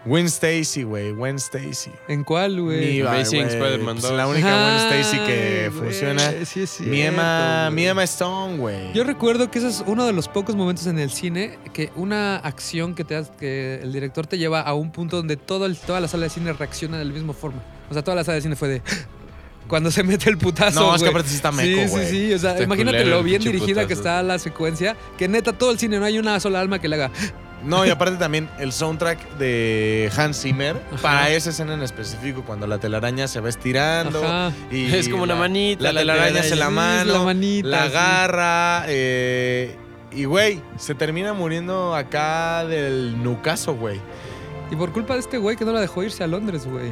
Gwen 0.07 0.25
Stacy, 0.27 0.83
güey. 0.83 1.11
Gwen 1.11 1.35
Stacy. 1.35 1.91
¿en 2.07 2.23
cuál, 2.23 2.61
güey? 2.61 3.01
Amazing 3.01 3.41
Spider-Man 3.47 3.95
pues 3.95 4.03
2. 4.03 4.11
La 4.13 4.27
única 4.27 4.47
Ah, 4.49 4.87
Gwen 4.87 5.01
Stacy 5.03 5.17
que 5.25 5.69
güey, 5.69 5.83
funciona. 5.91 6.45
sí 6.45 6.61
es 6.61 6.79
Mi 6.81 7.01
Emma, 7.01 7.57
cierto, 7.65 7.75
mi. 7.75 7.85
Emma 7.87 8.03
Stone, 8.03 8.57
güey. 8.57 8.93
Yo 8.93 9.03
recuerdo 9.03 9.51
que 9.51 9.59
ese 9.59 9.67
es 9.67 9.83
uno 9.85 10.05
de 10.05 10.13
los 10.13 10.27
pocos 10.27 10.55
momentos 10.55 10.87
en 10.87 10.97
el 10.99 11.11
cine 11.11 11.59
que 11.73 11.91
una 11.95 12.37
acción 12.37 12.95
que, 12.95 13.03
te, 13.03 13.21
que 13.39 13.79
el 13.83 13.91
director 13.91 14.25
te 14.27 14.37
lleva 14.37 14.61
a 14.61 14.73
un 14.73 14.91
punto 14.91 15.17
donde 15.17 15.35
todo 15.37 15.65
el- 15.65 15.77
toda 15.77 15.99
la 15.99 16.07
sala 16.07 16.23
de 16.23 16.29
cine 16.29 16.53
reacciona 16.53 16.97
de 16.97 17.05
la 17.05 17.13
misma 17.13 17.33
forma. 17.33 17.61
O 17.89 17.93
sea, 17.93 18.03
toda 18.03 18.15
la 18.15 18.23
sala 18.23 18.35
de 18.35 18.41
cine 18.41 18.55
fue 18.55 18.67
de... 18.69 18.81
Cuando 19.67 19.91
se 19.91 20.01
mete 20.01 20.29
el 20.29 20.37
putazo. 20.37 20.79
No, 20.79 20.95
es 20.95 21.01
que 21.01 21.09
güey. 21.09 21.09
aparte 21.09 21.29
sí 21.29 21.35
está 21.35 21.51
meco, 21.51 21.81
Sí, 21.83 21.87
güey. 21.89 22.05
sí, 22.07 22.27
sí. 22.29 22.33
O 22.33 22.39
sea, 22.39 22.51
Está 22.51 22.63
imagínate 22.63 23.03
lo 23.03 23.21
bien 23.21 23.41
dirigida 23.41 23.81
que 23.85 23.95
putazo. 23.95 23.99
está 23.99 24.23
la 24.23 24.39
secuencia. 24.39 24.95
Que 25.17 25.27
neta, 25.27 25.51
todo 25.51 25.71
el 25.71 25.77
cine 25.77 25.99
no 25.99 26.05
hay 26.05 26.17
una 26.17 26.39
sola 26.39 26.61
alma 26.61 26.79
que 26.79 26.87
le 26.87 26.95
haga. 26.95 27.11
No, 27.63 27.85
y 27.85 27.89
aparte 27.89 28.17
también 28.17 28.49
el 28.59 28.71
soundtrack 28.71 29.37
de 29.37 30.11
Hans 30.15 30.41
Zimmer 30.41 30.75
Ajá. 30.93 31.01
para 31.01 31.29
esa 31.31 31.49
escena 31.49 31.73
en 31.73 31.81
específico, 31.81 32.43
cuando 32.45 32.67
la 32.67 32.77
telaraña 32.77 33.27
se 33.27 33.39
va 33.39 33.49
estirando. 33.49 34.23
Ajá. 34.23 34.51
Y 34.71 34.85
Es 34.93 35.09
como 35.09 35.23
una 35.23 35.33
la- 35.33 35.39
manita, 35.39 35.83
La 35.83 35.91
la 35.93 36.01
telaraña 36.01 36.43
se 36.43 36.55
la 36.55 36.69
mano, 36.69 37.13
la 37.13 37.19
manita, 37.23 37.67
la 37.67 37.81
sí. 37.81 37.87
agarra. 37.87 38.83
eh, 38.87 39.75
y, 40.11 40.25
güey, 40.25 40.61
se 40.77 40.95
termina 40.95 41.33
muriendo 41.33 41.93
acá 41.95 42.63
del 42.65 43.21
nucaso, 43.21 43.73
güey. 43.75 43.99
Y 44.71 44.75
por 44.75 44.91
culpa 44.93 45.15
de 45.15 45.19
este 45.21 45.37
güey 45.37 45.55
que 45.57 45.65
no 45.65 45.71
la 45.73 45.81
dejó 45.81 46.03
irse 46.03 46.23
a 46.23 46.27
Londres, 46.27 46.65
güey. 46.65 46.91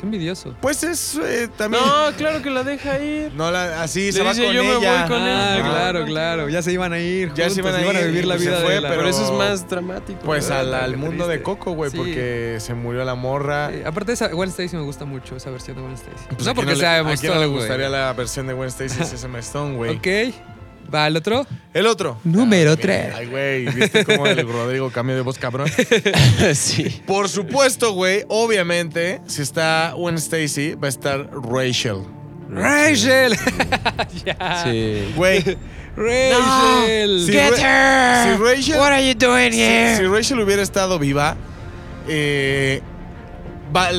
Qué 0.00 0.06
envidioso. 0.06 0.54
Pues 0.62 0.82
es 0.82 1.16
eh, 1.22 1.48
también. 1.58 1.82
No, 1.84 2.16
claro 2.16 2.40
que 2.42 2.48
la 2.48 2.62
deja 2.64 2.98
ir. 3.00 3.32
No, 3.34 3.50
la- 3.50 3.82
así 3.82 4.06
Le 4.06 4.12
se 4.12 4.22
va 4.22 4.30
dice, 4.30 4.44
con 4.46 4.54
"Yo 4.54 4.64
me 4.64 4.76
ella. 4.78 5.00
voy 5.02 5.08
con 5.10 5.20
ah, 5.22 5.56
él. 5.56 5.62
claro, 5.62 6.00
Ah, 6.02 6.06
claro. 6.06 6.48
Ya 6.48 6.62
se 6.62 6.72
iban 6.72 6.92
a 6.94 6.98
ir. 6.98 7.34
Ya 7.34 7.50
se 7.50 7.60
juntos, 7.62 7.80
iban 7.82 7.96
a 7.96 8.00
ir 8.00 8.06
vivir 8.06 8.24
y 8.24 8.26
la 8.26 8.34
pues 8.36 8.44
se 8.44 8.50
vida 8.50 8.60
fue, 8.62 8.74
de 8.74 8.80
la- 8.80 8.88
Pero 8.88 9.06
eso 9.08 9.24
es 9.24 9.30
más 9.32 9.68
dramático. 9.68 10.20
Pues 10.24 10.48
¿verdad? 10.48 10.60
al, 10.74 10.74
al 10.84 10.96
mundo 10.96 11.26
de. 11.28 11.42
Coco, 11.42 11.72
güey, 11.72 11.90
Sí. 11.90 11.96
porque 11.98 12.56
se 12.60 12.72
murió 12.74 13.04
la 13.04 13.14
morra. 13.14 13.70
Sí, 13.70 13.82
aparte, 13.84 14.12
esa 14.12 14.28
Gwen 14.28 14.48
Stacy 14.48 14.74
me 14.76 14.82
gusta 14.82 15.04
mucho, 15.04 15.36
esa 15.36 15.50
versión 15.50 15.76
de 15.76 15.82
Gwen 15.82 15.94
Stacy. 15.94 16.24
Pues 16.30 16.44
no 16.46 16.50
¿a 16.50 16.54
porque 16.54 16.70
le- 16.72 16.76
sea 16.76 16.92
¿A 16.94 16.98
Emma 17.00 17.14
quién 17.16 17.34
no 17.34 17.38
le 17.40 17.46
gustaría 17.46 17.88
la 17.90 18.12
versión 18.14 18.46
de 18.46 18.54
Gwen 18.54 18.68
Stacy 18.68 19.04
si 19.04 19.14
es 19.16 19.22
Emma 19.24 19.38
Stone, 19.40 19.76
güey? 19.76 19.96
Ok. 19.96 20.34
Va, 20.92 21.06
el 21.06 21.16
otro. 21.16 21.46
El 21.72 21.86
otro. 21.86 22.18
Número 22.24 22.72
Ah, 22.72 22.76
tres. 22.76 23.14
Ay, 23.14 23.26
güey, 23.26 23.66
¿viste 23.66 24.04
cómo 24.04 24.26
el 24.26 24.46
Rodrigo 24.46 24.90
cambió 24.90 25.14
de 25.14 25.22
voz, 25.22 25.38
cabrón? 25.38 25.68
sí. 26.54 27.02
Por 27.06 27.28
supuesto, 27.28 27.92
güey, 27.92 28.24
obviamente, 28.28 29.20
si 29.26 29.42
está 29.42 29.92
Gwen 29.96 30.16
Stacy, 30.16 30.74
va 30.74 30.86
a 30.86 30.90
estar 30.90 31.28
Rachel. 31.32 31.98
Rachel. 32.48 33.36
ya. 34.24 34.62
Sí. 34.64 35.12
Güey, 35.16 35.44
Rachel. 35.96 37.24
si, 37.26 37.32
Ra- 37.32 38.24
si 38.36 38.42
Rachel... 38.42 38.76
What 38.78 38.92
are 38.92 39.06
you 39.06 39.14
doing 39.14 39.52
si, 39.52 39.60
here? 39.60 39.96
si 39.96 40.02
Rachel 40.06 40.40
hubiera 40.40 40.62
estado 40.62 40.98
viva, 40.98 41.36
eh, 42.08 42.82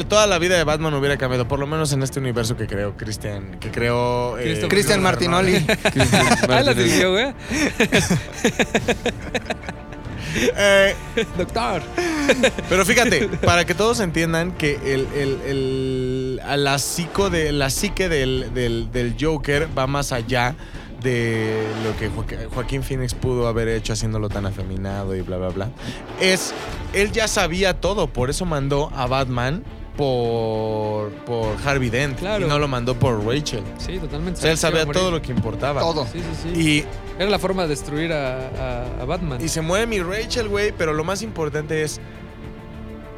toda 0.08 0.28
la 0.28 0.38
vida 0.40 0.58
de 0.58 0.64
Batman 0.64 0.94
hubiera 0.94 1.18
cambiado, 1.18 1.48
por 1.48 1.60
lo 1.60 1.68
menos 1.68 1.92
en 1.94 2.04
este 2.04 2.20
universo 2.20 2.58
que 2.58 2.68
creó 2.68 2.96
Christian, 2.98 3.58
que 3.60 3.70
creó... 3.72 4.38
eh, 4.38 4.66
Cristian 4.70 5.02
Martinoli. 5.02 5.66
Ah, 6.50 6.62
la 6.62 6.74
dirigió, 6.76 7.12
güey. 7.12 7.34
Eh, 10.34 10.96
Doctor. 11.38 11.82
Pero 12.70 12.86
fíjate, 12.86 13.28
para 13.44 13.66
que 13.66 13.74
todos 13.76 14.00
entiendan 14.00 14.54
que 14.54 14.76
el, 14.76 15.08
el- 15.14 15.40
el- 15.46 16.40
a 16.46 16.56
la, 16.56 16.80
psico 16.80 17.30
de, 17.30 17.52
la 17.52 17.70
psique 17.70 18.08
del, 18.08 18.54
del- 18.54 18.90
del 18.94 19.16
Joker 19.20 19.68
va 19.78 19.88
más 19.88 20.14
allá 20.14 20.56
de 21.02 21.66
lo 21.84 21.98
que 21.98 22.10
Joaquín- 22.50 22.84
Phoenix 22.84 23.14
pudo 23.14 23.48
haber 23.48 23.68
hecho 23.68 23.94
haciéndolo 23.94 24.30
tan 24.30 24.46
afeminado 24.46 25.16
y 25.16 25.22
bla, 25.22 25.38
bla, 25.38 25.50
bla. 25.50 25.70
Es, 26.20 26.54
él 26.94 27.12
ya 27.12 27.28
sabía 27.28 27.80
todo, 27.80 28.08
por 28.08 28.30
eso 28.30 28.46
mandó 28.46 28.92
a 28.96 29.08
Batman 29.08 29.64
por, 29.98 31.12
por 31.26 31.56
Harvey 31.66 31.90
Dent 31.90 32.18
Claro. 32.20 32.46
y 32.46 32.50
no 32.50 32.58
lo 32.60 32.68
mandó 32.68 32.96
por 32.98 33.24
Rachel. 33.26 33.64
Sí, 33.78 33.98
totalmente. 34.00 34.40
O 34.40 34.42
sea, 34.42 34.52
él 34.52 34.58
sabía 34.58 34.86
todo 34.86 35.12
lo 35.12 35.22
que 35.22 35.32
importaba. 35.32 35.82
Todo. 35.82 36.06
Sí, 36.12 36.20
sí, 36.20 36.50
sí. 36.54 36.62
Y 36.62 36.86
Era 37.22 37.30
la 37.30 37.40
forma 37.40 37.64
de 37.64 37.70
destruir 37.70 38.12
a, 38.14 38.38
a- 38.38 39.02
a 39.02 39.06
Batman. 39.06 39.40
Y 39.44 39.48
se 39.50 39.62
muere 39.62 39.86
mi 39.88 40.00
Rachel, 40.02 40.48
güey, 40.48 40.72
pero 40.76 40.94
lo 40.94 41.04
más 41.04 41.22
importante 41.22 41.84
es. 41.84 42.00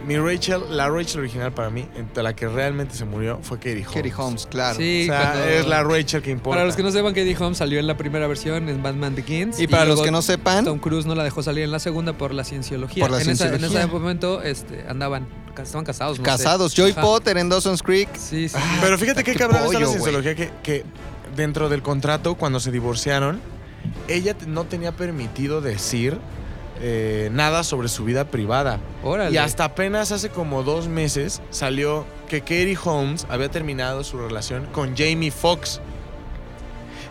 Mi 0.05 0.17
Rachel, 0.17 0.61
la 0.69 0.89
Rachel 0.89 1.21
original 1.21 1.53
para 1.53 1.69
mí, 1.69 1.87
entre 1.95 2.23
la 2.23 2.35
que 2.35 2.47
realmente 2.47 2.93
se 2.95 3.05
murió, 3.05 3.39
fue 3.41 3.57
Katie 3.57 3.85
Holmes. 3.85 3.93
Katie 3.95 4.13
Holmes, 4.17 4.45
claro. 4.47 4.77
Sí, 4.77 5.03
O 5.09 5.13
sea, 5.13 5.31
cuando- 5.31 5.45
es 5.49 5.67
la 5.67 5.83
Rachel 5.83 6.21
que 6.21 6.31
importa. 6.31 6.55
Para 6.57 6.65
los 6.65 6.75
que 6.75 6.83
no 6.83 6.91
sepan, 6.91 7.13
Katie 7.13 7.37
Holmes 7.39 7.57
salió 7.57 7.79
en 7.79 7.87
la 7.87 7.95
primera 7.95 8.27
versión 8.27 8.67
en 8.67 8.83
Batman 8.83 9.15
Begins. 9.15 9.59
Y 9.59 9.67
para 9.67 9.85
los 9.85 10.01
que 10.01 10.11
no 10.11 10.21
sepan, 10.21 10.65
Tom 10.65 10.79
Cruise 10.79 11.05
no 11.05 11.15
la 11.15 11.23
dejó 11.23 11.41
salir 11.41 11.63
en 11.63 11.71
la 11.71 11.79
segunda 11.79 12.13
por 12.13 12.33
la 12.33 12.43
cienciología. 12.43 13.01
Por 13.03 13.11
la 13.11 13.17
en, 13.21 13.29
esa- 13.29 13.45
cienciología. 13.47 13.81
en 13.81 13.87
ese 13.87 13.93
momento 13.93 14.41
este, 14.41 14.85
andaban, 14.89 15.25
estaban 15.61 15.85
casados. 15.85 16.19
no 16.19 16.25
sé. 16.25 16.29
casados. 16.31 16.73
Joy 16.75 16.91
Ajá. 16.91 17.01
Potter 17.01 17.37
en 17.37 17.47
Dawson's 17.49 17.81
Creek. 17.81 18.09
Sí, 18.17 18.49
sí. 18.49 18.55
Ah, 18.59 18.79
Pero 18.81 18.97
fíjate 18.97 19.23
qué 19.23 19.31
qué 19.33 19.37
cabrón 19.39 19.63
está 19.65 19.79
la 19.79 19.87
cienciología 19.87 20.35
que, 20.35 20.51
que 20.63 20.83
dentro 21.35 21.69
del 21.69 21.81
contrato, 21.81 22.35
cuando 22.35 22.59
se 22.59 22.71
divorciaron, 22.71 23.39
ella 24.07 24.35
no 24.47 24.65
tenía 24.65 24.91
permitido 24.91 25.61
decir 25.61 26.17
eh, 26.81 27.29
nada 27.31 27.63
sobre 27.63 27.87
su 27.87 28.03
vida 28.05 28.25
privada. 28.25 28.79
Órale. 29.03 29.33
Y 29.33 29.37
hasta 29.37 29.65
apenas 29.65 30.11
hace 30.11 30.29
como 30.29 30.63
dos 30.63 30.87
meses 30.87 31.41
salió 31.49 32.05
que 32.27 32.41
Katie 32.41 32.77
Holmes 32.83 33.25
había 33.29 33.49
terminado 33.49 34.03
su 34.03 34.17
relación 34.17 34.65
con 34.73 34.95
Jamie 34.97 35.31
Foxx. 35.31 35.79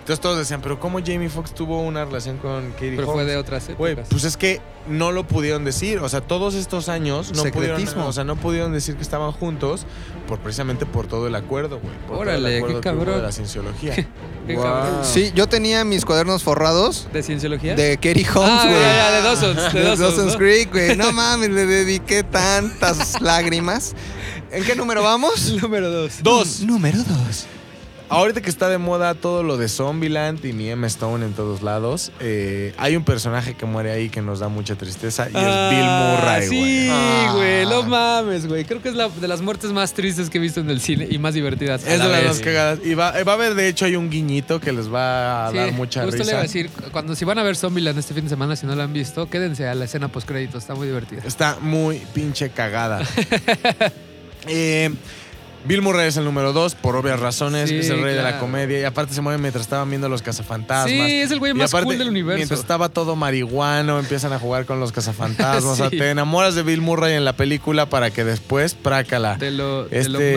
Entonces 0.00 0.20
todos 0.20 0.36
decían, 0.36 0.60
pero 0.60 0.80
¿cómo 0.80 0.98
Jamie 0.98 1.28
Foxx 1.28 1.54
tuvo 1.54 1.80
una 1.80 2.04
relación 2.04 2.36
con 2.38 2.72
Katie 2.72 2.96
Pero 2.96 3.02
Holmes? 3.10 3.22
fue 3.22 3.24
de 3.24 3.36
otras 3.36 3.70
Güey, 3.78 3.92
épocas. 3.92 4.08
pues 4.10 4.24
es 4.24 4.36
que 4.36 4.60
no 4.88 5.12
lo 5.12 5.24
pudieron 5.28 5.64
decir. 5.64 6.00
O 6.00 6.08
sea, 6.08 6.20
todos 6.20 6.54
estos 6.54 6.88
años 6.88 7.30
no 7.36 7.44
pudieron, 7.44 7.78
Secretismo. 7.78 8.08
o 8.08 8.12
sea, 8.12 8.24
no 8.24 8.34
pudieron 8.34 8.72
decir 8.72 8.96
que 8.96 9.02
estaban 9.02 9.30
juntos 9.30 9.86
por 10.26 10.38
precisamente 10.38 10.86
por 10.86 11.06
todo 11.06 11.26
el 11.26 11.34
acuerdo, 11.34 11.78
güey. 11.80 11.94
por 12.06 12.18
todo 12.18 12.22
el 12.22 12.28
Órale, 12.28 12.48
qué 12.50 12.56
acuerdo 12.58 12.80
que 12.80 12.88
hubo 12.88 12.98
cabrón. 12.98 13.16
de 13.16 13.22
la 13.22 13.32
cienciología. 13.32 13.94
Qué 14.46 14.54
Wow. 14.56 14.62
cabrón. 14.64 15.04
Sí, 15.04 15.30
yo 15.36 15.48
tenía 15.48 15.84
mis 15.84 16.04
cuadernos 16.04 16.42
forrados 16.42 17.06
¿De 17.12 17.22
cienciología? 17.22 17.76
de 17.76 17.94
Katie 17.96 18.26
Holmes, 18.34 18.50
ah, 18.58 18.64
güey. 18.64 18.80
ya, 18.80 18.94
ya, 18.96 19.10
de 19.12 19.22
Dawson's. 19.22 19.56
De 19.72 19.78
De 19.80 19.86
Dawson's, 19.86 19.98
Dawson's 20.00 20.32
¿no? 20.32 20.38
Creek, 20.38 20.72
güey. 20.72 20.96
No 21.02 21.12
mames, 21.12 21.50
le 21.50 21.64
dediqué 21.66 22.22
tantas 22.24 23.20
lágrimas. 23.20 23.94
¿En 24.50 24.64
qué 24.64 24.74
número 24.74 25.02
vamos? 25.02 25.52
Número 25.62 25.90
dos. 25.90 26.22
Dos. 26.22 26.60
Número 26.62 26.98
dos. 26.98 27.46
Ahorita 28.12 28.42
que 28.42 28.50
está 28.50 28.68
de 28.68 28.76
moda 28.76 29.14
todo 29.14 29.42
lo 29.42 29.56
de 29.56 29.68
Zombieland 29.68 30.44
y 30.44 30.52
mi 30.52 30.68
Emma 30.68 30.86
Stone 30.86 31.24
en 31.24 31.32
todos 31.32 31.62
lados, 31.62 32.12
eh, 32.20 32.74
hay 32.76 32.94
un 32.94 33.04
personaje 33.04 33.54
que 33.54 33.64
muere 33.64 33.90
ahí 33.90 34.10
que 34.10 34.20
nos 34.20 34.40
da 34.40 34.48
mucha 34.48 34.74
tristeza 34.74 35.28
y 35.30 35.36
es 35.36 35.70
Bill 35.70 35.86
Murray, 35.86 36.46
güey. 36.48 36.48
Sí, 36.48 36.88
Ah. 36.90 37.32
güey, 37.34 37.64
no 37.66 37.82
mames, 37.84 38.46
güey. 38.46 38.64
Creo 38.66 38.82
que 38.82 38.90
es 38.90 38.94
la 38.94 39.08
de 39.08 39.28
las 39.28 39.40
muertes 39.40 39.72
más 39.72 39.94
tristes 39.94 40.28
que 40.28 40.36
he 40.36 40.40
visto 40.42 40.60
en 40.60 40.68
el 40.68 40.80
cine 40.82 41.06
y 41.10 41.18
más 41.18 41.32
divertidas. 41.32 41.86
Es 41.86 42.00
de 42.02 42.08
las 42.08 42.24
más 42.24 42.40
cagadas. 42.40 42.80
Y 42.84 42.92
va, 42.94 43.18
eh, 43.18 43.24
va 43.24 43.32
a 43.32 43.34
haber, 43.36 43.54
de 43.54 43.68
hecho, 43.68 43.86
hay 43.86 43.96
un 43.96 44.10
guiñito 44.10 44.60
que 44.60 44.72
les 44.72 44.92
va 44.92 45.46
a 45.46 45.50
Sí, 45.50 45.56
dar 45.56 45.72
mucha 45.72 46.02
justo 46.02 46.18
risa. 46.18 46.24
le 46.26 46.30
iba 46.32 46.40
a 46.40 46.42
decir, 46.42 46.70
cuando 46.92 47.14
si 47.14 47.24
van 47.24 47.38
a 47.38 47.42
ver 47.42 47.56
Zombieland 47.56 47.98
este 47.98 48.12
fin 48.12 48.24
de 48.24 48.28
semana, 48.30 48.56
si 48.56 48.66
no 48.66 48.74
la 48.76 48.84
han 48.84 48.92
visto, 48.92 49.30
quédense 49.30 49.66
a 49.66 49.74
la 49.74 49.86
escena 49.86 50.08
post 50.08 50.28
créditos, 50.28 50.62
está 50.62 50.74
muy 50.74 50.86
divertida. 50.86 51.22
Está 51.24 51.56
muy 51.62 51.96
pinche 52.12 52.50
cagada. 52.50 53.00
Eh, 54.48 54.90
Bill 55.64 55.82
Murray 55.82 56.08
es 56.08 56.16
el 56.16 56.24
número 56.24 56.52
dos, 56.52 56.74
por 56.74 56.96
obvias 56.96 57.20
razones. 57.20 57.68
Sí, 57.70 57.78
es 57.78 57.90
el 57.90 58.02
rey 58.02 58.14
de 58.14 58.22
la 58.22 58.38
comedia. 58.38 58.80
Y 58.80 58.84
aparte 58.84 59.14
se 59.14 59.20
muere 59.20 59.38
mientras 59.38 59.62
estaban 59.64 59.88
viendo 59.88 60.08
los 60.08 60.22
cazafantasmas. 60.22 60.90
Sí, 60.90 61.20
es 61.20 61.30
el 61.30 61.38
güey 61.38 61.52
Y 61.52 61.54
más 61.54 61.70
aparte, 61.70 61.86
cool 61.86 61.98
del 61.98 62.08
universo. 62.08 62.36
Mientras 62.36 62.60
estaba 62.60 62.88
todo 62.88 63.16
marihuano, 63.16 63.98
empiezan 63.98 64.32
a 64.32 64.38
jugar 64.38 64.66
con 64.66 64.80
los 64.80 64.92
cazafantasmas. 64.92 65.64
O 65.72 65.76
sea, 65.76 65.88
te 65.90 66.10
enamoras 66.10 66.54
de 66.54 66.62
Bill 66.62 66.80
Murray 66.82 67.14
en 67.14 67.24
la 67.24 67.34
película 67.34 67.86
para 67.86 68.10
que 68.10 68.24
después, 68.24 68.74
prácala. 68.74 69.38
Te 69.38 69.50
lo, 69.50 69.86
te 69.86 70.08
lo 70.08 70.18
Este 70.20 70.34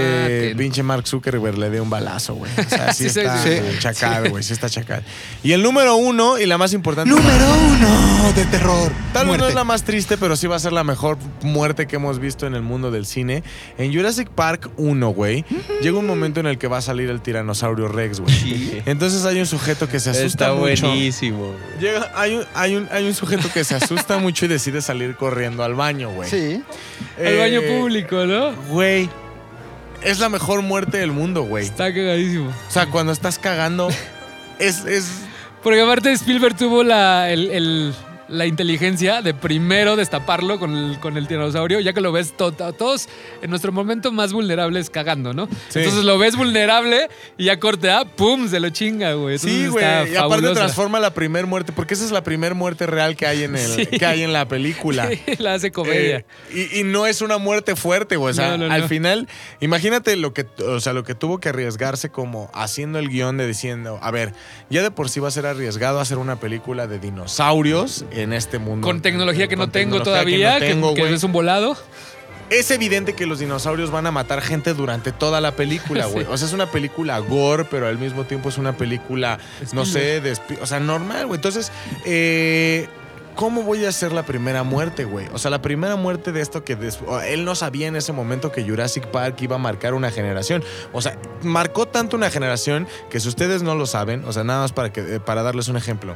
maten. 0.52 0.58
pinche 0.58 0.84
Mark 0.84 1.08
Zuckerberg 1.08 1.58
le 1.58 1.70
dé 1.70 1.82
un 1.82 1.90
balazo, 1.90 2.36
güey. 2.36 2.52
O 2.58 2.70
sea, 2.70 2.94
sí, 2.94 3.08
está 3.08 3.44
sí. 3.44 3.50
chacal, 3.80 4.30
güey. 4.30 4.44
Sí 4.44 4.54
está 4.54 4.70
chacal. 4.70 5.04
Y 5.44 5.52
el 5.52 5.62
número 5.64 5.96
uno, 5.96 6.38
y 6.40 6.46
la 6.46 6.58
más 6.58 6.74
importante. 6.74 7.10
Número 7.10 7.46
uno 7.70 8.32
de 8.34 8.46
terror. 8.46 8.92
Tal 9.14 9.28
vez 9.28 9.38
no 9.38 9.48
es 9.48 9.56
la 9.56 9.64
más 9.64 9.84
triste, 9.84 10.18
pero 10.18 10.36
sí 10.36 10.48
va 10.48 10.56
a 10.56 10.60
ser 10.60 10.72
la 10.74 10.84
mejor 10.84 11.18
muerte 11.42 11.88
que 11.88 11.98
hemos 11.98 12.20
visto 12.20 12.48
en 12.48 12.56
el 12.56 12.62
mundo 12.62 12.92
del 12.92 13.06
cine. 13.06 13.44
En 13.78 13.94
Jurassic 13.94 14.30
Park 14.30 14.70
1, 14.78 15.14
güey, 15.16 15.44
llega 15.82 15.98
un 15.98 16.06
momento 16.06 16.40
en 16.42 16.46
el 16.46 16.58
que 16.58 16.68
va 16.68 16.78
a 16.78 16.82
salir 16.82 17.10
el 17.10 17.22
tiranosaurio 17.22 17.88
Rex, 17.88 18.20
güey. 18.20 18.84
Entonces 18.86 19.26
hay 19.26 19.40
un 19.40 19.46
sujeto 19.48 19.88
que 19.90 20.00
se 20.00 20.10
asusta 20.12 20.26
Está 20.46 20.54
mucho. 20.54 20.88
buenísimo. 20.88 21.54
Llega, 21.80 22.12
hay, 22.16 22.36
un, 22.36 22.44
hay, 22.54 22.76
un, 22.76 22.88
hay 22.92 23.08
un 23.08 23.14
sujeto 23.14 23.50
que 23.54 23.64
se 23.64 23.76
asusta 23.76 24.18
mucho 24.20 24.46
y 24.46 24.48
decide 24.50 24.82
salir 24.82 25.16
corriendo 25.16 25.64
al 25.64 25.74
baño, 25.74 26.10
güey. 26.12 26.30
Sí. 26.30 26.62
El 27.18 27.38
baño 27.40 27.62
Eh, 27.62 27.78
público, 27.80 28.26
¿no? 28.26 28.54
Güey. 28.70 29.10
Es 30.04 30.20
la 30.20 30.30
mejor 30.30 30.62
muerte 30.62 30.98
del 30.98 31.12
mundo, 31.12 31.44
güey. 31.44 31.66
Está 31.66 31.92
cagadísimo. 31.94 32.50
O 32.50 32.72
sea, 32.72 32.86
cuando 32.88 33.12
estás 33.12 33.40
cagando, 33.40 33.90
es, 34.60 34.86
es 34.86 35.10
Porque 35.64 35.82
aparte 35.82 36.12
Spielberg 36.12 36.56
tuvo 36.56 36.84
la, 36.84 37.32
el- 37.32 37.50
el- 37.50 37.94
la 38.28 38.46
inteligencia 38.46 39.22
de 39.22 39.34
primero 39.34 39.96
destaparlo 39.96 40.60
con 40.60 40.76
el, 40.76 41.00
con 41.00 41.18
el 41.18 41.28
tiranosaurio, 41.28 41.80
ya 41.80 41.94
que 41.94 42.02
lo 42.02 42.12
ves 42.12 42.36
to- 42.36 42.52
to- 42.52 42.74
todos 42.74 43.08
en 43.42 43.50
nuestro 43.50 43.72
momento 43.72 44.12
más 44.12 44.34
vulnerables 44.34 44.90
cagando, 44.90 45.34
¿no? 45.34 45.48
Sí. 45.70 45.80
Entonces 45.80 46.04
lo 46.04 46.18
ves 46.18 46.36
vulnerable 46.36 47.08
y 47.38 47.46
ya 47.46 47.60
corte 47.60 47.92
A, 47.92 48.06
¡pum! 48.06 48.48
Se 48.50 48.60
lo 48.60 48.70
chinga, 48.70 49.14
güey. 49.14 49.38
Sí, 49.38 49.68
güey. 49.68 49.86
Y 50.12 50.16
aparte 50.16 50.50
transforma 50.54 51.00
la 51.00 51.14
primer 51.14 51.46
muerte, 51.46 51.72
porque 51.72 51.94
esa 51.94 52.04
es 52.06 52.12
la 52.12 52.24
primer 52.24 52.56
muerte 52.56 52.86
real 52.88 53.16
que 53.16 53.26
hay 53.28 53.44
en, 53.44 53.56
el, 53.56 53.68
Sí. 53.72 53.86
que 53.86 54.06
hay 54.06 54.24
en 54.24 54.34
la 54.34 54.48
película. 54.48 55.10
Sí, 55.26 55.36
la 55.38 55.54
hace 55.54 55.72
comedia. 55.72 56.26
Eh, 56.52 56.70
y, 56.74 56.80
y 56.80 56.84
no 56.84 57.06
es 57.06 57.22
una 57.22 57.38
muerte 57.38 57.76
fuerte, 57.76 58.16
güey. 58.18 58.32
O 58.32 58.34
sea, 58.34 58.58
No, 58.58 58.68
no, 58.68 58.74
al 58.74 58.82
no. 58.82 58.88
final, 58.88 59.28
imagínate 59.60 60.16
lo 60.16 60.34
que, 60.34 60.46
o 60.68 60.80
sea, 60.80 60.94
lo 60.94 61.04
que 61.04 61.16
tuvo 61.16 61.40
que 61.40 61.50
arriesgarse 61.50 62.10
como 62.10 62.50
haciendo 62.54 63.00
el 63.00 63.10
guion 63.10 63.38
de 63.38 63.48
diciendo, 63.48 64.00
a 64.02 64.12
ver, 64.12 64.34
ya 64.70 64.82
de 64.84 64.92
por 64.92 65.10
sí 65.10 65.20
va 65.20 65.28
a 65.28 65.32
ser 65.32 65.46
arriesgado 65.46 66.00
hacer 66.00 66.18
una 66.18 66.38
película 66.40 66.88
de 66.88 67.00
dinosaurios 67.00 68.06
en 68.16 68.34
este 68.34 68.60
mundo. 68.60 68.86
con 68.88 69.02
tecnología 69.02 69.48
que 69.48 69.56
Con 69.56 69.68
no 69.68 69.72
tengo 69.72 70.02
todavía, 70.02 70.60
que 70.60 70.68
que, 70.68 70.76
no 70.76 70.76
tengo, 70.76 70.94
que 70.94 71.02
güey. 71.02 71.14
es 71.14 71.24
un 71.24 71.32
volado. 71.32 71.78
es 72.50 72.70
evidente 72.72 73.14
que 73.14 73.26
los 73.26 73.40
dinosaurios 73.40 73.92
van 73.92 74.06
a 74.08 74.12
matar 74.12 74.42
gente 74.42 74.74
durante 74.74 75.12
toda 75.12 75.42
la 75.42 75.56
película, 75.56 76.06
güey. 76.12 76.26
O 76.30 76.38
sea, 76.38 76.48
es 76.48 76.54
una 76.54 76.72
película 76.72 77.18
gore, 77.20 77.66
pero 77.66 77.88
al 77.88 77.98
mismo 77.98 78.24
tiempo 78.26 78.50
es 78.50 78.58
una 78.58 78.78
película, 78.78 79.40
no 79.74 79.86
sé, 79.86 80.22
de 80.22 80.38
o 80.62 80.66
sea, 80.66 80.80
normal, 80.80 81.28
güey. 81.28 81.38
Entonces, 81.38 81.72
eh, 82.06 82.88
¿cómo 83.36 83.64
voy 83.64 83.86
a 83.86 83.90
hacer 83.90 84.12
la 84.12 84.24
primera 84.24 84.64
muerte, 84.64 85.06
güey? 85.06 85.28
O 85.34 85.38
sea, 85.38 85.52
la 85.52 85.62
primera 85.62 85.96
muerte 85.96 86.32
de 86.32 86.42
esto 86.42 86.64
que 86.64 86.78
él 87.28 87.46
no 87.46 87.56
sabía 87.56 87.88
en 87.88 87.96
ese 87.96 88.12
momento 88.14 88.52
que 88.52 88.64
Jurassic 88.64 89.06
Park 89.08 89.36
iba 89.42 89.56
a 89.56 89.60
marcar 89.60 89.94
una 89.94 90.10
generación. 90.12 90.64
O 90.94 91.02
sea, 91.02 91.18
marcó 91.44 91.88
tanto 91.88 92.16
una 92.16 92.30
generación 92.30 92.88
que 93.10 93.20
si 93.20 93.28
ustedes 93.28 93.62
no 93.64 93.76
lo 93.76 93.86
saben, 93.86 94.24
o 94.26 94.34
sea, 94.34 94.44
nada 94.44 94.62
más 94.62 94.72
para, 94.74 94.92
que, 94.92 95.16
eh, 95.16 95.20
para 95.20 95.44
darles 95.44 95.68
un 95.68 95.78
ejemplo. 95.78 96.16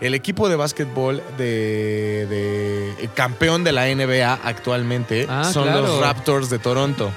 El 0.00 0.14
equipo 0.14 0.48
de 0.48 0.56
básquetbol 0.56 1.22
de, 1.38 2.26
de- 2.28 2.94
el 3.02 3.12
campeón 3.12 3.64
de 3.64 3.72
la 3.72 3.86
NBA 3.86 4.32
actualmente 4.44 5.26
Ah, 5.28 5.44
son 5.52 5.64
claro. 5.64 5.82
los 5.82 6.00
Raptors 6.00 6.50
de 6.50 6.58
Toronto. 6.58 7.10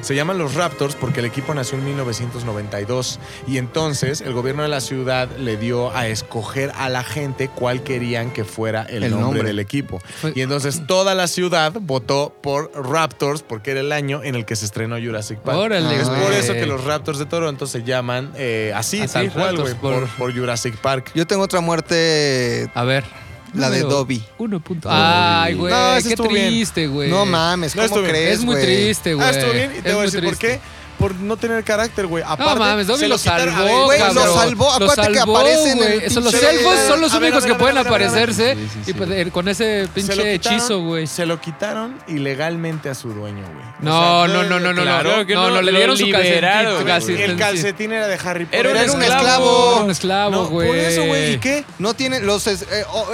Se 0.00 0.14
llaman 0.14 0.38
los 0.38 0.54
Raptors 0.54 0.94
porque 0.94 1.20
el 1.20 1.26
equipo 1.26 1.54
nació 1.54 1.78
en 1.78 1.84
1992 1.84 3.18
y 3.46 3.58
entonces 3.58 4.20
el 4.20 4.32
gobierno 4.32 4.62
de 4.62 4.68
la 4.68 4.80
ciudad 4.80 5.28
le 5.38 5.56
dio 5.56 5.94
a 5.94 6.06
escoger 6.08 6.72
a 6.76 6.88
la 6.88 7.02
gente 7.02 7.48
cuál 7.48 7.82
querían 7.82 8.30
que 8.32 8.44
fuera 8.44 8.84
el, 8.96 9.02
El 9.04 9.10
nombre, 9.10 9.24
nombre. 9.26 9.42
del 9.48 9.58
equipo. 9.58 10.00
Y 10.34 10.40
entonces 10.40 10.82
toda 10.86 11.14
la 11.14 11.26
ciudad 11.28 11.72
votó 11.80 12.34
por 12.42 12.70
Raptors 12.74 13.42
porque 13.42 13.72
era 13.72 13.80
el 13.80 13.92
año 13.92 14.22
en 14.22 14.34
el 14.34 14.44
que 14.44 14.56
se 14.56 14.64
estrenó 14.64 14.96
Jurassic 14.98 15.38
Park. 15.40 15.58
Órale, 15.58 16.00
Es 16.00 16.08
por 16.08 16.32
eso 16.32 16.52
que 16.54 16.66
los 16.66 16.84
Raptors 16.84 17.18
de 17.18 17.26
Toronto 17.26 17.66
se 17.66 17.82
llaman 17.82 18.32
eh, 18.36 18.72
así, 18.74 19.00
Así, 19.00 19.12
tal 19.12 19.32
cual, 19.32 19.56
Raptors, 19.56 19.78
güey, 19.80 19.80
por, 19.94 20.00
por- 20.08 20.16
por 20.16 20.34
Jurassic 20.34 20.76
Park. 20.78 21.10
Yo 21.14 21.26
tengo 21.26 21.42
otra 21.42 21.60
muerte. 21.60 22.70
A 22.74 22.84
ver. 22.84 23.04
La 23.54 23.70
de 23.70 23.82
Dobby. 23.82 24.20
Uno 24.38 24.58
punto. 24.58 24.88
Ay, 24.90 25.54
güey. 25.54 25.72
No, 25.72 25.94
qué 26.02 26.16
triste, 26.16 26.88
güey. 26.88 27.08
No 27.08 27.24
mames, 27.24 27.74
¿cómo 27.74 28.02
crees, 28.02 28.40
Es 28.40 28.44
muy 28.44 28.56
triste, 28.60 29.14
güey. 29.14 29.26
Ah, 29.26 29.30
estuvo 29.30 29.52
bien 29.52 29.70
y 29.78 29.80
te 29.80 29.88
Es 29.90 29.92
voy 29.92 29.92
a 29.92 29.96
muy 29.96 30.04
decir 30.06 30.24
por 30.24 30.36
triste. 30.36 30.58
qué. 30.58 30.83
Por 30.98 31.14
no 31.14 31.36
tener 31.36 31.62
carácter, 31.64 32.06
güey. 32.06 32.22
Aparte, 32.26 32.44
No 32.44 32.56
mames, 32.60 32.86
Dobby 32.86 33.00
se 33.00 33.08
lo 33.08 33.18
salvó, 33.18 33.84
güey, 33.84 33.98
lo 34.14 34.34
salvó. 34.34 34.64
Lo 34.78 34.84
Acuérdate 34.86 35.12
que 35.12 35.18
salvó, 35.18 35.36
aparece 35.38 35.70
en 35.72 35.82
el 35.82 36.14
Los 36.14 36.34
elfos 36.34 36.78
son 36.88 37.00
los 37.00 37.14
únicos 37.14 37.44
que 37.44 37.54
pueden 37.54 37.78
aparecerse 37.78 38.54
Sí, 38.54 38.68
sí, 38.84 38.90
y 38.92 39.24
sí. 39.24 39.30
con 39.30 39.48
ese 39.48 39.88
pinche 39.94 40.12
quitaron- 40.12 40.26
hechizo, 40.28 40.80
güey. 40.80 41.06
Se 41.06 41.26
lo 41.26 41.40
quitaron 41.40 41.98
ilegalmente 42.06 42.88
a 42.88 42.94
su 42.94 43.12
dueño, 43.12 43.42
güey. 43.42 43.64
No, 43.80 44.20
O 44.22 44.26
sea, 44.26 44.34
no, 44.34 44.42
no, 44.44 44.60
no, 44.60 44.72
no, 44.72 44.82
claro 44.82 45.10
no. 45.10 45.24
no, 45.24 45.48
no, 45.48 45.50
no, 45.56 45.62
le 45.62 45.72
dieron 45.72 45.96
su 45.96 46.10
calcetín. 46.10 47.20
El 47.20 47.36
calcetín, 47.36 47.92
era 47.92 48.06
de 48.06 48.18
Harry 48.24 48.44
Potter. 48.46 48.60
Era 48.66 48.70
un 48.70 48.76
Era 48.76 48.92
un 48.92 49.02
esclavo. 49.02 49.72
Era 49.74 49.84
un 49.84 49.90
esclavo, 49.90 50.30
No, 50.30 50.46
güey. 50.46 50.68
por 50.68 50.76
eso, 50.76 51.04
güey. 51.06 51.34
¿Y 51.34 51.38
qué? 51.38 51.64
No 51.78 51.94
tiene 51.94 52.20
los 52.20 52.46
eh, 52.46 52.56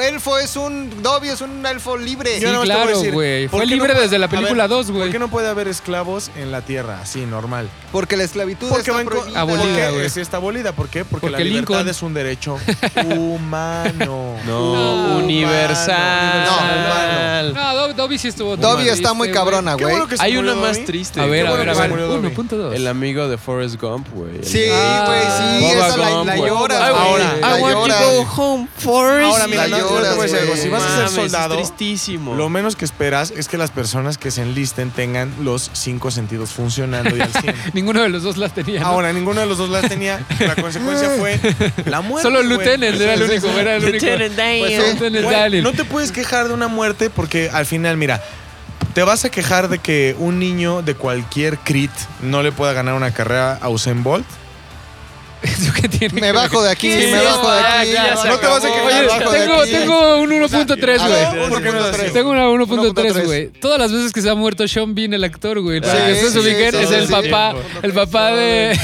elfo 0.03 0.39
es 0.39 0.57
un 0.57 1.03
Dobby 1.03 1.29
es 1.29 1.41
un 1.41 1.65
elfo 1.65 1.97
libre. 1.97 2.39
Sí, 2.39 2.47
claro, 2.63 2.99
decir, 2.99 3.13
güey. 3.13 3.49
¿por 3.49 3.61
Fue 3.61 3.67
libre 3.67 3.95
desde 3.95 4.19
la 4.19 4.29
película 4.29 4.69
2, 4.69 4.91
güey. 4.91 5.05
¿Por 5.05 5.13
qué 5.13 5.19
no 5.19 5.29
puede 5.29 5.49
haber 5.49 5.69
esclavos 5.69 6.31
en 6.37 6.53
la 6.53 6.63
tierra? 6.63 7.01
Así, 7.03 7.25
normal. 7.25 7.70
Porque 7.93 8.17
la 8.17 8.23
esclavitud 8.23 8.69
Porque 8.69 8.83
está 8.83 8.93
van 8.93 9.05
con- 9.05 9.17
prohibida. 9.19 9.41
Abolida, 9.41 9.65
¿Por 9.65 9.75
qué? 9.75 9.91
güey. 9.91 10.11
Sí, 10.11 10.21
está 10.21 10.37
abolida. 10.37 10.73
¿Por 10.73 10.89
qué? 10.89 11.05
Porque, 11.05 11.27
Porque 11.27 11.31
la 11.33 11.39
libertad 11.41 11.71
Lincoln. 11.75 11.89
es 11.89 12.03
un 12.03 12.15
derecho 12.15 12.57
humano. 13.17 14.37
No, 14.47 15.17
universal. 15.19 16.45
No, 16.47 16.57
humano. 16.57 17.53
No, 17.55 17.75
Dob- 17.89 17.95
Dobby 17.95 18.19
sí 18.19 18.29
estuvo. 18.29 18.57
Dobby 18.57 18.89
está 18.89 19.13
muy 19.13 19.31
cabrona, 19.33 19.75
güey. 19.75 19.87
bueno 19.97 20.07
Hay 20.21 20.37
una 20.37 20.55
más 20.55 20.77
Dobby. 20.77 20.87
triste. 20.87 21.21
A 21.21 21.27
ver, 21.27 21.47
a 21.47 21.51
bueno 21.51 21.65
ver, 21.65 21.77
a 21.77 21.81
ver. 21.81 21.91
murió 21.91 22.07
Dobby. 22.09 22.29
1.2. 22.29 22.75
El 22.75 22.87
amigo 22.87 23.29
de 23.29 23.39
Forrest 23.39 23.81
Gump, 23.81 24.07
güey. 24.13 24.45
Sí, 24.45 24.65
Ah, 24.73 25.05
güey, 25.07 25.21
sí, 25.23 25.75
Boba 25.75 25.87
esa 25.89 25.97
la, 25.97 26.11
Gump, 26.11 26.27
la 26.27 26.37
güey. 26.37 26.51
ahora, 26.51 26.79
la 26.79 27.59
I 27.59 27.63
want 27.63 27.93
to 27.93 28.13
go 28.13 28.29
home, 28.37 28.69
Forrest. 28.79 29.33
Ahora, 29.33 29.47
mira, 29.49 29.67
La 29.67 29.79
no, 29.79 29.89
lloras, 29.91 30.33
algo. 30.33 30.57
Si 30.57 30.69
vas 30.69 30.83
a 30.83 30.97
ser 30.97 31.09
soldado, 31.09 31.57
tristísimo. 31.57 32.35
lo 32.35 32.49
menos 32.49 32.77
que 32.77 32.85
esperas 32.85 33.33
es 33.37 33.49
que 33.49 33.59
las 33.59 33.71
personas 33.71 34.17
que 34.19 34.31
se 34.31 34.43
enlisten 34.43 34.91
tengan 34.91 35.33
los 35.43 35.71
cinco 35.73 36.11
sentidos 36.11 36.51
funcionando 36.51 37.17
y 37.17 37.21
al 37.21 37.33
100. 37.33 37.55
Ninguno 37.73 38.03
de 38.03 38.09
los 38.09 38.23
dos 38.23 38.37
las 38.37 38.55
tenía. 38.55 38.81
¿no? 38.81 38.87
Ahora, 38.87 39.13
ninguno 39.13 39.41
de 39.41 39.47
los 39.47 39.59
dos 39.59 39.71
las 39.71 39.89
tenía. 39.89 40.21
La 40.39 40.57
consecuencia 40.57 41.11
fue 41.19 41.39
la 41.87 42.01
muerte. 42.01 42.29
Solo. 42.29 42.43
Lieutenant 42.43 43.01
era 43.01 43.15
el 43.15 43.23
único, 43.23 43.49
era 43.49 43.77
el 43.77 43.85
único. 43.85 44.07
Pues 44.07 45.23
Güey, 45.23 45.63
no 45.63 45.73
te 45.73 45.85
puedes 45.85 46.13
quejar 46.13 46.49
de 46.49 46.55
una 46.55 46.69
muerte 46.69 47.11
porque 47.11 47.51
al 47.53 47.67
final, 47.67 47.97
mira, 47.97 48.23
te 48.95 49.03
vas 49.03 49.25
a 49.25 49.31
quejar 49.31 49.69
de 49.69 49.79
que 49.79 50.17
un 50.19 50.39
niño 50.39 50.83
de 50.83 50.95
cualquier 50.95 51.59
crit 51.59 51.91
no 52.23 52.43
le 52.43 52.53
pueda 52.53 52.73
ganar 52.73 52.95
una 52.95 53.13
carrera 53.13 53.59
a 53.61 53.69
Usain 53.69 54.03
Bolt. 54.03 54.27
¿Eso 55.43 55.73
qué 55.73 55.89
tiene 55.89 56.21
Me 56.21 56.33
bajo 56.33 56.63
de 56.63 56.71
aquí, 56.71 56.91
Sí, 56.91 57.07
me 57.11 57.23
bajo 57.23 57.51
de 57.51 57.61
aquí. 57.61 57.93
No 58.29 58.39
te 58.39 58.47
vas 58.47 58.65
a 58.65 58.69
quejar, 58.69 58.85
Oye, 58.85 59.07
bajo 59.07 59.31
de 59.31 59.39
tengo, 59.39 59.61
aquí. 59.61 59.71
tengo 59.73 60.17
un 60.19 60.31
1.3, 60.31 61.01
A 61.01 61.09
güey. 61.09 62.13
Tengo 62.13 62.31
una 62.31 62.47
1.3, 62.49 62.93
1.3. 62.93 63.25
güey. 63.25 63.49
Todas 63.49 63.79
las 63.79 63.93
veces 63.93 64.13
que 64.13 64.21
se 64.21 64.29
ha 64.29 64.35
muerto 64.35 64.67
Sean 64.69 64.95
Bean, 64.95 65.15
el 65.15 65.25
actor, 65.25 65.61
güey. 65.61 65.81
Sí, 65.81 65.89
es 65.91 66.91
el 66.91 67.09
papá, 67.09 67.55
el 67.83 67.93
papá 67.93 68.33
de, 68.33 68.79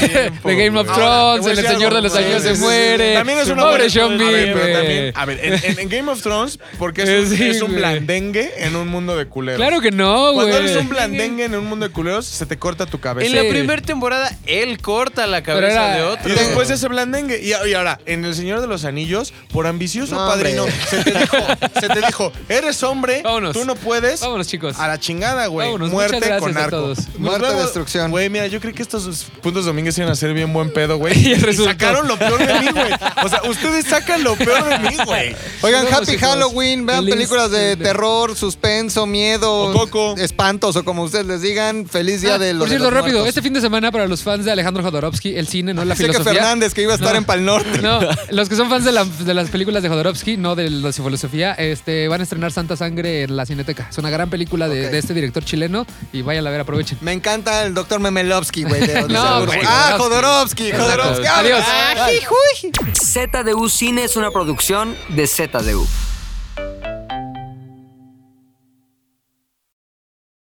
Game 0.44 0.78
of. 0.78 0.86
Thrones, 0.86 1.46
El 1.46 1.66
Señor 1.66 1.94
de 1.94 2.02
los 2.02 2.14
Años 2.14 2.42
güey. 2.42 2.54
se 2.54 2.60
muere. 2.60 3.14
También 3.14 3.38
es 3.38 3.48
una 3.48 3.62
Pobre 3.64 3.90
Sean 3.90 4.16
Bean, 4.16 4.30
pero 4.30 4.60
güey. 4.60 4.72
también- 4.72 5.12
A 5.14 5.24
ver, 5.26 5.40
en, 5.42 5.88
Game 5.88 6.10
of 6.10 6.22
Thrones, 6.22 6.58
porque 6.78 7.02
es 7.02 7.62
un, 7.62 7.74
blandengue 7.74 8.52
en 8.58 8.76
un 8.76 8.88
mundo 8.88 9.16
de 9.16 9.26
culeros. 9.26 9.58
Claro 9.60 9.80
que 9.80 9.90
no, 9.90 10.32
güey. 10.32 10.48
Cuando 10.48 10.56
eres 10.68 10.76
un 10.76 10.88
blandengue 10.88 11.44
en 11.44 11.54
un 11.54 11.66
mundo 11.66 11.86
de 11.86 11.92
culeros, 11.92 12.26
se 12.26 12.46
te 12.46 12.56
corta 12.58 12.86
tu 12.86 12.98
cabeza. 13.00 13.26
En 13.28 13.34
la 13.36 13.50
primera 13.50 13.82
temporada, 13.82 14.30
él 14.46 14.80
corta 14.80 15.26
la 15.26 15.42
cabeza 15.42 15.96
de 15.96 16.02
otro. 16.02 16.34
Después 16.46 16.70
ese 16.70 16.88
blandengue. 16.88 17.40
Y, 17.42 17.50
y 17.68 17.74
ahora, 17.74 18.00
en 18.06 18.24
El 18.24 18.34
Señor 18.34 18.60
de 18.60 18.66
los 18.66 18.84
Anillos, 18.84 19.32
por 19.52 19.66
ambicioso 19.66 20.14
No, 20.14 20.26
padrino, 20.28 20.62
hombre. 20.64 20.76
se 20.88 21.02
te, 21.04 21.18
dijo, 21.18 21.36
se 21.80 21.88
te 21.88 22.00
dijo, 22.06 22.32
eres 22.48 22.82
hombre, 22.82 23.22
Vámonos. 23.22 23.52
tú 23.56 23.64
no 23.64 23.74
puedes. 23.74 24.20
Vámonos, 24.20 24.46
chicos. 24.48 24.78
A 24.78 24.88
la 24.88 24.98
chingada, 24.98 25.46
güey. 25.48 25.76
Muerte 25.78 26.20
con 26.38 26.56
a 26.56 26.64
arco. 26.64 26.70
todos. 26.76 26.98
Muerte, 27.18 27.54
destrucción. 27.54 28.10
Güey, 28.10 28.30
mira, 28.30 28.46
yo 28.46 28.60
creí 28.60 28.72
que 28.74 28.82
estos 28.82 29.26
puntos 29.42 29.64
domingos 29.64 29.96
iban 29.98 30.10
a 30.10 30.14
ser 30.14 30.32
bien 30.34 30.52
buen 30.52 30.72
pedo, 30.72 30.96
güey. 30.98 31.14
Y 31.26 31.32
y 31.32 31.54
sacaron 31.56 32.06
lo 32.08 32.18
peor 32.18 32.38
de 32.46 32.54
mí, 32.60 32.68
güey. 32.72 32.92
O 33.24 33.28
sea, 33.28 33.42
ustedes 33.48 33.86
sacan 33.86 34.22
lo 34.22 34.36
peor 34.36 34.64
de 34.68 34.78
mí, 34.78 34.96
güey. 35.04 35.34
Oigan, 35.62 35.86
Happy 35.92 36.06
chicos. 36.06 36.20
Halloween, 36.28 36.86
vean 36.86 37.00
Feliz- 37.04 37.14
películas 37.14 37.50
de 37.50 37.76
terror, 37.76 38.36
suspenso, 38.36 39.06
miedo, 39.06 39.72
O 39.72 40.14
espantos 40.18 40.76
o 40.76 40.84
como 40.84 41.02
ustedes 41.02 41.26
les 41.26 41.42
digan. 41.42 41.86
Feliz 41.86 42.20
día 42.22 42.34
Ah, 42.34 42.38
de 42.38 42.52
los 42.52 42.60
por 42.60 42.68
cierto, 42.68 42.84
los 42.86 42.92
rápido, 42.94 43.18
muertos. 43.18 43.28
este 43.28 43.42
fin 43.42 43.52
de 43.52 43.60
semana 43.60 43.90
para 43.92 44.06
los 44.06 44.22
fans 44.22 44.44
de 44.44 44.52
Alejandro 44.52 44.82
Jodorowsky, 44.82 45.36
el 45.36 45.48
cine, 45.48 45.72
no 45.74 45.84
la 45.84 45.94
filosofía. 45.94 46.35
Fernández, 46.36 46.74
que 46.74 46.82
iba 46.82 46.92
a 46.92 46.96
estar 46.96 47.12
No. 47.12 47.18
en 47.18 47.24
Pal 47.24 47.44
Norte. 47.44 47.82
No, 47.82 48.00
los 48.30 48.48
que 48.48 48.56
son 48.56 48.68
fans 48.70 48.84
de, 48.84 48.92
la- 48.92 49.04
de 49.04 49.34
las 49.34 49.50
películas 49.50 49.82
de 49.82 49.88
Jodorowsky, 49.88 50.36
no 50.36 50.54
de 50.54 50.70
la 50.70 50.92
filosofía, 50.92 51.52
este, 51.52 52.08
van 52.08 52.20
a 52.20 52.24
estrenar 52.24 52.52
Santa 52.52 52.76
Sangre 52.76 53.22
en 53.22 53.36
la 53.36 53.46
Cineteca. 53.46 53.88
Es 53.90 53.98
una 53.98 54.10
gran 54.10 54.30
película 54.30 54.68
de, 54.68 54.96
este 54.96 55.14
director 55.14 55.44
chileno 55.44 55.86
y 56.12 56.22
vayan 56.22 56.46
a 56.46 56.50
ver, 56.50 56.60
aprovechen. 56.60 56.98
Me 57.00 57.12
encanta 57.12 57.64
el 57.64 57.74
doctor 57.74 58.00
Memelovsky, 58.00 58.64
güey. 58.64 58.82
No, 59.08 59.20
ah, 59.66 59.94
Jodorowsky. 59.98 60.70
Jodorowsky, 60.72 60.72
Jodorowsky. 60.72 61.26
Adiós. 61.26 61.64
Ay, 61.98 62.20
juy. 62.22 62.72
ZDU 62.94 63.68
Cine 63.68 64.04
es 64.04 64.16
una 64.16 64.30
producción 64.30 64.96
de 65.10 65.26
ZDU. 65.26 65.86